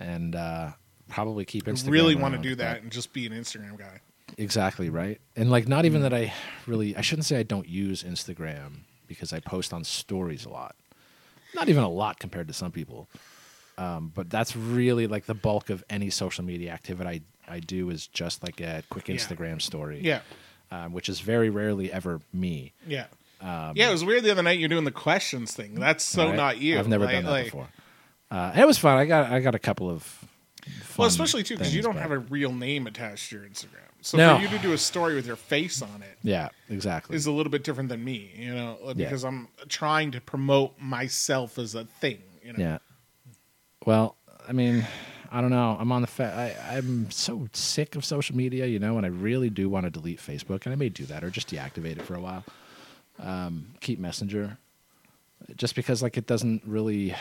[0.00, 0.70] and uh,
[1.08, 1.90] probably keep Instagram.
[1.90, 4.00] really want to do but- that and just be an Instagram guy.
[4.36, 5.20] Exactly right.
[5.36, 6.32] And like not even that I
[6.66, 10.76] really I shouldn't say I don't use Instagram because I post on stories a lot.
[11.54, 13.08] Not even a lot compared to some people.
[13.78, 17.88] Um, but that's really like the bulk of any social media activity I, I do
[17.90, 19.14] is just like a quick Yeah.
[19.16, 20.00] Instagram story.
[20.02, 20.20] Yeah,
[20.70, 22.72] Um, which is very rarely ever me.
[22.86, 23.06] yeah,
[23.40, 23.88] yeah.
[23.88, 24.58] It was weird the other night.
[24.58, 25.74] You're doing the questions thing.
[25.76, 26.36] That's so right?
[26.36, 26.78] not you.
[26.78, 27.68] I've never Like- done that like- before.
[28.30, 28.98] Uh, it was fun.
[28.98, 30.24] I got I got a couple of
[30.96, 33.84] Well, especially too because you don't have a real name attached to your Instagram.
[34.00, 34.36] So No.
[34.36, 37.16] for you to do a story with your face on it Yeah, exactly.
[37.16, 38.92] is a little bit different than me, you know, Yeah.
[38.94, 42.22] because I'm trying to promote myself as a thing.
[42.44, 42.58] You know?
[42.58, 42.78] Yeah.
[43.84, 44.16] Well,
[44.48, 44.86] I mean,
[45.30, 45.76] I don't know.
[45.78, 46.06] I'm on the.
[46.06, 49.84] Fa- I, I'm so sick of social media, you know, and I really do want
[49.84, 52.44] to delete Facebook, and I may do that or just deactivate it for a while.
[53.18, 54.56] Um, keep Messenger,
[55.56, 57.14] just because like it doesn't really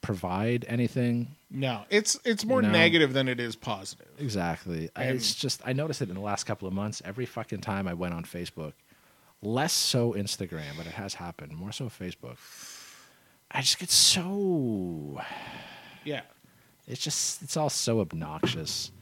[0.00, 1.34] provide anything.
[1.50, 2.70] No, it's it's more No.
[2.70, 4.08] negative than it is positive.
[4.18, 4.90] Exactly.
[4.96, 7.02] And- it's just I noticed it in the last couple of months.
[7.04, 8.72] Every fucking time I went on Facebook,
[9.42, 11.52] less so Instagram, but it has happened.
[11.56, 12.36] More so Facebook.
[13.50, 15.20] I just get so
[16.04, 16.20] Yeah,
[16.86, 18.92] it's just it's all so obnoxious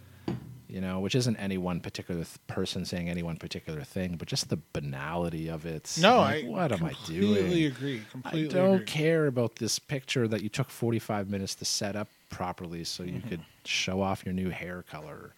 [0.69, 4.29] you know which isn't any one particular th- person saying any one particular thing but
[4.29, 8.01] just the banality of it no, Like, I what am i completely doing agree.
[8.25, 8.87] i don't agree.
[8.87, 13.13] care about this picture that you took 45 minutes to set up properly so you
[13.13, 13.29] Mm-hmm.
[13.29, 15.33] could show off your new hair color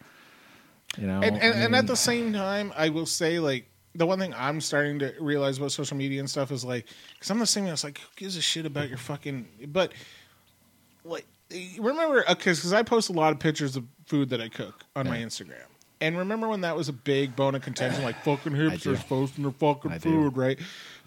[0.97, 4.07] you know and, and, I and at the same time, I will say like the
[4.07, 7.39] one thing I'm starting to realize about social media and stuff is like because I'm
[7.39, 7.65] the same.
[7.65, 9.93] way, It's like who gives a shit about your fucking but
[11.05, 11.27] like
[11.79, 15.19] remember because I post a lot of pictures of food that I cook on my
[15.19, 15.65] Instagram.
[16.01, 18.71] And remember when that was a big bone of contention, like fucking do.
[18.71, 20.01] hipsters posting their fucking I do.
[20.23, 20.59] food, right?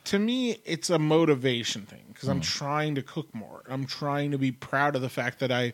[0.06, 2.32] To me, it's a motivation thing because Hmm.
[2.32, 3.62] I'm trying to cook more.
[3.70, 5.74] I'm trying to be proud of the fact that I,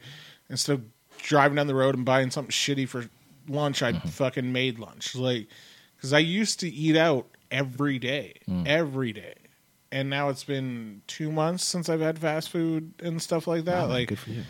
[0.50, 0.84] instead of
[1.24, 3.10] driving down the road and buying something shitty for
[3.48, 4.08] lunch, I Mm-hmm.
[4.10, 5.16] fucking made lunch.
[5.16, 5.48] Like,
[5.96, 8.68] because I used to eat out every day, Mm.
[8.68, 9.34] every day,
[9.92, 13.84] and now it's been two months since I've had fast food and stuff like that.
[13.84, 14.44] wow, like, good for you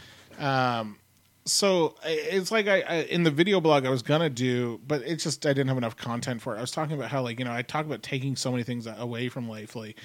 [1.45, 5.23] so it's like I, I in the video blog I was gonna do, but it's
[5.23, 6.57] just I didn't have enough content for it.
[6.57, 8.85] I was talking about how like you know I talk about taking so many things
[8.85, 9.97] away from life, like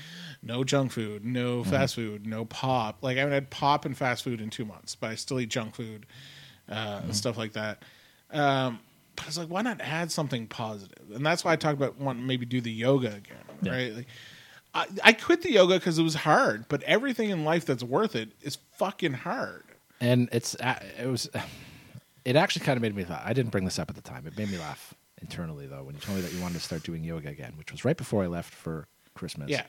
[0.42, 2.98] no junk food, no fast food, no pop.
[3.02, 5.48] Like I haven't had pop and fast food in two months, but I still eat
[5.48, 6.06] junk food
[6.68, 7.82] uh, and stuff like that.
[8.30, 8.78] Um,
[9.16, 11.10] but it's like why not add something positive?
[11.12, 13.72] And that's why I talked about wanting maybe do the yoga again, Yeah.
[13.72, 13.94] right?
[13.96, 14.06] Like,
[14.74, 18.16] I, I quit the yoga because it was hard, but everything in life that's worth
[18.16, 19.64] it is fucking hard.
[20.00, 21.28] and it's uh, it was
[22.24, 23.22] it actually kind of made me laugh.
[23.24, 24.26] I didn't bring this up at the time.
[24.26, 26.82] It made me laugh internally though when you told me that you wanted to start
[26.82, 29.50] doing yoga again, which was right before I left for Christmas.
[29.50, 29.64] Yeah.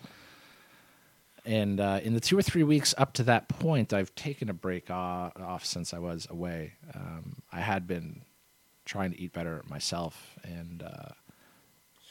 [1.45, 4.53] And uh, in the two or three weeks up to that point, I've taken a
[4.53, 6.75] break off, off since I was away.
[6.95, 8.21] Um, I had been
[8.85, 11.09] trying to eat better myself and uh,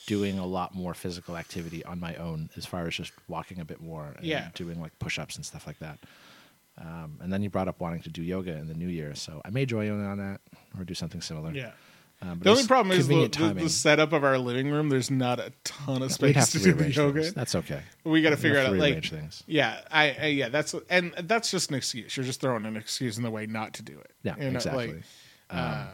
[0.06, 3.64] doing a lot more physical activity on my own, as far as just walking a
[3.64, 4.48] bit more and Yeah.
[4.54, 5.98] doing like push ups and stuff like that.
[6.78, 9.40] Um, and then you brought up wanting to do yoga in the new year, so
[9.44, 10.40] I may join in on that
[10.78, 11.52] or do something similar.
[11.52, 11.72] Yeah.
[12.22, 14.88] Um, The only problem is the, the, the setup of our living room.
[14.88, 17.22] There's not a ton of We'd space to to, do the yoga.
[17.22, 17.34] things.
[17.34, 17.82] That's okay.
[18.04, 19.42] we got to figure out to like things.
[19.46, 22.16] yeah, I, I yeah that's and that's just an excuse.
[22.16, 24.10] You're just throwing an excuse in the way not to do it.
[24.22, 24.86] Yeah, You know, exactly.
[25.50, 25.86] like, um,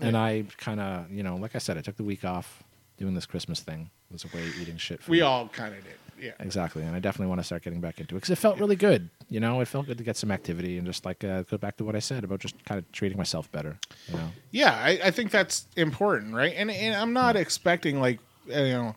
[0.00, 2.62] And I kind of, you know, like I said, I took the week off
[2.98, 3.90] doing this Christmas thing.
[4.10, 5.02] Was a way of eating shit.
[5.02, 5.10] Food.
[5.10, 5.94] we all kind of did.
[6.18, 6.32] Yeah.
[6.40, 8.76] exactly, and I definitely want to start getting back into it because it felt really
[8.76, 9.10] good.
[9.28, 11.76] You know, it felt good to get some activity and just like uh, go back
[11.76, 13.76] to what I said about just kind of treating myself better.
[14.08, 16.54] You know, Yeah, I, I think that's important, right?
[16.56, 18.18] And and I'm not expecting like
[18.50, 18.96] uh, you know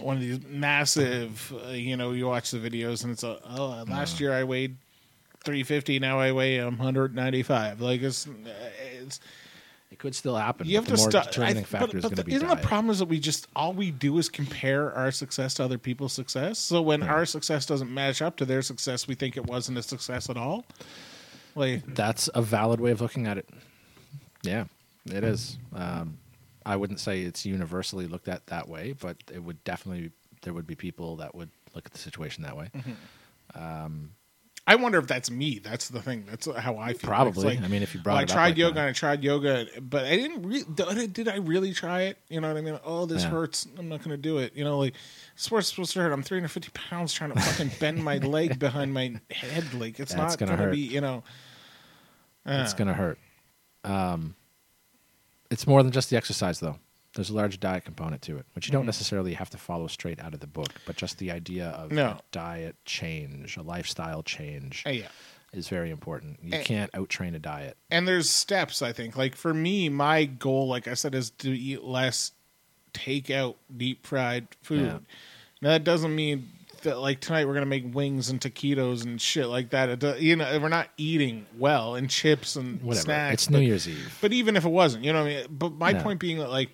[0.00, 1.52] one of these massive.
[1.64, 4.76] Uh, you know, you watch the videos and it's a oh last year I weighed
[5.44, 5.98] 350.
[5.98, 7.80] Now I weigh 195.
[7.80, 8.28] Like it's
[9.00, 9.20] it's
[9.92, 10.66] It could still happen.
[10.66, 11.24] you have but to the more stop.
[11.26, 12.62] determining factor is going to the, be isn't diet.
[12.62, 15.76] the problem is that we just all we do is compare our success to other
[15.76, 16.58] people's success.
[16.58, 19.82] So when our success doesn't match up to their success, we think it wasn't a
[19.82, 20.64] success at all.
[21.54, 23.50] Like That's a valid way of looking at it.
[24.42, 24.64] Yeah,
[25.04, 25.58] it is.
[25.74, 26.16] Um,
[26.64, 30.10] I wouldn't say it's universally looked at that way, but it would definitely
[30.40, 32.70] there would be people that would look at the situation that way.
[34.64, 35.58] I wonder if that's me.
[35.58, 36.24] That's the thing.
[36.28, 37.08] That's how I feel.
[37.08, 37.54] Probably.
[37.54, 38.80] It's I mean, if you brought well, I it up tried like yoga that.
[38.80, 40.42] and I tried yoga, but I didn't.
[40.42, 42.18] Re- did did I really try it?
[42.28, 42.78] You know what I mean?
[42.84, 43.30] Oh, this Yeah.
[43.30, 43.66] hurts.
[43.76, 44.54] I'm not going to do it.
[44.54, 44.94] You know, like
[45.34, 46.12] sports supposed to hurt.
[46.12, 49.74] I'm 350 pounds trying to fucking bend my leg behind my head.
[49.74, 50.78] Like it's That's not going to be.
[50.80, 51.24] You know.
[52.46, 53.18] It's uh, going to hurt.
[53.84, 54.36] Um,
[55.50, 56.78] it's more than just the exercise, though.
[57.14, 60.18] There's a large diet component to it, which you don't necessarily have to follow straight
[60.20, 62.06] out of the book, but just the idea of No.
[62.06, 65.08] a diet change, a lifestyle change, uh, yeah.
[65.52, 66.38] is very important.
[66.42, 66.62] You Eh.
[66.62, 67.76] can't outtrain a diet.
[67.90, 71.50] and there's steps i think like for me my goal like i said is to
[71.50, 72.32] eat less
[72.94, 74.98] takeout deep fried food Yeah.
[75.60, 76.48] now that doesn't mean
[76.82, 80.36] that like tonight we're gonna make wings and taquitos and shit like that it you
[80.36, 83.04] know we're not eating well and chips and Whatever.
[83.04, 84.18] snacks it's but, New Year's Eve.
[84.22, 86.02] but even if it wasn't you know what i mean but my Yeah.
[86.02, 86.70] point being that like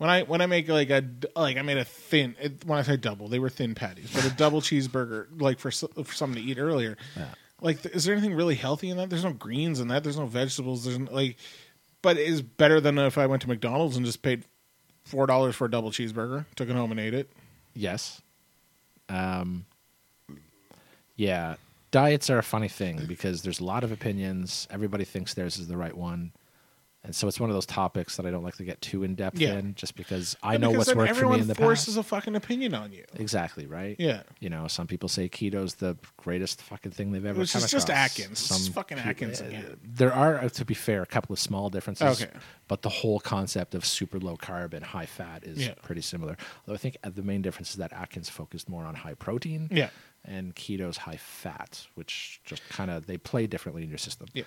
[0.00, 1.04] when I when I make like a
[1.36, 4.24] like I made a thin it, when I say double they were thin patties but
[4.24, 6.96] a double cheeseburger like for for something to eat earlier
[7.60, 10.26] like is there anything really healthy in that there's no greens in that there's no
[10.26, 11.36] vegetables there's no, like
[12.02, 14.44] but it is better than if I went to McDonald's and just paid
[15.04, 17.30] four dollars for a double cheeseburger took it home and ate it
[17.74, 18.20] Yes.
[19.08, 19.66] Um,
[21.16, 21.56] yeah,
[21.90, 24.66] diets are a funny thing because there's a lot of opinions.
[24.70, 26.32] Everybody thinks theirs is the right one.
[27.02, 29.14] And so it's one of those topics that I don't like to get too in
[29.14, 29.54] depth Yeah.
[29.54, 31.60] in just because I know because what's worked for me in the past.
[31.60, 33.96] Everyone forces a fucking opinion on you Exactly, right?
[33.98, 34.24] Yeah.
[34.38, 37.70] You know, some people say keto's the greatest fucking thing they've ever Which come is
[37.70, 38.18] just across.
[38.18, 38.40] Atkins.
[38.40, 39.78] It's just fucking Atkins again.
[39.82, 42.20] There are, uh, to be fair, a couple of small differences.
[42.22, 42.30] Okay.
[42.68, 45.74] But the whole concept of super low carb and high fat is Yeah.
[45.82, 46.36] pretty similar.
[46.66, 49.68] Although I think uh, the main difference is that Atkins focused more on high protein.
[49.72, 49.88] Yeah.
[50.22, 54.28] And keto's high fat, which just kind of they play differently in your system.
[54.34, 54.44] yeah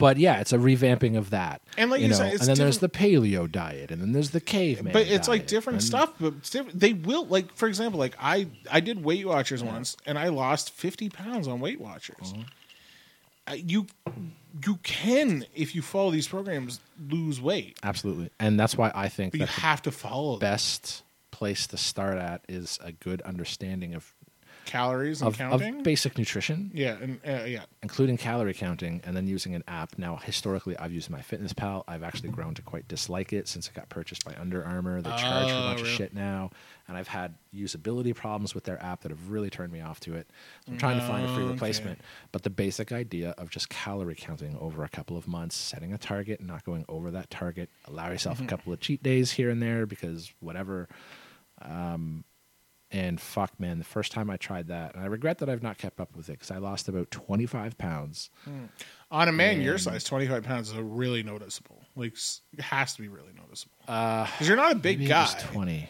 [0.00, 1.62] But yeah, it's a revamping of that.
[1.78, 4.30] And like you know, said, it's and then there's the paleo diet, and then there's
[4.30, 4.92] the caveman.
[4.92, 6.80] but it's like different and- stuff but different.
[6.80, 10.72] they will like for example like i i did weight watchers once and i lost
[10.72, 12.42] 50 pounds on weight watchers Uh-huh.
[13.46, 13.86] Uh, you
[14.66, 19.34] you can if you follow these programs lose weight Absolutely, and that's why I think
[19.34, 20.40] you have to follow them.
[20.40, 24.12] best place to start at is a good understanding of
[24.70, 29.16] calories and of, counting of basic nutrition, yeah and uh, yeah including calorie counting, and
[29.16, 29.98] then using an app.
[29.98, 31.84] Now, historically, I've used MyFitnessPal.
[31.88, 35.02] I've actually grown to quite dislike it since it got purchased by Under Armour.
[35.02, 35.90] They charge for a Oh, bunch really?
[35.90, 36.50] of shit now,
[36.86, 40.14] and I've had usability problems with their app that have really turned me off to
[40.14, 40.26] it.
[40.66, 41.52] So I'm trying to find a free Okay.
[41.52, 42.00] replacement.
[42.32, 45.98] But the basic idea of just calorie counting over a couple of months, setting a
[45.98, 48.46] target and not going over that target, allow yourself Mm-hmm.
[48.46, 50.88] a couple of cheat days here and there because whatever.
[51.62, 52.24] Um,
[52.92, 55.78] and fuck, man, the first time I tried that, and I regret that I've not
[55.78, 58.30] kept up with it because I lost about 25 pounds.
[59.12, 62.12] on a man your size 25 pounds is a really noticeable like
[62.52, 65.88] it has to be really noticeable because you're not a big Uh, guy was 20.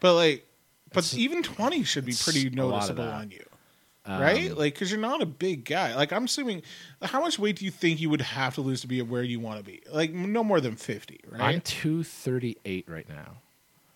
[0.00, 0.44] but like
[0.92, 3.44] but It's- even 20 should be pretty a lot of noticeable on you
[4.08, 4.50] right?
[4.52, 5.94] Um, Like, because you're not a big guy.
[5.94, 6.62] Like, I'm assuming,
[7.02, 9.38] how much weight do you think you would have to lose to be where you
[9.38, 9.82] want to be?
[9.92, 11.42] Like, no more than 50, right?
[11.42, 13.36] I'm 238 right now.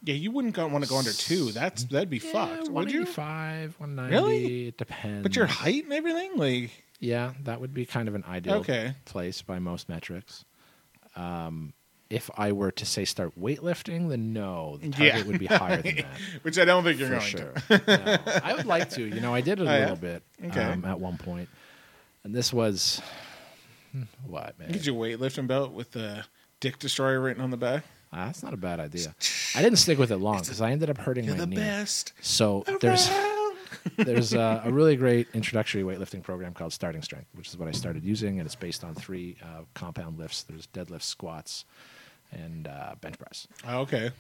[0.05, 1.53] Yeah, you wouldn't want to go under two.
[1.53, 2.69] That's that'd be fucked.
[2.69, 3.01] Would you?
[3.05, 4.15] 185, 190.
[4.17, 4.69] Really?
[4.69, 5.23] It depends.
[5.23, 6.71] But your height and everything, like,
[7.01, 8.95] Yeah, that would be kind of an ideal Okay.
[9.05, 10.45] place by most metrics.
[11.17, 11.73] Um,
[12.11, 15.23] if I were to say start weightlifting, then no, the target Yeah.
[15.25, 16.07] would be higher than that.
[16.43, 17.53] which I don't think you're for going sure.
[17.79, 17.83] to.
[18.27, 19.03] No, I would like to.
[19.03, 19.81] You know, I did it a Oh, yeah?
[19.81, 20.63] little bit Okay.
[20.63, 21.49] um, at one point,
[22.25, 23.01] and this was
[23.93, 24.71] hmm, what man?
[24.73, 26.25] Get your weightlifting belt with the
[26.61, 27.85] Dick Destroyer written on the back.
[28.13, 29.15] Ah, that's not a bad idea.
[29.55, 31.57] I didn't stick with it long because I ended up hurting You're my the knee.
[31.57, 32.13] best.
[32.21, 33.09] So there's
[33.97, 37.73] there's a, a really great introductory weightlifting program called Starting Strength, which is what I
[37.73, 40.43] started using, and it's based on three uh, compound lifts.
[40.43, 41.65] There's deadlifts, squats,
[42.33, 43.47] and uh, bench press.
[43.67, 44.11] Oh, okay.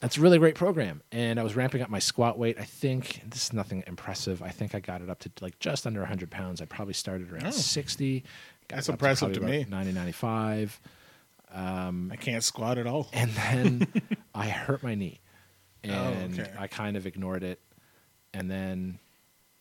[0.00, 2.56] That's a really great program, and I was ramping up my squat weight.
[2.58, 4.42] I think this is nothing impressive.
[4.42, 6.60] I think I got it up to like just under 100 pounds.
[6.62, 7.50] I probably started around Oh.
[7.50, 8.20] 60.
[8.68, 9.76] got That's it up impressive probably to about me.
[9.76, 10.80] 90, 95.
[11.54, 13.08] I can't squat at all.
[13.12, 13.86] and then
[14.34, 15.20] I hurt my knee,
[15.82, 16.50] and Oh, okay.
[16.58, 17.60] I kind of ignored it,
[18.32, 18.98] and then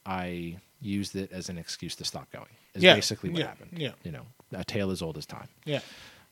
[0.05, 2.49] I used it as an excuse to stop going.
[2.73, 3.71] Is Yeah, basically what yeah, happened.
[3.77, 3.91] yeah.
[4.03, 5.47] you know, a tale as old as time.
[5.65, 5.79] Yeah.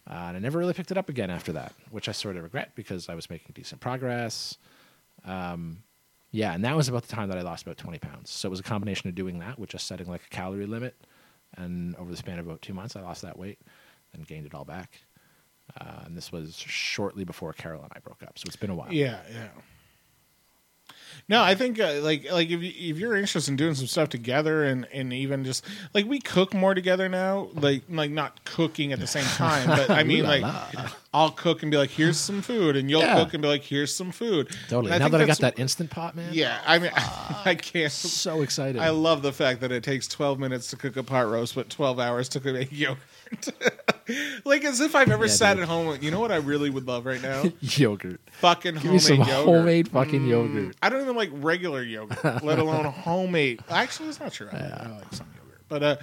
[0.09, 2.43] Uh, and I never really picked it up again after that, which I sort of
[2.43, 4.57] regret because I was making decent progress.
[5.25, 5.83] Um,
[6.31, 8.29] Yeah, and that was about the time that I lost about 20 pounds.
[8.31, 10.95] So it was a combination of doing that, with just setting like a calorie limit,
[11.55, 13.59] and over the span of about two months, I lost that weight
[14.13, 15.01] and gained it all back.
[15.79, 18.75] Uh, and this was shortly before Carol and I broke up, so it's been a
[18.75, 18.91] while.
[18.91, 19.47] Yeah, yeah.
[21.29, 24.09] No, I think uh, like like if you, if you're interested in doing some stuff
[24.09, 28.91] together and and even just like we cook more together now, like like not cooking
[28.91, 30.89] at the same time, but I mean like la.
[31.13, 33.15] I'll cook and be like, here's some food, and you'll Yeah.
[33.23, 34.49] cook and be like, here's some food.
[34.67, 34.91] Totally.
[34.93, 37.91] And now that I got that instant pot, man, yeah, I mean, I can't.
[37.91, 38.81] so excited.
[38.81, 41.69] I love the fact that it takes 12 minutes to cook a pot roast, but
[41.69, 42.99] 12 hours to cook a yogurt.
[44.45, 45.63] like as if I've ever Yeah, sat dude.
[45.63, 45.87] at home.
[45.87, 47.43] like, You know what I really would love right now?
[47.61, 48.19] yogurt.
[48.39, 49.33] Fucking Give me homemade some yogurt.
[49.33, 49.45] Mm.
[49.45, 50.75] homemade fucking yogurt.
[50.81, 53.61] I don't even like regular yogurt, let alone homemade.
[53.69, 54.49] Actually, it's not true.
[54.51, 55.95] I, I like some yogurt, but uh,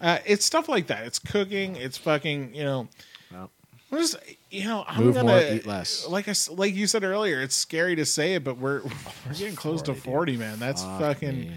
[0.00, 1.04] uh, it's stuff like that.
[1.06, 1.76] It's cooking.
[1.76, 2.54] It's fucking.
[2.54, 2.88] You know,
[3.30, 3.50] Well,
[3.92, 4.16] I'm just
[4.50, 6.06] you know I'm Move gonna more, eat less.
[6.08, 7.40] like I, like you said earlier.
[7.40, 10.58] It's scary to say it, but we're we're getting close to 40, man.
[10.58, 11.40] That's fuck fucking.
[11.40, 11.52] me.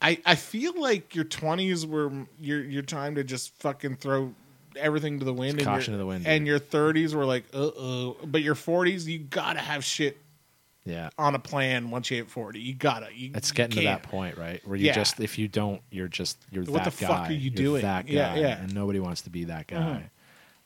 [0.00, 2.10] I, I feel like your twenties were
[2.40, 4.32] your your time to just fucking throw
[4.76, 5.58] everything to the wind.
[5.58, 6.48] and caution your, to the wind, And dude.
[6.48, 8.16] your thirties were like, uh oh.
[8.24, 10.16] But your forties, you gotta have shit
[10.84, 11.10] Yeah.
[11.18, 12.60] on a plan once you hit forty.
[12.60, 13.08] You gotta.
[13.12, 14.60] You, It's you getting to that point, right?
[14.66, 14.92] Where you Yeah.
[14.94, 17.82] just if you don't, you're just you're What that the fuck are you You're doing?
[17.82, 18.58] That guy, Yeah, yeah.
[18.62, 19.76] and nobody wants to be that guy.
[19.76, 20.02] Mhm.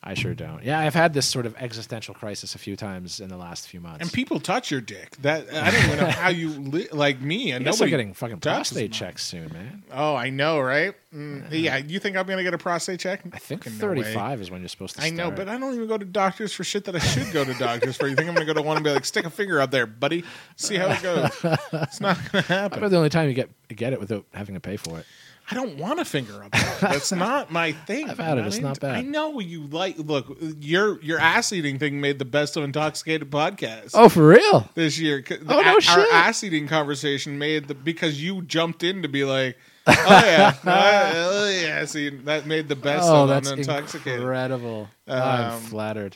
[0.04, 0.64] I sure don't.
[0.64, 3.80] Yeah, I've had this sort of existential crisis a few times in the last few
[3.80, 4.00] months.
[4.00, 5.16] And people touch your dick.
[5.22, 7.52] That I don't even know how you li- like me.
[7.52, 9.84] And I guess I'm nobody getting fucking prostate checks soon, man.
[9.92, 10.94] Oh, I know, right?
[11.14, 13.20] Mm, yeah, you think I'm gonna get a prostate check?
[13.32, 15.16] I think Fucking no 35 is when you're supposed to I start.
[15.18, 17.52] know, but I don't even go to doctors for shit that I should go to
[17.54, 18.08] doctors for.
[18.08, 19.86] You think I'm gonna go to one and be like, stick a finger out there,
[19.86, 20.24] buddy,
[20.56, 21.30] see how it goes?
[21.74, 22.78] It's not gonna happen.
[22.78, 25.06] about the only time you get get it without having to pay for it?
[25.50, 26.52] I don't want a finger up.
[26.80, 28.08] That's not my thing.
[28.08, 28.46] I've had it.
[28.46, 28.94] It's not bad.
[28.96, 29.98] I know you like.
[29.98, 33.90] Look, your your ass eating thing made the best of intoxicated podcast.
[33.94, 34.68] Oh, for real?
[34.74, 35.22] this year.
[35.26, 36.12] The- Oh, no our shit.
[36.12, 41.48] ass eating conversation made the because you jumped in to be like, oh yeah, oh,
[41.50, 41.84] yeah.
[41.86, 44.20] See, that made the best oh, of that's intoxicated.
[44.20, 44.88] incredible.
[45.08, 46.14] I'm Um, flattered.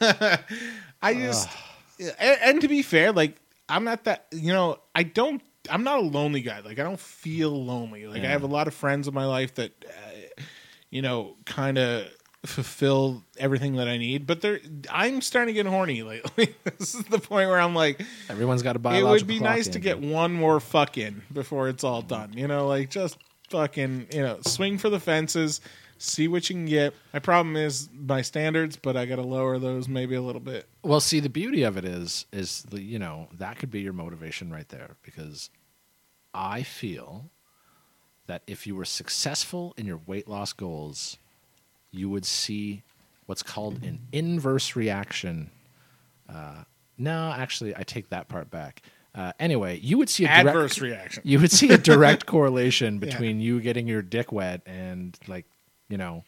[1.02, 1.48] I just,
[1.98, 3.36] and, and to be fair, like
[3.68, 4.26] I'm not that.
[4.32, 5.42] You know, I don't.
[5.70, 6.60] I'm not a lonely guy.
[6.60, 8.06] Like I don't feel lonely.
[8.06, 10.42] Like I have a lot of friends in my life that, uh,
[10.90, 12.06] you know, kind of
[12.44, 14.26] fulfill everything that I need.
[14.26, 14.60] But they're.
[14.90, 16.54] I'm starting to get horny lately.
[16.64, 19.78] this is the point where I'm like, Everyone's got a it would be nice to
[19.78, 22.32] get one more fuck in before it's all done.
[22.34, 23.16] You know, like just
[23.50, 25.60] fucking, you know, swing for the fences,
[26.02, 26.94] see what you can get.
[27.12, 30.68] My problem is my standards, but I got to lower those maybe a little bit.
[30.82, 33.92] Well, see, the beauty of it is, is the, you know that could be your
[33.92, 35.50] motivation right there because
[36.34, 37.30] I feel
[38.26, 41.18] that if you were successful in your weight loss goals,
[41.90, 42.82] you would see
[43.26, 45.50] what's called an inverse reaction.
[46.28, 46.64] Uh,
[46.98, 48.82] no, actually, I take that part back.
[49.14, 51.22] Uh, anyway, you would see a direct, Adverse reaction.
[51.26, 55.44] You would see a direct correlation between you getting your dick wet and like
[55.92, 56.24] you know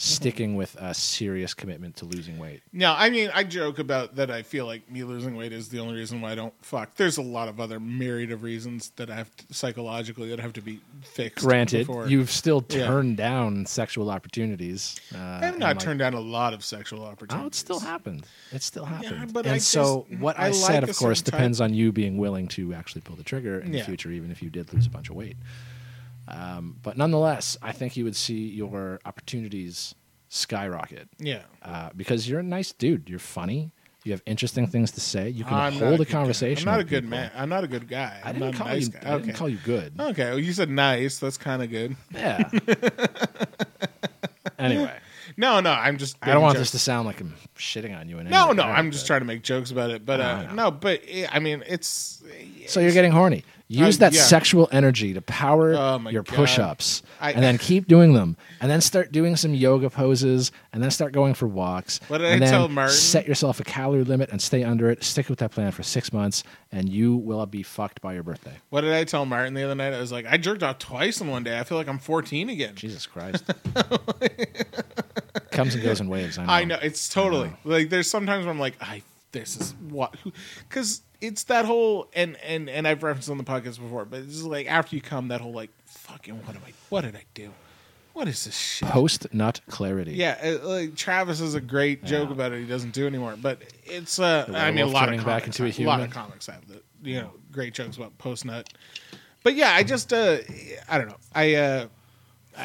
[0.00, 2.62] sticking with a serious commitment to losing weight.
[2.72, 4.30] No, I mean, I joke about that.
[4.30, 6.94] I feel like me losing weight is the only reason why I don't fuck.
[6.94, 10.52] There's a lot of other myriad of reasons that I have to, psychologically that have
[10.52, 11.44] to be fixed.
[11.44, 12.86] Granted, before- you've still Yeah.
[12.86, 14.94] turned down sexual opportunities.
[15.12, 17.42] Uh, I have not like- turned down a lot of sexual opportunities.
[17.42, 18.24] Oh, it still happened.
[18.52, 19.32] It still happened.
[19.32, 21.60] but and I so just- what I I, said, like of course, certain type- depends
[21.60, 23.80] on you being willing to actually pull the trigger in Yeah.
[23.80, 25.36] the future, even if you did lose a bunch of weight.
[26.30, 29.94] Um, but nonetheless, I think you would see your opportunities
[30.28, 31.08] skyrocket.
[31.18, 31.42] Yeah.
[31.62, 33.08] Uh, because you're a nice dude.
[33.08, 33.72] You're funny.
[34.04, 35.28] You have interesting things to say.
[35.28, 36.12] You can I'm hold a, guy.
[36.12, 36.68] conversation.
[36.68, 37.18] I'm not a good people.
[37.18, 37.30] man.
[37.34, 38.20] I'm not a good guy.
[38.24, 38.92] I I'm didn't call a nice you.
[38.92, 39.14] guy.
[39.14, 39.94] I didn't call you good.
[40.00, 41.18] Okay, well, you said nice.
[41.18, 41.96] That's kind of good.
[42.14, 42.48] Yeah.
[44.58, 44.96] anyway,
[45.36, 46.16] No, no, I'm just.
[46.22, 46.72] I don't want jokes.
[46.72, 48.18] this to sound like I'm shitting on you.
[48.18, 50.04] In No, no, I'm just trying to make jokes about it.
[50.04, 52.22] But uh, no, but I mean, it's.
[52.66, 53.44] So you're getting horny.
[53.70, 54.22] Use Uh, that yeah.
[54.22, 56.34] sexual energy to power Oh, your God.
[56.34, 60.82] push-ups, I- and then keep doing them, and then start doing some yoga poses, and
[60.82, 62.00] then start going for walks.
[62.08, 62.94] What did I tell Martin?
[62.96, 65.04] Set yourself a calorie limit and stay under it.
[65.04, 68.54] Stick with that plan for six months, and you will be fucked by your birthday.
[68.70, 69.92] What did I tell Martin the other night?
[69.92, 71.58] I was like, I jerked off twice in one day.
[71.58, 72.74] I feel like I'm 14 again.
[72.74, 73.44] Jesus Christ!
[75.50, 76.38] Comes and goes in waves.
[76.38, 76.52] I know.
[76.52, 80.14] I know it's totally like there's sometimes where I'm like, I this is what
[80.68, 84.42] because it's that whole and and and I've referenced on the podcast before, but it's
[84.42, 86.72] like after you come, that whole like fucking what am I?
[86.88, 87.50] What did I do?
[88.14, 88.88] What is this shit?
[88.88, 90.12] Post nut clarity.
[90.12, 92.58] Yeah, uh, like Travis is a great joke about it.
[92.60, 95.60] He doesn't do anymore, but it's uh, I mean, a lot of turning back comics
[95.60, 98.68] into a have- lot of comics have the you know great jokes about post nut.
[99.44, 100.38] But yeah, I just uh,
[100.88, 101.16] I don't know.
[101.32, 101.86] I uh,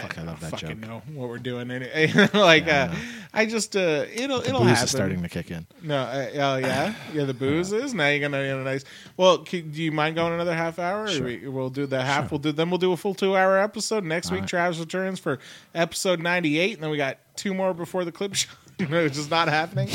[0.01, 0.89] Fuck, I love that fucking joke.
[0.89, 1.69] know what we're doing.
[1.71, 2.95] Any- like Yeah, I uh,
[3.33, 4.83] I just uh, it'll The it'll booze happen.
[4.85, 5.65] is starting to kick in.
[5.81, 7.23] No, uh, oh yeah, yeah.
[7.25, 8.07] The booze is now.
[8.09, 8.83] You're gonna get a nice.
[9.17, 11.07] Well, do you mind going another half hour?
[11.07, 11.25] Sure.
[11.25, 12.31] we, we'll do the half.
[12.31, 12.69] We'll do then.
[12.69, 14.41] We'll do a full two hour episode next week.
[14.41, 14.49] right.
[14.49, 15.39] Travis returns for
[15.75, 18.49] episode ninety eight, and then we got two more before the clip show,
[18.79, 19.89] which is not happening.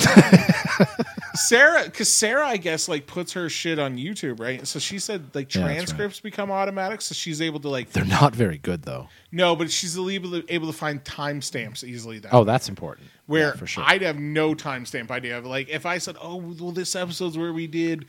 [1.47, 4.67] Sarah, because Sarah, I guess, like puts her shit on YouTube, right?
[4.67, 5.75] So she said like Yeah, that's right.
[5.87, 9.09] transcripts become automatic, so she's able to like They're not very good though.
[9.33, 12.19] no, but she's able to able to find timestamps easily.
[12.19, 13.09] That Oh, that's important.
[13.27, 13.85] where Yeah, for sure.
[13.87, 17.53] I'd have no timestamp idea of like if I said, "Oh, well, this episode's where
[17.53, 18.07] we did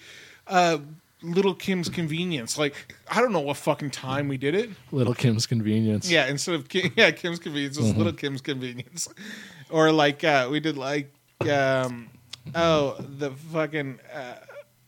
[0.47, 0.79] uh,
[1.21, 4.69] Little Kim's Convenience." Like I don't know what fucking time we did it.
[4.91, 6.09] Little Kim's convenience.
[6.09, 7.97] Yeah, instead of Kim, yeah Kim's Convenience, it was Mm-hmm.
[7.97, 9.07] Little Kim's Convenience,
[9.69, 11.11] or like uh, we did like
[11.41, 12.09] um,
[12.55, 13.99] oh the fucking.
[14.13, 14.35] Uh,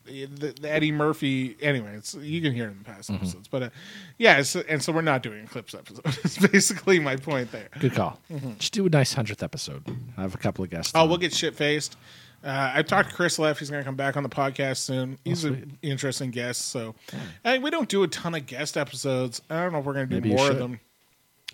[0.03, 0.25] the,
[0.59, 1.55] the Eddie Murphy.
[1.61, 3.21] Anyway, it's, you can hear it in the past Mm-hmm.
[3.23, 3.69] episodes, but uh,
[4.17, 6.01] yeah, it's, and so we're not doing clips episode.
[6.25, 7.69] It's basically my point there.
[7.79, 8.19] Good call.
[8.57, 9.83] Just do a nice hundredth episode.
[10.17, 10.91] I have a couple of guests.
[10.91, 10.99] Mm-hmm.
[10.99, 11.09] Oh, on.
[11.09, 11.95] we'll get shit faced.
[12.43, 13.59] Uh, I talked to Chris Left.
[13.59, 15.17] He's going to come back on the podcast soon.
[15.23, 16.69] He's Oh, an interesting guest.
[16.69, 16.95] So,
[17.43, 19.41] and we don't do a ton of guest episodes.
[19.49, 20.79] I don't know if we're going to do Maybe more of them.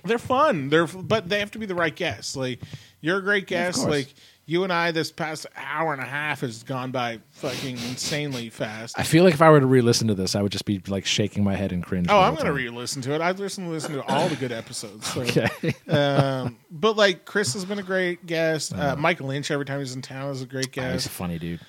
[0.05, 0.69] They're fun.
[0.69, 2.35] They're but they have to be the right guests.
[2.37, 2.61] Like
[3.01, 3.79] you're a great guest.
[3.79, 3.89] course.
[3.91, 4.13] like
[4.47, 8.97] you and I, this past hour and a half has gone by fucking insanely fast.
[8.97, 11.05] I feel like if I were to re-listen to this, I would just be like
[11.05, 12.07] shaking my head and cringe.
[12.09, 12.55] Oh, I'm going to time.
[12.55, 13.19] re-listen to it.
[13.19, 15.05] I've listened listen to all the good episodes.
[15.13, 15.21] So.
[15.21, 15.47] Okay.
[15.87, 18.73] Um, but like Chris has been a great guest.
[18.73, 21.39] Uh, Michael Lynch every time he's in town is a great Oh, he's a funny
[21.39, 21.59] dude.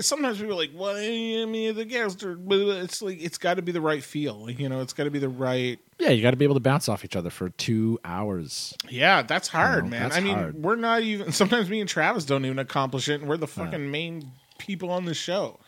[0.00, 3.54] sometimes people are like, "Well, I mean, the guest," or but it's like it's got
[3.54, 4.48] to be the right feel.
[4.50, 5.78] You know, it's got to be the right.
[6.06, 8.74] Yeah, you got to be able to bounce off each other for two hours.
[8.88, 10.02] Yeah, that's hard, know, man.
[10.04, 10.54] that's I mean, hard.
[10.62, 11.32] we're not even.
[11.32, 15.04] Sometimes me and Travis don't even accomplish it, and we're the fucking main people on
[15.04, 15.58] the show.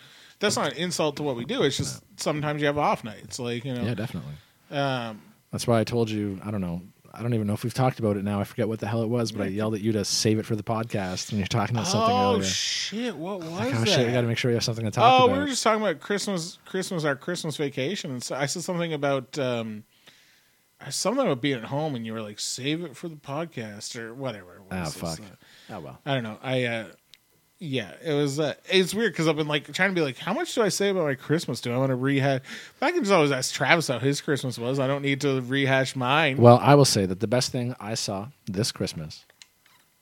[0.41, 1.63] That's not an insult to what we do.
[1.65, 3.83] It's just sometimes you have off nights, like you know.
[3.83, 4.33] Yeah, definitely.
[4.71, 5.21] Um,
[5.51, 6.41] That's why I told you.
[6.45, 6.83] I don't know.
[7.13, 8.39] I don't even know if we've talked about it now.
[8.39, 10.47] I forget what the hell it was, but I yelled at you to save it
[10.47, 12.45] for the podcast when you're talking about something oh earlier.
[12.45, 13.17] shit!
[13.17, 13.89] What was Like, oh that?
[13.89, 15.33] shit, we got to make sure we have something to talk Oh, about.
[15.35, 18.13] we were just talking about Christmas, Christmas, our Christmas vacation.
[18.13, 19.83] And so I said something about um,
[20.91, 24.15] something about being at home, and you were like, "Save it for the podcast" or
[24.15, 24.57] whatever.
[24.57, 25.21] it oh fuck.
[25.21, 25.99] Uh, Oh well.
[26.07, 26.39] I don't know.
[26.43, 26.87] I uh,
[27.59, 28.39] yeah, it was.
[28.39, 30.69] Uh, it's weird because I've been like trying to be like, how much do I
[30.69, 31.61] say about my Christmas?
[31.61, 32.43] Do I want to rehash?
[32.79, 34.79] But I can just always ask Travis how his Christmas was.
[34.79, 36.37] I don't need to rehash mine.
[36.37, 39.25] Well, I will say that the best thing I saw this Christmas,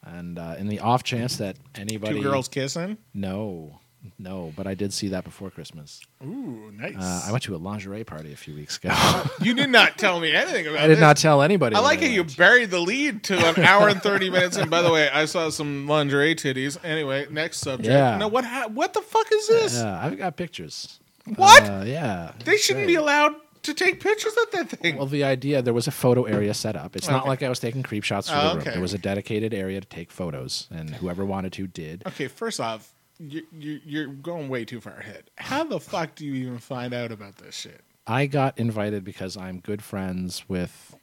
[0.05, 2.99] and uh, in the off chance that anybody Two girls kissing.
[3.15, 3.81] no,
[4.19, 6.01] no, but I did see that before Christmas.
[6.25, 6.95] Ooh, nice.
[6.99, 8.95] Uh, I went to a lingerie party a few weeks ago.
[9.43, 10.81] you did not tell me anything about.
[10.81, 10.85] it.
[10.85, 11.01] I did this.
[11.01, 11.77] not tell anybody.
[11.77, 14.57] I like how you buried the lead to an hour and thirty minutes.
[14.57, 16.77] And by the way, I saw some lingerie titties.
[16.85, 17.89] Anyway, next subject.
[17.89, 18.17] Yeah.
[18.19, 18.45] No, what?
[18.45, 19.75] Ha- what the fuck is this?
[19.77, 20.99] Yeah, I've got pictures.
[21.37, 21.63] What?
[21.69, 22.33] Uh, yeah.
[22.45, 24.97] they shouldn't be allowed to take pictures of that thing.
[24.97, 26.95] Well, the idea there was a photo area set up.
[26.95, 28.59] It's not like I was taking creep shots for Oh, the room.
[28.61, 28.71] okay.
[28.71, 32.05] There was a dedicated area to take photos, and whoever wanted to did.
[32.07, 35.31] okay, first off, you, you, you're going way too far ahead.
[35.37, 37.81] How the fuck do you even find out about this shit?
[38.07, 40.97] I got invited because I'm good friends with.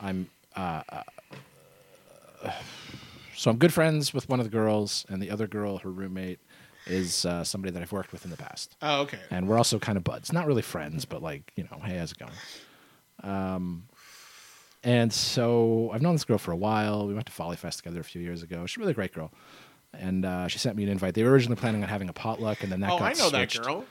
[0.00, 0.28] I'm.
[0.54, 1.02] Uh, uh,
[3.34, 6.40] so I'm good friends with one of the girls, and the other girl, her roommate,
[6.86, 8.76] is uh, somebody that I've worked with in the past.
[8.82, 9.20] Oh, okay.
[9.30, 10.32] and we're also kind of buds.
[10.32, 12.32] Not really friends, but like you know, hey, how's it going?
[13.22, 13.84] Um,
[14.84, 17.06] and so I've known this girl for a while.
[17.06, 18.66] We went to Folly Fest together a few years ago.
[18.66, 19.32] She's a really great girl,
[19.94, 21.14] and uh, she sent me an invite.
[21.14, 23.30] They were originally planning on having a potluck, and then that oh, got I know
[23.30, 23.84] that girl.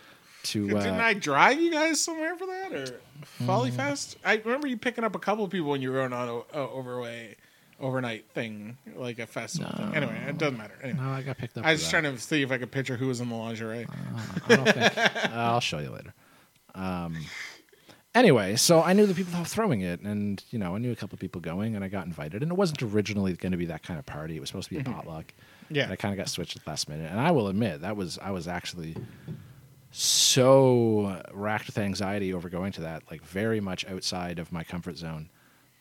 [0.44, 0.68] to.
[0.68, 3.00] Didn't Uh, I drive you guys somewhere for that or
[3.46, 3.76] Folly Mm.
[3.76, 4.18] Fest?
[4.26, 6.18] I remember you picking up a couple of people when you were on a,
[6.58, 7.36] a overway
[7.80, 9.96] overnight thing, like a festival thing.
[9.96, 10.76] Anyway, it doesn't matter.
[10.84, 11.00] Anyway.
[11.02, 11.66] no, I got picked up.
[11.66, 13.88] I was trying to see if I could picture who was in the lingerie.
[14.48, 14.98] I don't think.
[15.34, 16.14] I'll show you later.
[16.76, 17.18] Um,
[18.14, 20.96] anyway, so I knew the people were throwing it, and you know, I knew a
[20.96, 22.44] couple of people going, and I got invited.
[22.44, 24.38] And it wasn't originally going to be that kind of party.
[24.38, 25.26] It was supposed to be a potluck.
[25.28, 25.61] Mm-hmm.
[25.72, 25.84] Yeah.
[25.84, 27.10] and I kind of got switched at the last minute.
[27.12, 28.96] And I will admit that was I was actually
[29.92, 34.98] so racked with anxiety over going to that, like very much outside of my comfort
[34.98, 35.30] zone.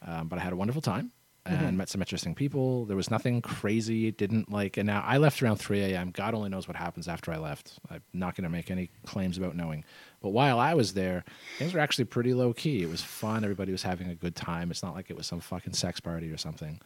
[0.06, 1.12] Um, but I had a wonderful time
[1.46, 1.76] and Mm-hmm.
[1.78, 2.84] met some interesting people.
[2.84, 4.06] There was nothing crazy.
[4.08, 6.10] It didn't like, and now I left around 3 a.m.
[6.10, 7.78] God only knows what happens after I left.
[7.90, 9.84] I'm not going to make any claims about knowing.
[10.20, 11.24] But while I was there,
[11.58, 12.82] things were actually pretty low key.
[12.82, 13.42] It was fun.
[13.42, 14.70] Everybody was having a good time.
[14.70, 16.78] It's not like it was some fucking sex party or something.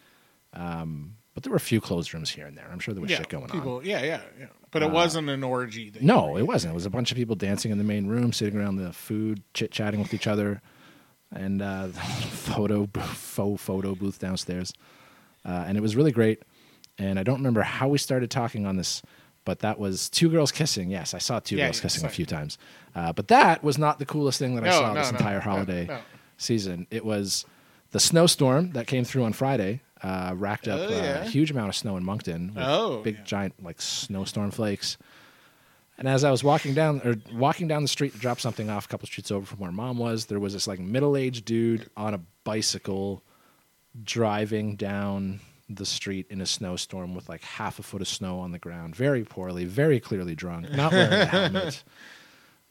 [0.52, 2.68] Um, but there were a few closed rooms here and there.
[2.70, 3.50] I'm sure there was yeah, shit going on.
[3.50, 4.46] people, Yeah, yeah, yeah.
[4.70, 5.92] But it wasn't an orgy.
[6.00, 6.72] No, it wasn't.
[6.72, 9.42] It was a bunch of people dancing in the main room, sitting around the food,
[9.52, 10.60] chit chatting with each other,
[11.32, 14.72] and uh, photo faux photo booth downstairs.
[15.44, 16.42] Uh, and it was really great.
[16.98, 19.02] And I don't remember how we started talking on this,
[19.44, 20.90] but that was two girls kissing.
[20.90, 22.58] Yes, I saw two Yeah, girls yeah, kissing a few times.
[22.94, 25.38] Uh, but that was not the coolest thing that I saw no, this no, entire
[25.38, 26.00] no, holiday no.
[26.36, 26.86] season.
[26.90, 27.44] It was
[27.90, 31.68] the snowstorm that came through on Friday Uh, racked up Oh, uh, a huge amount
[31.70, 32.52] of snow in Moncton.
[32.56, 33.24] Oh, big yeah.
[33.24, 34.98] giant like snowstorm flakes.
[35.96, 38.84] And as I was walking down or walking down the street to drop something off
[38.86, 41.88] a couple streets over from where mom was, there was this like middle aged dude
[41.96, 43.22] on a bicycle
[44.02, 45.40] driving down
[45.70, 48.94] the street in a snowstorm with like half a foot of snow on the ground,
[48.96, 51.82] very poorly, very clearly drunk, not wearing a helmet.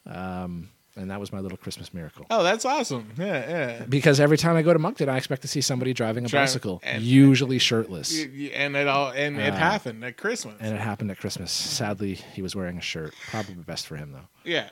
[0.06, 2.26] Um, and that was my little Christmas miracle.
[2.30, 3.10] Oh, that's awesome.
[3.18, 3.86] Yeah, yeah.
[3.86, 6.80] Because every time I go to Moncton, I expect to see somebody driving a bicycle,
[6.84, 8.18] and- usually shirtless.
[8.22, 10.56] And it all and it Uh, happened at Christmas.
[10.60, 11.52] And it happened at Christmas.
[11.52, 13.14] Sadly, he was wearing a shirt.
[13.30, 14.28] Probably best for him though.
[14.44, 14.70] yeah,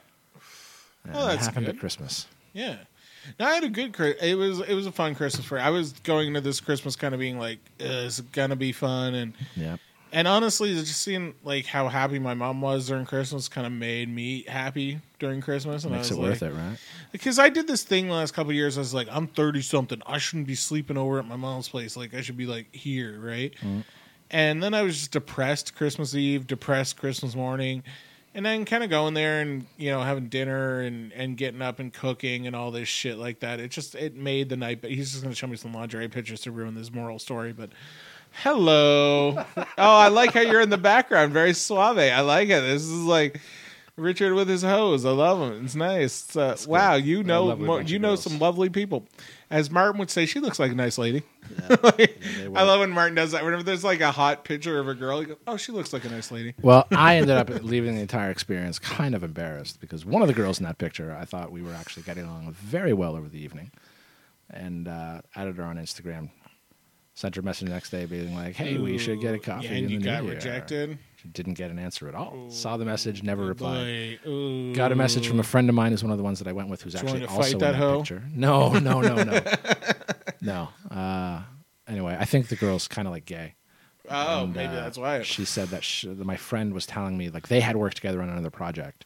[1.06, 1.76] And Oh, it that's happened good.
[1.76, 2.28] at Christmas.
[2.54, 2.78] yeah.
[3.40, 3.96] No, I had a good.
[4.22, 5.60] It was it was a fun Christmas for.
[5.60, 8.72] I was going into this Christmas kind of being like, "Uh, "Is it gonna be
[8.72, 9.78] fun?" And Yeah.
[10.12, 14.10] And honestly, just seeing like how happy my mom was during Christmas kind of made
[14.10, 15.84] me happy during Christmas.
[15.84, 16.78] And Makes I it was worth like, it, right?
[17.12, 18.78] Because I did this thing the last couple of years.
[18.78, 20.02] I was like, I'm 30 something.
[20.06, 21.96] I shouldn't be sleeping over at my mom's place.
[21.96, 23.54] Like, I should be like here, right?
[23.62, 23.84] Mm.
[24.30, 27.84] And then I was just depressed Christmas Eve, depressed Christmas morning.
[28.34, 31.80] And then kind of going there and, you know, having dinner and, and getting up
[31.80, 33.60] and cooking and all this shit like that.
[33.60, 34.82] It just, it made the night.
[34.82, 37.52] But he's just going to show me some lingerie pictures to ruin this moral story.
[37.52, 37.72] But
[38.32, 39.46] hello.
[39.58, 41.34] oh, I like how you're in the background.
[41.34, 41.98] Very suave.
[41.98, 42.62] I like it.
[42.62, 43.40] This is like
[43.96, 45.06] Richard with his hose.
[45.06, 45.66] I love him.
[45.66, 46.24] It's nice.
[46.26, 49.06] It's, uh, wow, you know, mo- you know some lovely people.
[49.50, 51.24] As Martin would say, she looks like a nice lady.
[51.84, 52.22] Like,
[52.56, 53.44] I love when Martin does that.
[53.44, 56.06] Whenever there's like a hot picture of a girl, he goes, "Oh, she looks like
[56.06, 60.06] a nice lady." Well, I ended up leaving the entire experience kind of embarrassed because
[60.06, 62.94] one of the girls in that picture, I thought we were actually getting along very
[62.94, 63.72] well over the evening,
[64.50, 66.30] and uh, added her on Instagram.
[67.22, 69.68] Sent her a message the next day, being like, "Hey, we should get a coffee."
[69.68, 70.98] Yeah, and you the got new year." rejected.
[71.18, 72.50] She didn't get an answer at all.
[72.50, 74.18] Saw the message, never replied.
[74.24, 74.74] Boy, ooh.
[74.74, 76.52] Got a message from a friend of mine, who's one of the ones that I
[76.52, 78.24] went with, who's actually also in that that picture.
[78.34, 79.40] No, no, no, no,
[80.42, 80.70] no.
[80.90, 81.44] Uh,
[81.88, 83.54] anyway, I think the girl's kind of like gay.
[84.10, 85.22] Oh, And, maybe uh, that's why.
[85.22, 88.20] She said that, she, that my friend was telling me like they had worked together
[88.24, 89.06] on another project,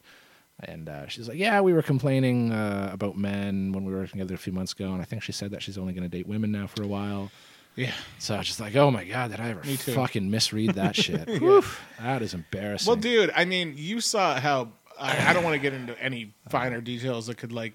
[0.60, 4.20] and uh, she's like, "Yeah, we were complaining uh, about men when we were working
[4.20, 6.16] together a few months ago, and I think she said that she's only going to
[6.16, 7.30] date women now for a while."
[7.76, 7.92] Yeah.
[8.18, 9.92] So I was just like, "Oh my god, did I ever Me too.
[9.92, 11.28] fucking misread that shit?
[11.28, 15.54] Oof, that is embarrassing." Well, dude, I mean, you saw how I, I don't want
[15.54, 17.74] to get into any finer details that could like,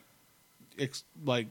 [0.80, 1.48] ex, like,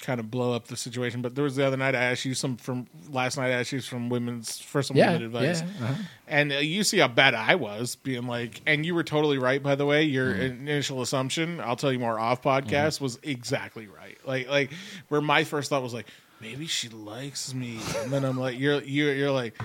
[0.00, 1.20] kind of blow up the situation.
[1.22, 3.48] But there was the other night I asked you some from last night.
[3.48, 6.02] I asked you some women's for some yeah, women advice, yeah, uh-huh.
[6.28, 9.62] and uh, you see how bad I was being like, and you were totally right.
[9.62, 10.68] By the way, your Mm-hmm.
[10.68, 14.16] initial assumption, I'll tell you more off podcast, was exactly right.
[14.24, 14.70] Like, like
[15.08, 16.06] where my first thought was like,
[16.40, 19.58] maybe she likes me, and then I'm like, you're you're you're like,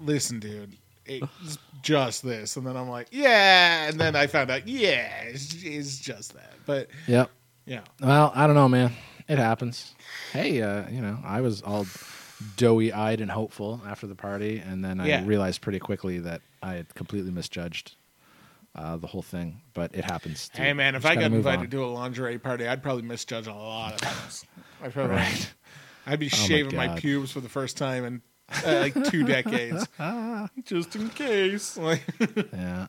[0.00, 0.76] listen, dude.
[1.06, 5.54] It's just this, and then I'm like, yeah, and then I found out, yeah, it's,
[5.64, 6.52] it's just that.
[6.66, 7.30] But Yep.
[7.66, 8.92] yeah, Well, I don't know, man.
[9.26, 9.92] It happens.
[10.32, 11.86] Hey, uh, you know, I was all
[12.56, 15.24] doughy eyed and hopeful after the party, and then I Yeah.
[15.26, 17.96] realized pretty quickly that I had completely misjudged
[18.76, 19.62] uh, the whole thing.
[19.74, 20.48] But it happens.
[20.50, 20.64] dude.
[20.64, 21.70] hey man, if Just I got invited on.
[21.70, 24.44] to a lingerie party, I'd probably misjudge a lot of things.
[24.80, 25.52] I'd probably, Right.
[26.06, 26.98] I'd be Oh my shaving my, God.
[26.98, 28.22] pubes for the first time in
[28.66, 29.86] uh, like two decades,
[30.64, 31.76] just in case.
[31.76, 32.02] Like,
[32.52, 32.86] Yeah.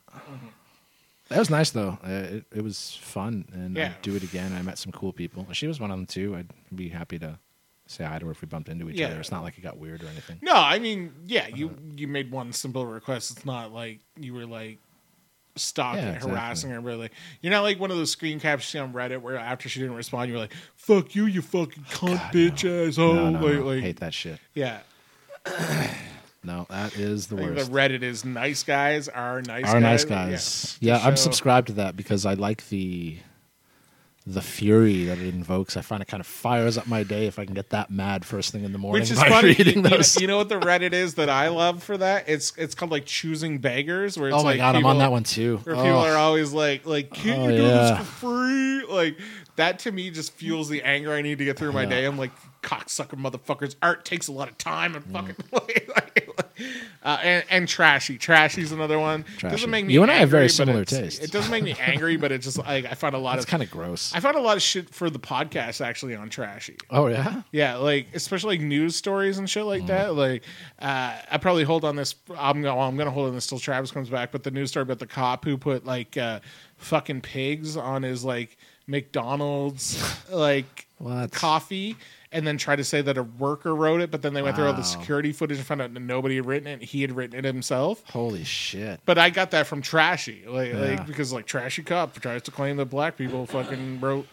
[1.29, 1.97] That was nice though.
[2.03, 3.93] Uh, it, it was fun, and Yeah.
[3.95, 4.53] I'd do it again.
[4.53, 5.47] I met some cool people.
[5.53, 6.35] She was one of them too.
[6.35, 7.39] I'd be happy to
[7.87, 9.07] say hi to her if we bumped into each Yeah.
[9.07, 9.19] other.
[9.19, 10.39] It's not like it got weird or anything.
[10.41, 13.31] no, I mean, yeah, you you made one simple request.
[13.31, 14.79] It's not like you were like
[15.55, 16.31] stalking, Yeah, exactly.
[16.31, 16.81] harassing her.
[16.95, 17.11] Like,
[17.41, 19.79] you're not like one of those screen caps you see on Reddit where after she
[19.79, 23.39] didn't respond, you were like, "Fuck you, you fucking oh, cunt, bitch asshole." No, no,
[23.39, 23.61] like, no.
[23.65, 24.39] like, hate that shit.
[24.53, 24.79] yeah.
[26.43, 27.71] No, that is the worst.
[27.71, 29.81] the Reddit is nice guys are nice Are guys.
[29.81, 30.77] nice guys.
[30.81, 33.17] Yeah, To I'm subscribed to that because I like the
[34.27, 35.75] the fury that it invokes.
[35.75, 38.23] I find it kind of fires up my day if I can get that mad
[38.23, 39.01] first thing in the morning.
[39.01, 39.47] Which is by funny.
[39.49, 42.29] reading you, know, you know what the Reddit is that I love for that?
[42.29, 44.17] It's it's called like choosing beggars.
[44.17, 45.57] Where it's oh my like god, I'm people- on that one too.
[45.63, 47.89] Where Oh, people are always like, like, can Oh, you do yeah.
[47.89, 48.85] this for free?
[48.87, 49.17] Like
[49.55, 51.89] that to me just fuels the anger I need to get through my Yeah.
[51.89, 52.05] day.
[52.05, 52.31] I'm like,
[52.61, 53.75] cocksucker motherfuckers.
[53.81, 54.95] Art takes a lot of time Mm.
[54.97, 56.00] and fucking like, like,
[57.03, 58.17] uh, and, and trashy.
[58.17, 59.23] Trashy's another one.
[59.37, 59.55] Trashy.
[59.55, 59.93] Doesn't make me.
[59.93, 61.19] You and I have very similar tastes.
[61.19, 63.37] It doesn't make me angry, but it just like I find a lot of.
[63.39, 64.13] It's of kind of gross.
[64.15, 66.77] I found a lot of shit for the podcast actually on trashy.
[66.89, 67.41] oh yeah.
[67.51, 69.67] Yeah, like especially like news stories and shit Mm.
[69.67, 70.15] like that.
[70.15, 70.43] Like,
[70.79, 72.15] uh, I probably hold on this.
[72.37, 74.31] I'm gonna, well, I'm gonna hold on this till Travis comes back.
[74.31, 76.39] But the news story about the cop who put like uh,
[76.77, 78.57] fucking pigs on his like
[78.87, 80.01] McDonald's
[80.31, 81.31] like What?
[81.31, 81.95] coffee,
[82.31, 84.09] and then tried to say that a worker wrote it.
[84.11, 86.67] But then they went through all the security footage and found out nobody had written
[86.67, 86.81] it.
[86.83, 88.01] He had written it himself.
[88.09, 88.99] Holy shit.
[89.05, 90.79] But I got that from Trashy, like, Yeah.
[90.79, 94.27] like because like Trashy cop tries to claim that black people fucking wrote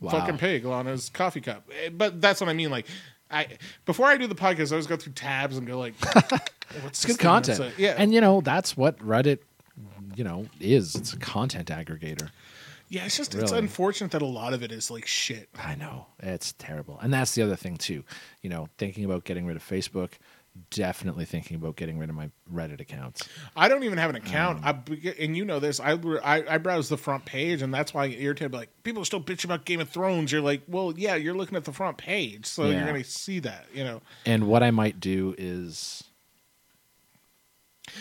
[0.00, 0.10] Wow.
[0.10, 1.68] fucking pig on his coffee cup.
[1.84, 2.70] Eh, But that's what I mean.
[2.70, 2.86] Like
[3.30, 3.46] I
[3.86, 5.94] before I do the podcast, I always go through tabs and go like,
[6.82, 7.74] "What's good content.
[7.78, 9.38] Yeah, And you know, that's what Reddit,
[10.14, 10.94] you know, is.
[10.94, 12.28] It's a content aggregator.
[12.88, 13.04] Yeah.
[13.06, 13.58] It's just it's Really.
[13.64, 15.48] unfortunate that a lot of it is like shit.
[15.56, 16.06] I know.
[16.20, 16.98] It's terrible.
[17.00, 18.04] And that's the other thing too.
[18.42, 20.12] You know, thinking about getting rid of Facebook,
[20.70, 23.28] definitely thinking about getting rid of my Reddit accounts.
[23.56, 24.64] I don't even have an account.
[24.66, 25.80] Um, I, and you know this.
[25.80, 25.92] I,
[26.24, 28.52] I I browse the front page, and that's why I get irritated.
[28.54, 30.32] Like people are still bitch about Game of Thrones.
[30.32, 32.78] You're like, well, yeah, you're looking at the front page, so Yeah.
[32.78, 33.66] you're gonna see that.
[33.74, 34.00] You know.
[34.24, 36.04] And what I might do is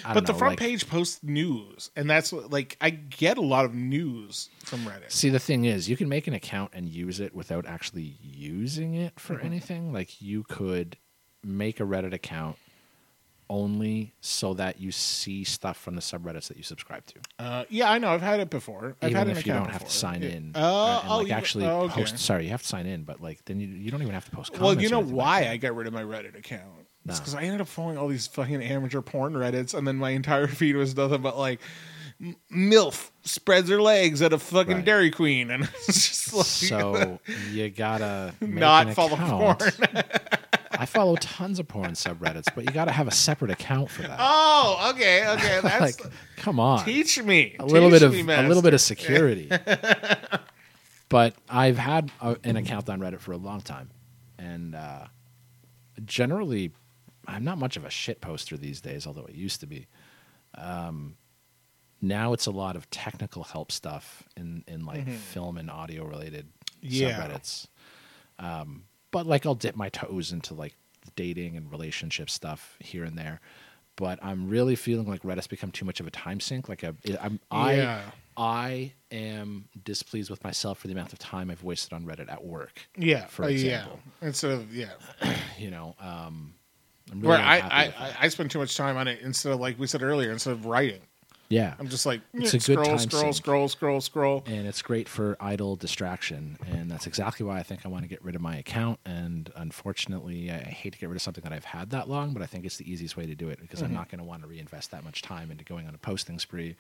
[0.04, 3.42] but don't the front like- page posts news, and that's what, like I get a
[3.42, 5.12] lot of news from Reddit.
[5.12, 8.94] See, the thing is, you can make an account and use it without actually using
[8.96, 9.46] it for Mm-hmm.
[9.46, 9.94] anything.
[9.94, 10.98] Like you could
[11.44, 12.58] make a Reddit account
[13.48, 17.20] only so that you see stuff from the subreddits that you subscribe to.
[17.38, 18.10] Uh, yeah, I know.
[18.10, 18.96] I've had it before.
[19.04, 20.30] I've even had an if you don't have to sign Yeah.
[20.30, 20.52] in.
[20.56, 21.94] Oh, uh, and oh, like you- actually oh, okay.
[22.02, 22.18] post.
[22.18, 24.32] Sorry, you have to sign in, but like then you, you don't even have to
[24.32, 24.58] post.
[24.58, 25.48] Well, you know why.
[25.48, 26.85] I got rid of my Reddit account?
[27.08, 30.10] It's because I ended up following all these fucking amateur porn Reddits, and then my
[30.12, 31.60] entire feed was nothing but like
[32.52, 34.86] MILF spreads her legs at a fucking Right.
[34.86, 37.20] Dairy Queen, and it's just like So
[37.52, 39.60] you gotta make not an follow account.
[39.60, 40.04] porn.
[40.78, 44.02] I follow tons of porn subreddits, but you got to have a separate account for
[44.02, 44.18] that.
[44.20, 45.60] oh, okay, okay.
[45.64, 48.74] That's like, come on, teach me a little Teach bit of me, a little bit
[48.74, 49.50] of security.
[51.10, 53.90] but I've had a, an account on Reddit for a long time,
[54.38, 55.06] and uh,
[56.04, 56.72] generally,
[57.28, 59.88] I'm not much of a shit poster these days, although it used to be.
[60.58, 61.18] Um,
[62.02, 66.48] now it's a lot of technical help stuff in in like film and audio related
[66.84, 66.94] Mm-hmm.
[66.94, 67.20] Yeah.
[67.28, 67.68] subreddits.
[68.38, 70.76] Um, but like I'll dip my toes into like
[71.16, 73.40] dating and relationship stuff here and there.
[73.96, 76.68] But I'm really feeling like Reddit's become too much of a time sink.
[76.70, 77.40] Like a, I'm,
[77.78, 78.02] Yeah.
[78.12, 82.30] I I am displeased with myself for the amount of time I've wasted on Reddit
[82.30, 82.86] at work.
[82.98, 84.00] Yeah, for uh, example.
[84.22, 84.28] yeah.
[84.28, 84.90] Instead of yeah,
[85.58, 86.55] You know, um,
[87.12, 87.96] I'm really where I I, with.
[88.00, 90.52] I I spend too much time on it instead of like we said earlier, instead
[90.54, 91.02] of writing.
[91.50, 93.36] yeah, I'm just like It's a good scroll, time scroll, sink.
[93.36, 94.44] scroll, scroll, scroll.
[94.48, 98.10] and it's great for idle distraction and that's exactly why i think i want to
[98.10, 101.44] get rid of my account and unfortunately i I hate to get rid of something
[101.44, 103.60] that i've had that long but i think it's the easiest way to do it
[103.62, 103.86] because Mm-hmm.
[103.90, 106.40] i'm not going to want to reinvest that much time into going on a posting
[106.40, 106.76] spree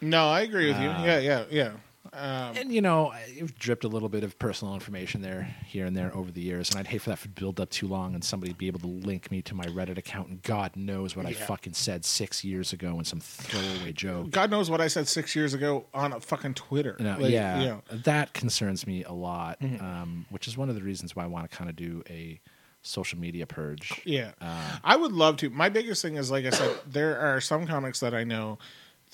[0.00, 0.88] No, I agree with you.
[0.88, 1.70] Uh, Yeah, yeah, yeah.
[2.12, 5.96] Um, and you know i've dripped a little bit of personal information there here and
[5.96, 8.22] there over the years and i'd hate for that to build up too long and
[8.24, 11.32] somebody be able to link me to my reddit account and god knows what i
[11.32, 15.34] fucking said six years ago in some throwaway joke God knows what I said six
[15.36, 16.96] years ago on a fucking Twitter.
[16.98, 17.82] No, Like, yeah, you know.
[18.04, 19.84] that concerns me a lot, Mm-hmm.
[19.84, 22.40] um, which is one of the reasons why I want to kind of do a
[22.82, 24.00] social media purge.
[24.04, 24.32] Yeah.
[24.40, 25.50] Uh, I would love to.
[25.50, 28.58] My biggest thing is, like I said, there are some comics that I know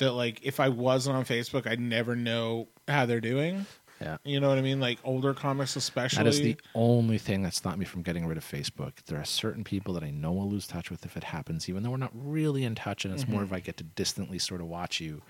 [0.02, 3.66] that, like, if I wasn't on Facebook, I'd never know how they're doing.
[4.00, 4.80] Yeah, You know what I mean?
[4.80, 6.24] Like older comics, especially.
[6.24, 8.94] that is the only thing that stopped me from getting rid of Facebook.
[9.06, 11.84] There are certain people that I know I'll lose touch with if it happens, even
[11.84, 13.32] though we're not really in touch, and it's Mm-hmm.
[13.32, 15.22] more if I get to distantly sort of watch you.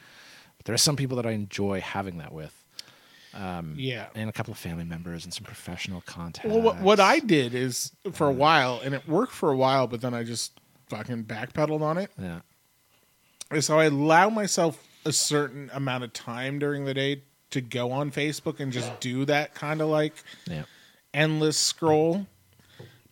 [0.56, 2.54] But there are some people that I enjoy having that with,
[3.34, 4.06] yeah.
[4.14, 6.50] and a couple of family members and some professional contacts.
[6.50, 9.86] Well, what, what I did is for a while, and it worked for a while,
[9.86, 10.58] but then I just
[10.88, 12.10] fucking backpedaled on it.
[12.18, 12.40] yeah,
[13.54, 17.92] is so I allow myself a certain amount of time during the day to go
[17.92, 20.14] on Facebook and just do that kind of like
[20.46, 20.64] yeah,
[21.12, 22.26] endless scroll.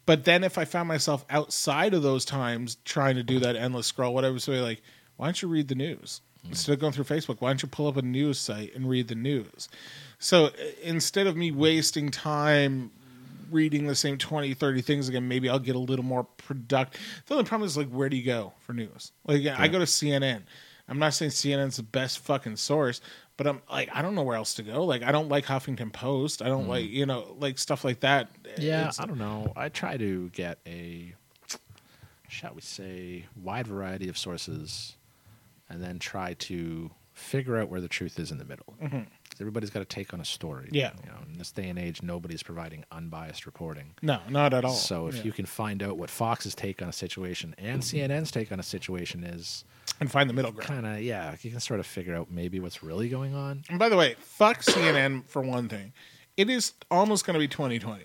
[0.06, 3.86] But then if I found myself outside of those times trying to do that endless
[3.86, 4.82] scroll, what I would say like,
[5.16, 6.20] why don't you read the news?
[6.44, 6.50] Mm.
[6.50, 9.08] Instead of going through Facebook, why don't you pull up a news site and read
[9.08, 9.68] the news?
[10.18, 10.50] So
[10.82, 12.90] instead of me wasting time
[13.50, 17.00] reading the same 20, 30 things again, maybe I'll get a little more productive.
[17.26, 19.12] The only problem is like, where do you go for news?
[19.26, 20.42] Like, I go to CNN.
[20.88, 23.00] I'm not saying CNN's the best fucking source,
[23.36, 24.84] but I'm like, I don't know where else to go.
[24.84, 26.42] Like, I don't like Huffington Post.
[26.42, 26.68] I don't mm.
[26.68, 28.28] like, you know, like stuff like that.
[28.58, 29.52] Yeah, It's- I don't know.
[29.56, 31.14] I try to get a,
[32.28, 34.96] shall we say, wide variety of sources,
[35.68, 38.74] and then try to figure out where the truth is in the middle.
[38.80, 39.04] 'Cause
[39.40, 40.68] Everybody's got to take on a story.
[40.70, 40.90] Yeah.
[41.02, 43.94] You know, in this day and age, nobody's providing unbiased reporting.
[44.02, 44.72] No, not at all.
[44.74, 45.22] So if Yeah.
[45.24, 48.62] you can find out what Fox's take on a situation and CNN's take on a
[48.62, 49.64] situation is
[49.98, 50.68] and find the middle ground.
[50.68, 53.64] kind of yeah, you can sort of figure out maybe what's really going on.
[53.68, 55.92] And by the way, fuck CNN for one thing.
[56.36, 58.04] It is almost going to be 2020.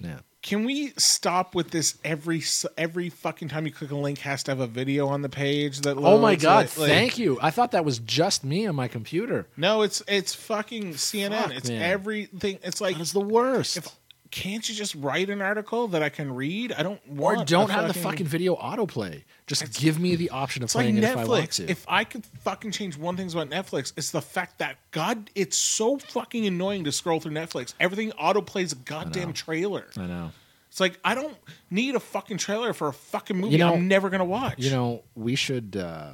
[0.00, 0.18] Yeah.
[0.42, 2.42] Can we stop with this every
[2.78, 5.80] every fucking time you click a link has to have a video on the page
[5.80, 6.66] that Oh my god!
[6.66, 7.38] Like- like- thank you.
[7.42, 9.46] I thought that was just me on my computer.
[9.56, 11.30] No, it's it's fucking CNN.
[11.42, 11.82] Fuck, it's man.
[11.82, 12.58] everything.
[12.62, 13.76] It's like it's the worst.
[13.78, 13.88] if
[14.30, 16.72] can't you just write an article that I can read?
[16.72, 19.24] I don't want or don't have the fucking video autoplay.
[19.46, 21.56] Just give me the option of It's like playing it if I want Netflix.
[21.56, 21.70] to.
[21.70, 25.56] If I could fucking change one thing about Netflix, it's the fact that God, it's
[25.56, 27.74] so fucking annoying to scroll through Netflix.
[27.80, 29.86] Everything autoplays a goddamn trailer.
[29.96, 30.30] I know.
[30.68, 31.36] It's like I don't
[31.70, 34.58] need a fucking trailer for a fucking movie You know- I'm never gonna watch.
[34.58, 35.76] You know, we should.
[35.76, 36.12] Uh,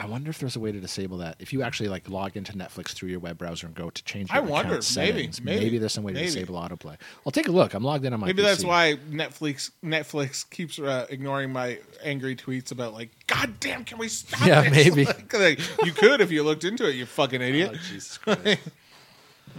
[0.00, 1.34] I wonder if there's a way to disable that.
[1.40, 4.30] If you actually like log into Netflix through your web browser and go to change
[4.30, 4.74] I wonder.
[4.74, 5.10] account Maybe.
[5.12, 5.76] settings, Maybe.
[5.78, 6.28] there's some way Maybe.
[6.28, 6.96] to disable autoplay.
[7.26, 7.74] I'll take a look.
[7.74, 8.28] I'm logged in on my.
[8.28, 13.84] Maybe that's why Netflix Netflix keeps uh, ignoring my angry tweets about like, God damn,
[13.84, 14.46] can we stop?
[14.46, 15.04] Yeah, this?" maybe.
[15.08, 17.72] Like, like, you could if you looked into it, you fucking idiot.
[17.74, 18.60] Oh, Jesus Christ.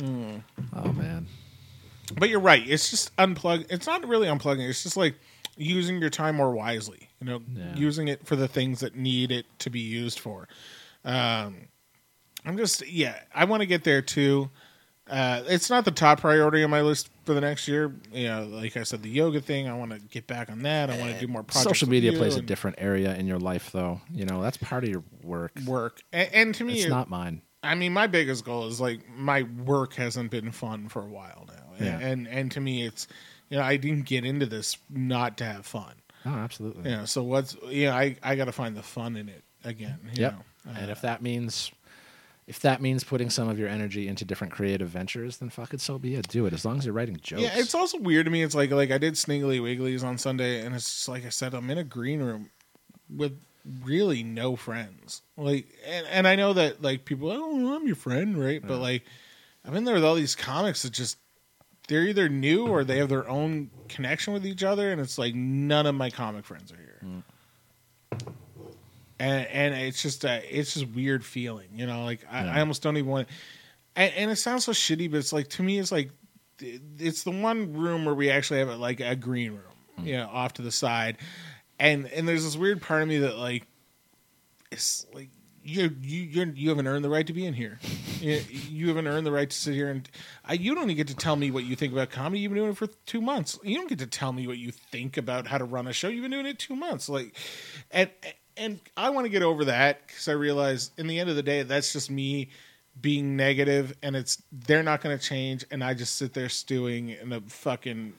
[0.01, 1.27] oh man.
[2.17, 2.63] But you're right.
[2.67, 3.65] It's just unplug.
[3.69, 4.67] It's not really unplugging.
[4.69, 5.15] It's just like
[5.59, 7.09] using your time more wisely.
[7.21, 7.75] You know, Yeah.
[7.75, 10.47] using it for the things that need it to be used for.
[11.05, 11.67] Um,
[12.45, 13.19] I'm just yeah.
[13.35, 14.49] I want to get there too.
[15.09, 17.91] Uh, it's not the top priority on my list for the next year.
[18.13, 19.67] You know, like I said, the yoga thing.
[19.67, 20.89] I want to get back on that.
[20.91, 21.63] I want to do more projects.
[21.63, 24.01] Social media plays a different area in your life, though.
[24.13, 25.51] You know, that's part of your work.
[25.65, 26.01] work.
[26.13, 27.41] And, and to me, It's not mine.
[27.63, 31.45] I mean, my biggest goal is like my work hasn't been fun for a while
[31.47, 31.99] now, Yeah.
[31.99, 33.07] and and to me, it's
[33.49, 35.93] you know I didn't get into this not to have fun.
[36.25, 36.89] Oh, absolutely.
[36.89, 39.43] You know, so what's you know I I got to find the fun in it
[39.63, 39.99] again.
[40.13, 40.33] You Yep.
[40.33, 40.71] know?
[40.77, 41.71] and uh, if that means
[42.47, 45.79] if that means putting some of your energy into different creative ventures, then fuck it,
[45.81, 46.27] so be it.
[46.29, 47.43] Do it as long as you're writing jokes.
[47.43, 48.41] Yeah, it's also weird to me.
[48.41, 51.53] It's like like I did Sniggly Wigglies on Sunday, and it's just like I said,
[51.53, 52.49] I'm in a green room
[53.15, 53.39] with
[53.83, 55.21] really no friends.
[55.37, 58.61] Like, and, and I know that like people, oh, I'm your friend, right?
[58.65, 59.03] But like,
[59.63, 61.17] I'm in there with all these comics that just
[61.89, 65.33] they're either new or they have their own connection with each other, and it's like
[65.33, 67.01] none of my comic friends are here.
[67.03, 67.23] Mm.
[69.19, 72.05] And and it's just a it's just weird feeling, you know.
[72.05, 73.27] Like I, I almost don't even want.
[73.95, 76.11] And, and it sounds so shitty, but it's like to me, it's like
[76.61, 79.63] it's the one room where we actually have like a green room,
[79.99, 80.05] mm.
[80.05, 81.17] you know, off to the side,
[81.79, 83.65] and and there's this weird part of me that like,
[84.71, 85.29] it's like
[85.69, 87.79] you you you're, you haven't earned the right to be in here.
[88.19, 90.09] you, you haven't earned the right to sit here and
[90.45, 92.39] I, you don't even get to tell me what you think about comedy.
[92.41, 93.59] You've been doing it for two months.
[93.63, 96.07] You don't get to tell me what you think about how to run a show.
[96.07, 97.09] You've been doing it two months.
[97.09, 97.35] Like,
[97.91, 98.09] and
[98.57, 101.43] and I want to get over that because I realize in the end of the
[101.43, 102.49] day, that's just me
[102.99, 107.09] being negative, and it's they're not going to change, and I just sit there stewing
[107.09, 108.13] in a fucking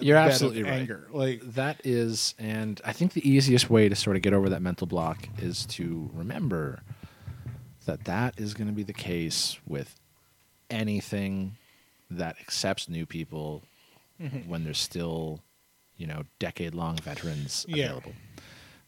[0.00, 0.72] you're absolutely right.
[0.74, 1.06] anger.
[1.12, 4.62] Like, that is, and I think the easiest way to sort of get over that
[4.62, 6.82] mental block is to remember
[7.86, 9.94] that that is going to be the case with
[10.70, 11.56] anything
[12.10, 13.62] that accepts new people
[14.22, 14.48] Mm-hmm.
[14.48, 15.40] when there's still,
[15.98, 17.84] you know, decade long veterans Yeah.
[17.84, 18.12] available.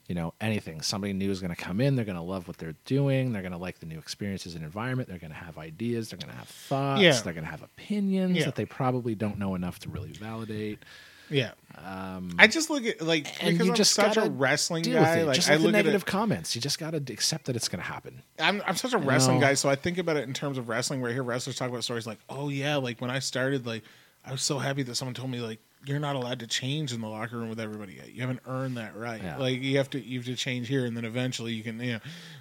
[0.09, 0.80] You know, anything.
[0.80, 1.94] Somebody new is going to come in.
[1.94, 3.32] They're going to love what they're doing.
[3.32, 5.09] They're going to like the new experiences and environment.
[5.09, 6.09] They're going to have ideas.
[6.09, 7.02] They're going to have thoughts.
[7.02, 7.12] Yeah.
[7.20, 8.47] They're going to have opinions Yeah.
[8.47, 10.82] that they probably don't know enough to really validate.
[11.28, 11.51] yeah.
[11.76, 15.24] I just look at like Um, and because I'm such a wrestling guy.
[15.24, 16.06] Like just I like look at negative it.
[16.06, 16.55] comments.
[16.55, 18.22] You just got to accept that it's going to happen.
[18.39, 19.47] I'm I'm such a wrestling know?
[19.48, 21.01] guy, so I think about it in terms of wrestling.
[21.02, 23.82] Where I hear wrestlers talk about stories like, "Oh yeah, like when I started, like
[24.24, 27.00] I was so happy that someone told me like you're not allowed to change in
[27.00, 28.12] the locker room with everybody yet.
[28.12, 29.22] You haven't earned that right.
[29.22, 29.36] Yeah.
[29.36, 31.94] Like you have to you have to change here, and then eventually you can you
[31.94, 32.00] know,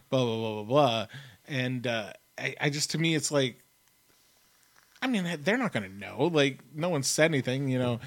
[0.10, 1.08] blah blah blah blah blah.
[1.48, 3.60] And uh, I, I just to me it's like,
[5.02, 6.30] I mean they're not going to know.
[6.34, 7.70] Like no one said anything.
[7.70, 8.00] You know,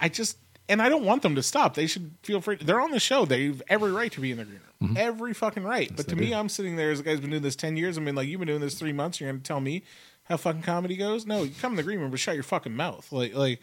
[0.00, 0.38] I just.
[0.66, 1.74] And I don't want them to stop.
[1.74, 2.56] They should feel free.
[2.56, 3.26] They're on the show.
[3.26, 4.96] They've every right to be in the green room.
[4.96, 5.94] Every fucking right.
[5.94, 6.20] but to Mm-hmm.
[6.20, 6.34] me, do.
[6.36, 7.98] I'm sitting there as a guy's been doing this 10 years.
[7.98, 9.20] I mean, like, you've been doing this three months.
[9.20, 9.82] You're going to tell me
[10.22, 11.26] how fucking comedy goes?
[11.26, 13.12] No, you come in the green room, but shut your fucking mouth.
[13.12, 13.60] Like, like,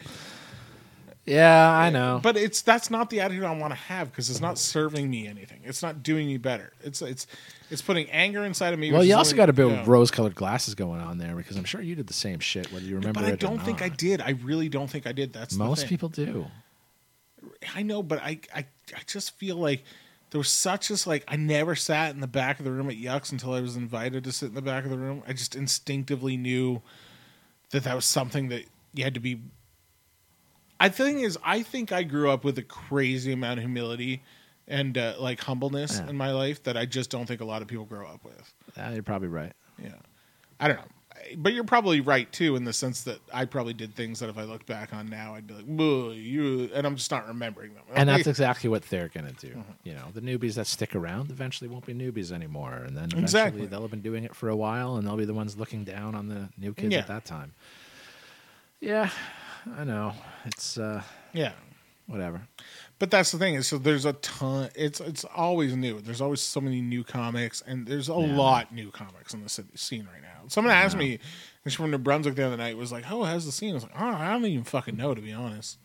[1.26, 2.20] Yeah, I know.
[2.22, 5.28] but it's that's not the attitude I want to have because it's not serving me
[5.28, 5.62] anything.
[5.64, 6.74] It's not doing me better.
[6.84, 7.28] It's it's
[7.70, 8.92] it's putting anger inside of me.
[8.92, 11.82] well, you also got a bit of rose-colored glasses going on there because I'm sure
[11.82, 14.20] you did the same shit, whether you remember But I don't think I did.
[14.22, 15.32] I really don't think I did.
[15.32, 16.48] That's Most people do.
[17.76, 18.66] I know, but I, I
[18.96, 19.84] I just feel like
[20.32, 22.96] there was such as like I never sat in the back of the room at
[22.96, 25.24] Yucks until I was invited to sit in the back of the room.
[25.28, 26.82] I just instinctively knew
[27.72, 29.42] that that was something that you had to be.
[30.82, 34.22] I think is I think I grew up with a crazy amount of humility
[34.68, 36.10] and uh, like humbleness Yeah.
[36.10, 38.54] in my life that I just don't think a lot of people grow up with.
[38.94, 39.54] You're probably right.
[39.82, 39.90] Yeah,
[40.60, 40.86] I don't know.
[41.38, 44.40] But you're probably right too, in the sense that I probably did things that if
[44.40, 47.76] I look back on now, I'd be like, "Whoa, you," and I'm just not remembering
[47.76, 47.84] them.
[47.94, 49.54] And that's exactly what they're going to do.
[49.54, 49.72] Mm-hmm.
[49.84, 53.22] You know, the newbies that stick around eventually won't be newbies anymore, and then eventually
[53.24, 53.66] Exactly.
[53.68, 56.16] they'll have been doing it for a while, and they'll be the ones looking down
[56.16, 57.00] on the new kids Yeah.
[57.02, 57.54] at that time.
[58.80, 59.12] Yeah,
[59.78, 60.14] I know.
[60.46, 61.02] It's uh,
[61.34, 61.54] yeah.
[62.08, 62.42] whatever.
[63.00, 64.70] But that's the thing is, so there's a ton.
[64.76, 66.02] It's it's always new.
[66.02, 69.70] There's always so many new comics, and there's a lot new comics in the city
[69.76, 70.48] scene right now.
[70.48, 71.20] Someone asked me,
[71.64, 73.84] she's from New Brunswick the other night, was like, "Oh, how's the scene?" I was
[73.84, 75.78] like, "Oh, I don't even fucking know to be honest."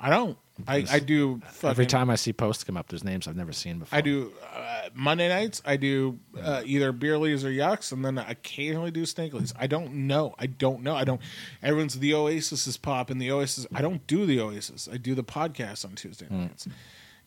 [0.00, 0.38] I don't.
[0.66, 1.40] I, I do.
[1.44, 3.96] Fucking, Every time I see posts come up, there's names I've never seen before.
[3.96, 5.62] I do uh, Monday nights.
[5.64, 9.52] I do uh, either Beerleys or Yucks, and then I occasionally do Snakelys.
[9.58, 10.34] I don't know.
[10.38, 10.96] I don't know.
[10.96, 11.20] I don't.
[11.62, 13.18] Everyone's the Oasis is popping.
[13.18, 13.66] The Oasis.
[13.74, 14.88] I don't do the Oasis.
[14.92, 16.66] I do the podcast on Tuesday nights.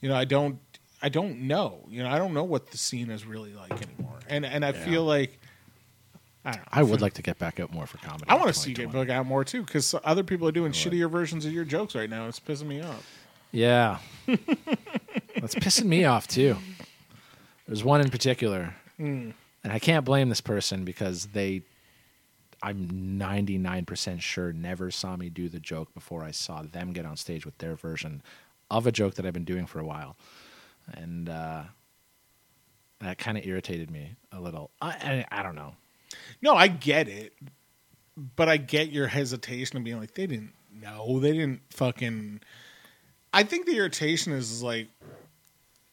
[0.02, 0.60] You know, I don't.
[1.02, 1.86] I don't know.
[1.90, 4.20] You know, I don't know what the scene is really like anymore.
[4.28, 5.40] And and I feel like
[6.44, 6.68] I don't know.
[6.72, 8.26] I would like to get back out more for comedy.
[8.28, 9.06] I want to see get 2020.
[9.06, 12.10] back out more too because other people are doing shittier versions of your jokes right
[12.10, 12.28] now.
[12.28, 13.21] It's pissing me off.
[13.52, 14.00] Yeah.
[14.28, 16.56] That's pissing me off too.
[17.68, 18.76] There's one in particular.
[18.98, 19.32] Hmm.
[19.64, 21.64] And I can't blame this person because they
[22.64, 27.18] I'm 99% sure never saw me do the joke before I saw them get on
[27.18, 28.22] stage with their version
[28.70, 30.16] of a joke that I've been doing for a while.
[30.94, 31.64] And uh
[33.00, 34.72] that kind of irritated me a little.
[34.80, 35.74] I, I I don't know.
[36.42, 37.34] No, I get it,
[38.36, 42.42] but I get your hesitation of being like they didn't know, they didn't fucking.
[43.34, 44.88] I think the irritation is like,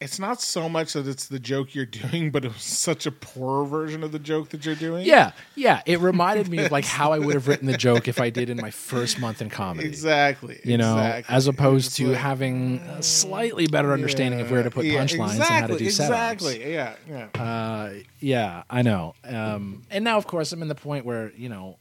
[0.00, 3.10] it's not so much that it's the joke you're doing, but it was such a
[3.10, 5.04] poor version of the joke that you're doing.
[5.04, 5.82] Yeah, yeah.
[5.86, 8.48] It reminded me of like how I would have written the joke if I did
[8.48, 9.88] in my first month in comedy.
[9.88, 10.60] exactly.
[10.62, 11.34] you know, exactly.
[11.34, 15.36] as opposed to like- having a slightly better understanding of where to put Yeah, punchlines
[15.36, 15.88] exactly, and how to do setups.
[15.88, 16.72] Exactly.
[16.72, 16.94] Yeah.
[17.08, 17.40] Yeah.
[17.42, 19.14] Uh, yeah, I know.
[19.24, 21.76] Um, and now, of course, I'm in the point where you know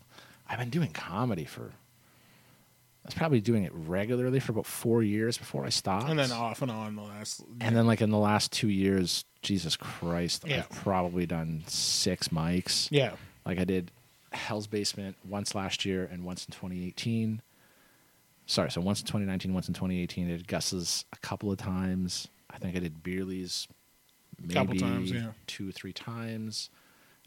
[0.49, 1.71] I've been doing comedy for.
[3.07, 6.31] I was probably doing it regularly for about four years before I stopped, and then
[6.33, 7.41] off and on the last.
[7.61, 10.57] and then like in the last two years, Jesus Christ, Yeah.
[10.57, 12.89] I've probably done six mics.
[12.91, 13.13] yeah.
[13.45, 13.91] Like I did
[14.33, 17.41] Hell's Basement once last year and once in 2018.
[18.45, 20.27] Sorry, so once in 2019, once in 2018.
[20.27, 22.27] I did Gus's a couple of times.
[22.49, 23.69] I think I did Beerly's
[24.41, 25.27] maybe Couple times, yeah.
[25.47, 26.69] two or three times.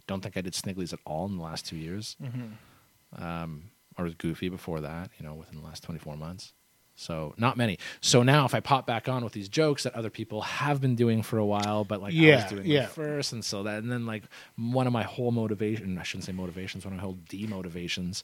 [0.06, 2.16] Don't think I did Snigley's at all in the last two years.
[2.22, 3.22] Mm-hmm.
[3.24, 3.64] Um,
[4.02, 6.52] was Goofy before that, you know, within the last 24 months.
[6.96, 7.78] So not many.
[8.02, 10.96] So now if I pop back on with these jokes that other people have been
[10.96, 12.86] doing for a while, but like I Yeah, was doing yeah.
[12.88, 14.24] first, and so that, and then like
[14.56, 18.22] one of my whole motivation, I shouldn't say motivations, one of my whole demotivations,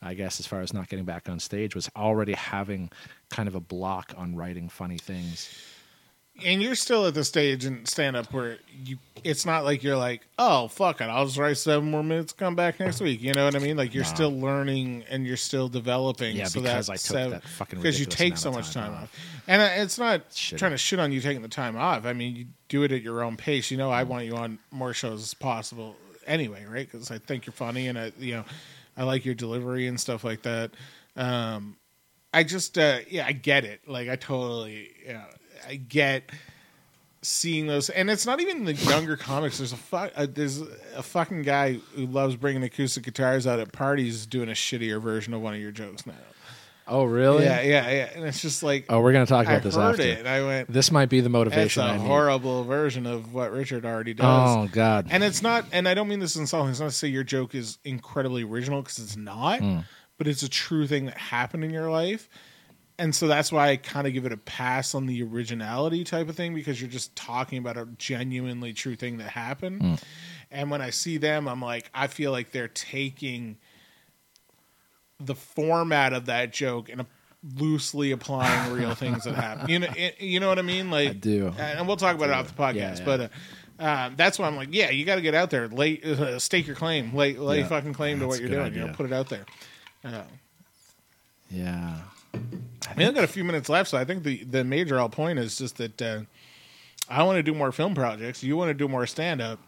[0.00, 2.90] I guess, as far as not getting back on stage, was already having
[3.30, 5.50] kind of a block on writing funny things.
[6.44, 9.96] And you're still at the stage in stand up where you it's not like you're
[9.96, 13.22] like oh fuck it i'll just write seven more minutes come back next week.
[13.22, 13.76] You know what i mean?
[13.76, 17.44] Like you're still learning and you're still developing Yeah, so because I took seven- that
[17.44, 19.02] fucking because you take so much time time off.
[19.04, 19.16] off.
[19.46, 20.58] And uh, it's not Shitty.
[20.58, 22.04] trying to shit on you taking the time off.
[22.06, 23.70] I mean you do it at your own pace.
[23.70, 25.94] You know i want you on more shows as possible
[26.26, 26.90] anyway right?
[26.90, 28.44] Because i think you're funny and i you know
[28.96, 30.72] i like your delivery and stuff like that.
[31.16, 31.76] Um
[32.34, 33.86] i just uh yeah i get it.
[33.86, 35.24] Like i totally yeah
[35.68, 36.30] i get
[37.24, 39.58] seeing those, and it's not even the younger comics.
[39.58, 40.60] There's a fu- uh, there's
[40.96, 45.32] a fucking guy who loves bringing acoustic guitars out at parties, doing a shittier version
[45.32, 46.14] of one of your jokes now.
[46.88, 47.44] Oh, really?
[47.44, 48.08] Yeah, yeah, yeah.
[48.16, 50.02] And it's just like, Oh, we're gonna talk I about this heard after.
[50.02, 51.82] it, and I went, This might be the "That's motivation.
[51.84, 52.04] a I need.
[52.06, 55.06] horrible version of what Richard already does." Oh God.
[55.10, 56.70] And it's not, and I don't mean this insulting.
[56.72, 59.78] It's not to say your joke is incredibly original because it's not, Hmm.
[60.18, 62.28] but it's a true thing that happened in your life.
[63.02, 66.28] And so that's why I kind of give it a pass on the originality type
[66.28, 69.82] of thing because you're just talking about a genuinely true thing that happened.
[69.82, 69.94] Hmm.
[70.52, 73.56] And when I see them, I'm like, I feel like they're taking
[75.18, 77.04] the format of that joke and
[77.56, 79.68] loosely applying real things that happen.
[79.68, 80.88] You know, it- you know what I mean?
[80.90, 81.52] Like, I do.
[81.58, 82.74] and we'll talk about it off the podcast.
[82.74, 83.04] Yeah, yeah.
[83.04, 86.00] But uh, uh, that's why I'm like, yeah, you got to get out there, lay,
[86.02, 87.66] uh, stake your claim, lay, lay Yeah.
[87.66, 88.74] fucking claim to what you're doing.
[88.74, 89.44] You know, put it out there.
[90.04, 90.22] Uh,
[92.34, 92.40] Yeah.
[92.96, 95.38] we only got a few minutes left, so I think the the major all point
[95.38, 96.20] is just that uh,
[97.08, 98.42] I want to do more film projects.
[98.42, 99.58] You want to do more stand up.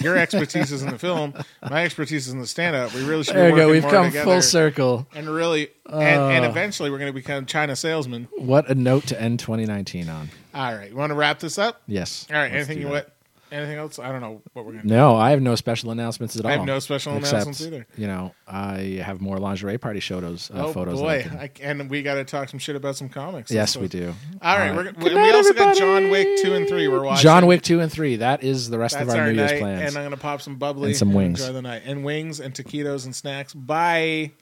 [0.00, 1.32] Your expertise is in the film.
[1.68, 2.92] My expertise is in the stand up.
[2.92, 3.36] We really should.
[3.36, 3.70] There be we go.
[3.70, 5.06] We've come full circle.
[5.14, 8.28] And really, and, and eventually, we're going to become China salesmen.
[8.36, 10.28] What a note to end 2019 on.
[10.54, 11.80] All right, you want to wrap this up?
[11.86, 12.26] Yes.
[12.30, 12.52] All right.
[12.52, 13.14] anything you that.
[13.52, 13.58] What?
[13.58, 13.98] Anything else?
[13.98, 14.88] I don't know what we're going to.
[14.88, 16.50] No, I have no special announcements at all.
[16.50, 17.86] I have no special except, announcements either.
[17.96, 20.50] You know, I have more lingerie party photos.
[20.50, 21.00] Uh, Oh photos.
[21.00, 21.28] that I boy!
[21.28, 23.50] can- I, and we got to talk some shit about some comics.
[23.50, 24.14] yes, So- we do.
[24.40, 24.96] All right, All we're, right.
[24.98, 26.88] we, we also got John Wick two and three.
[26.88, 28.16] We're watching John Wick two and three.
[28.16, 29.80] That is the rest That's of our, our New night, Year's plans.
[29.82, 31.40] and I'm gonna pop some bubbly And some wings.
[31.40, 33.54] Enjoy the night and wings and taquitos and snacks.
[33.54, 34.32] Bye.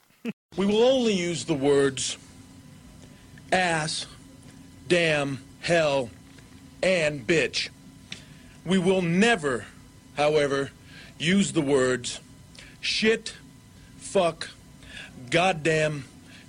[0.57, 2.19] We will only use the words
[3.53, 4.07] ass,
[4.89, 6.11] damn, hell,
[6.82, 7.69] and bitch.
[8.65, 9.66] We will never,
[10.16, 10.70] however,
[11.19, 12.20] use the words
[12.81, 13.35] shit,
[13.99, 14.49] fuck,
[15.31, 16.05] goddamn,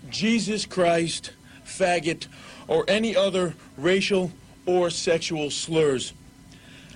[0.10, 1.32] Jesus Christ,
[1.66, 2.28] faggot,
[2.68, 4.32] or any other racial
[4.66, 6.14] or sexual slurs.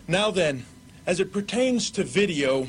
[0.07, 0.65] Now then,
[1.05, 2.67] as it pertains to video,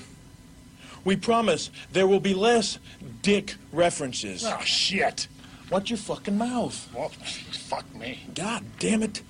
[1.04, 2.78] we promise there will be less
[3.22, 4.44] dick references.
[4.44, 5.28] Oh, shit.
[5.70, 6.88] Watch your fucking mouth.
[6.94, 7.08] Well,
[7.52, 8.20] fuck me.
[8.34, 9.22] God damn it.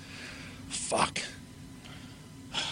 [0.68, 1.20] Fuck.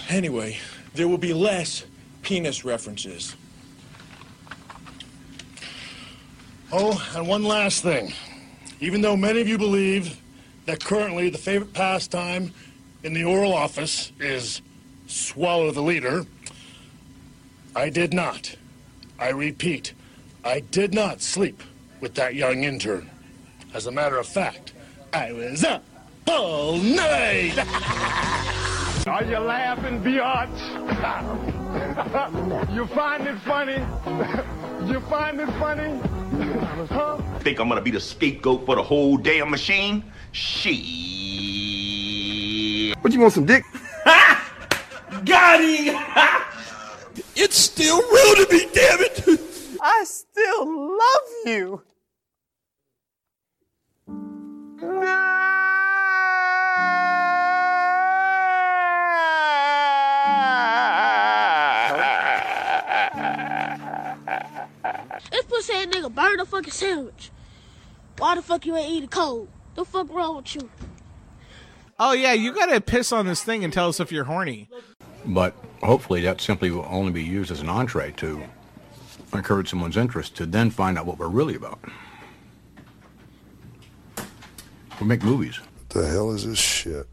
[0.09, 0.59] Anyway,
[0.95, 1.85] there will be less
[2.23, 3.35] penis references.
[6.73, 8.13] Oh, and one last thing.
[8.81, 10.21] Even though many of you believe
[10.67, 12.53] that currently the favorite pastime
[13.03, 14.61] in the oral office is
[15.07, 16.27] swallow the leader,
[17.77, 18.57] I did not.
[19.19, 19.95] I repeat,
[20.45, 21.63] I did not sleep
[22.01, 23.09] with that young intern.
[23.73, 24.73] As a matter of fact,
[25.13, 25.85] I was up
[26.27, 27.55] all night.
[29.07, 30.49] Are you laughing, biatch?
[32.75, 33.75] you find it funny?
[34.91, 36.01] you find it funny?
[36.89, 37.19] huh?
[37.41, 40.03] Think I'm gonna be the scapegoat for the whole damn machine?
[40.33, 40.77] Shit.
[43.03, 43.65] What you want some dick?
[45.27, 45.97] Got him!
[47.37, 49.23] It's still real to me, damn it!
[49.83, 51.83] I still love you.
[65.67, 67.31] This pussy ass nigga burn the fucking sandwich.
[68.19, 69.49] Why the fuck you ain't eating cold?
[69.75, 70.69] The fuck wrong with you?
[71.99, 74.69] Oh yeah, you gotta piss on this thing and tell us if you're horny.
[75.25, 78.43] But hopefully that simply will only be used as an entree to
[79.33, 81.79] encourage someone's interest to then find out what we're really about.
[85.01, 85.59] We make movies.
[85.59, 87.07] What the hell is this shit?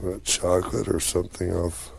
[0.00, 1.92] That chocolate or something off?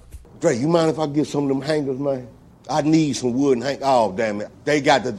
[0.44, 2.28] Dre, you mind if I get some of them hangers, man?
[2.70, 3.80] I need some wood and hang.
[3.82, 4.50] Oh, damn it.
[4.66, 5.18] They got the.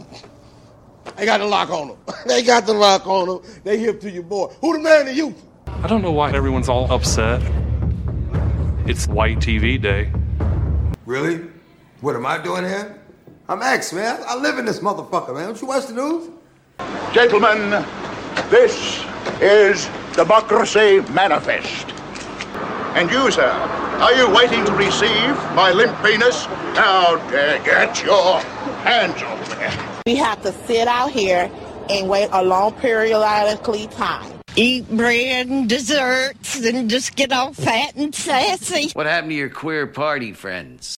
[1.17, 1.97] They got the lock on them.
[2.27, 3.41] they got the lock on them.
[3.65, 4.49] They hip to your boy.
[4.61, 5.35] Who the man to you?
[5.67, 7.41] I don't know why everyone's all upset.
[8.87, 10.13] It's white TV day.
[11.07, 11.41] Really?
[12.03, 13.01] What am I doing here?
[13.49, 14.23] I'm X, man.
[14.27, 15.47] I live in this motherfucker, man.
[15.47, 16.29] Don't you watch the news?
[17.15, 17.83] Gentlemen,
[18.51, 19.03] this
[19.41, 22.04] is Democracy Manifest.
[22.95, 26.47] And you, sir, are you waiting to receive my limp penis?
[26.77, 28.41] Now, uh, get your
[28.87, 30.13] hands off me.
[30.13, 31.51] We have to sit out here
[31.91, 34.33] and wait a long periodically time.
[34.55, 38.91] Eat bread and desserts and just get all fat and sassy.
[38.93, 40.93] What happened to your queer party friends?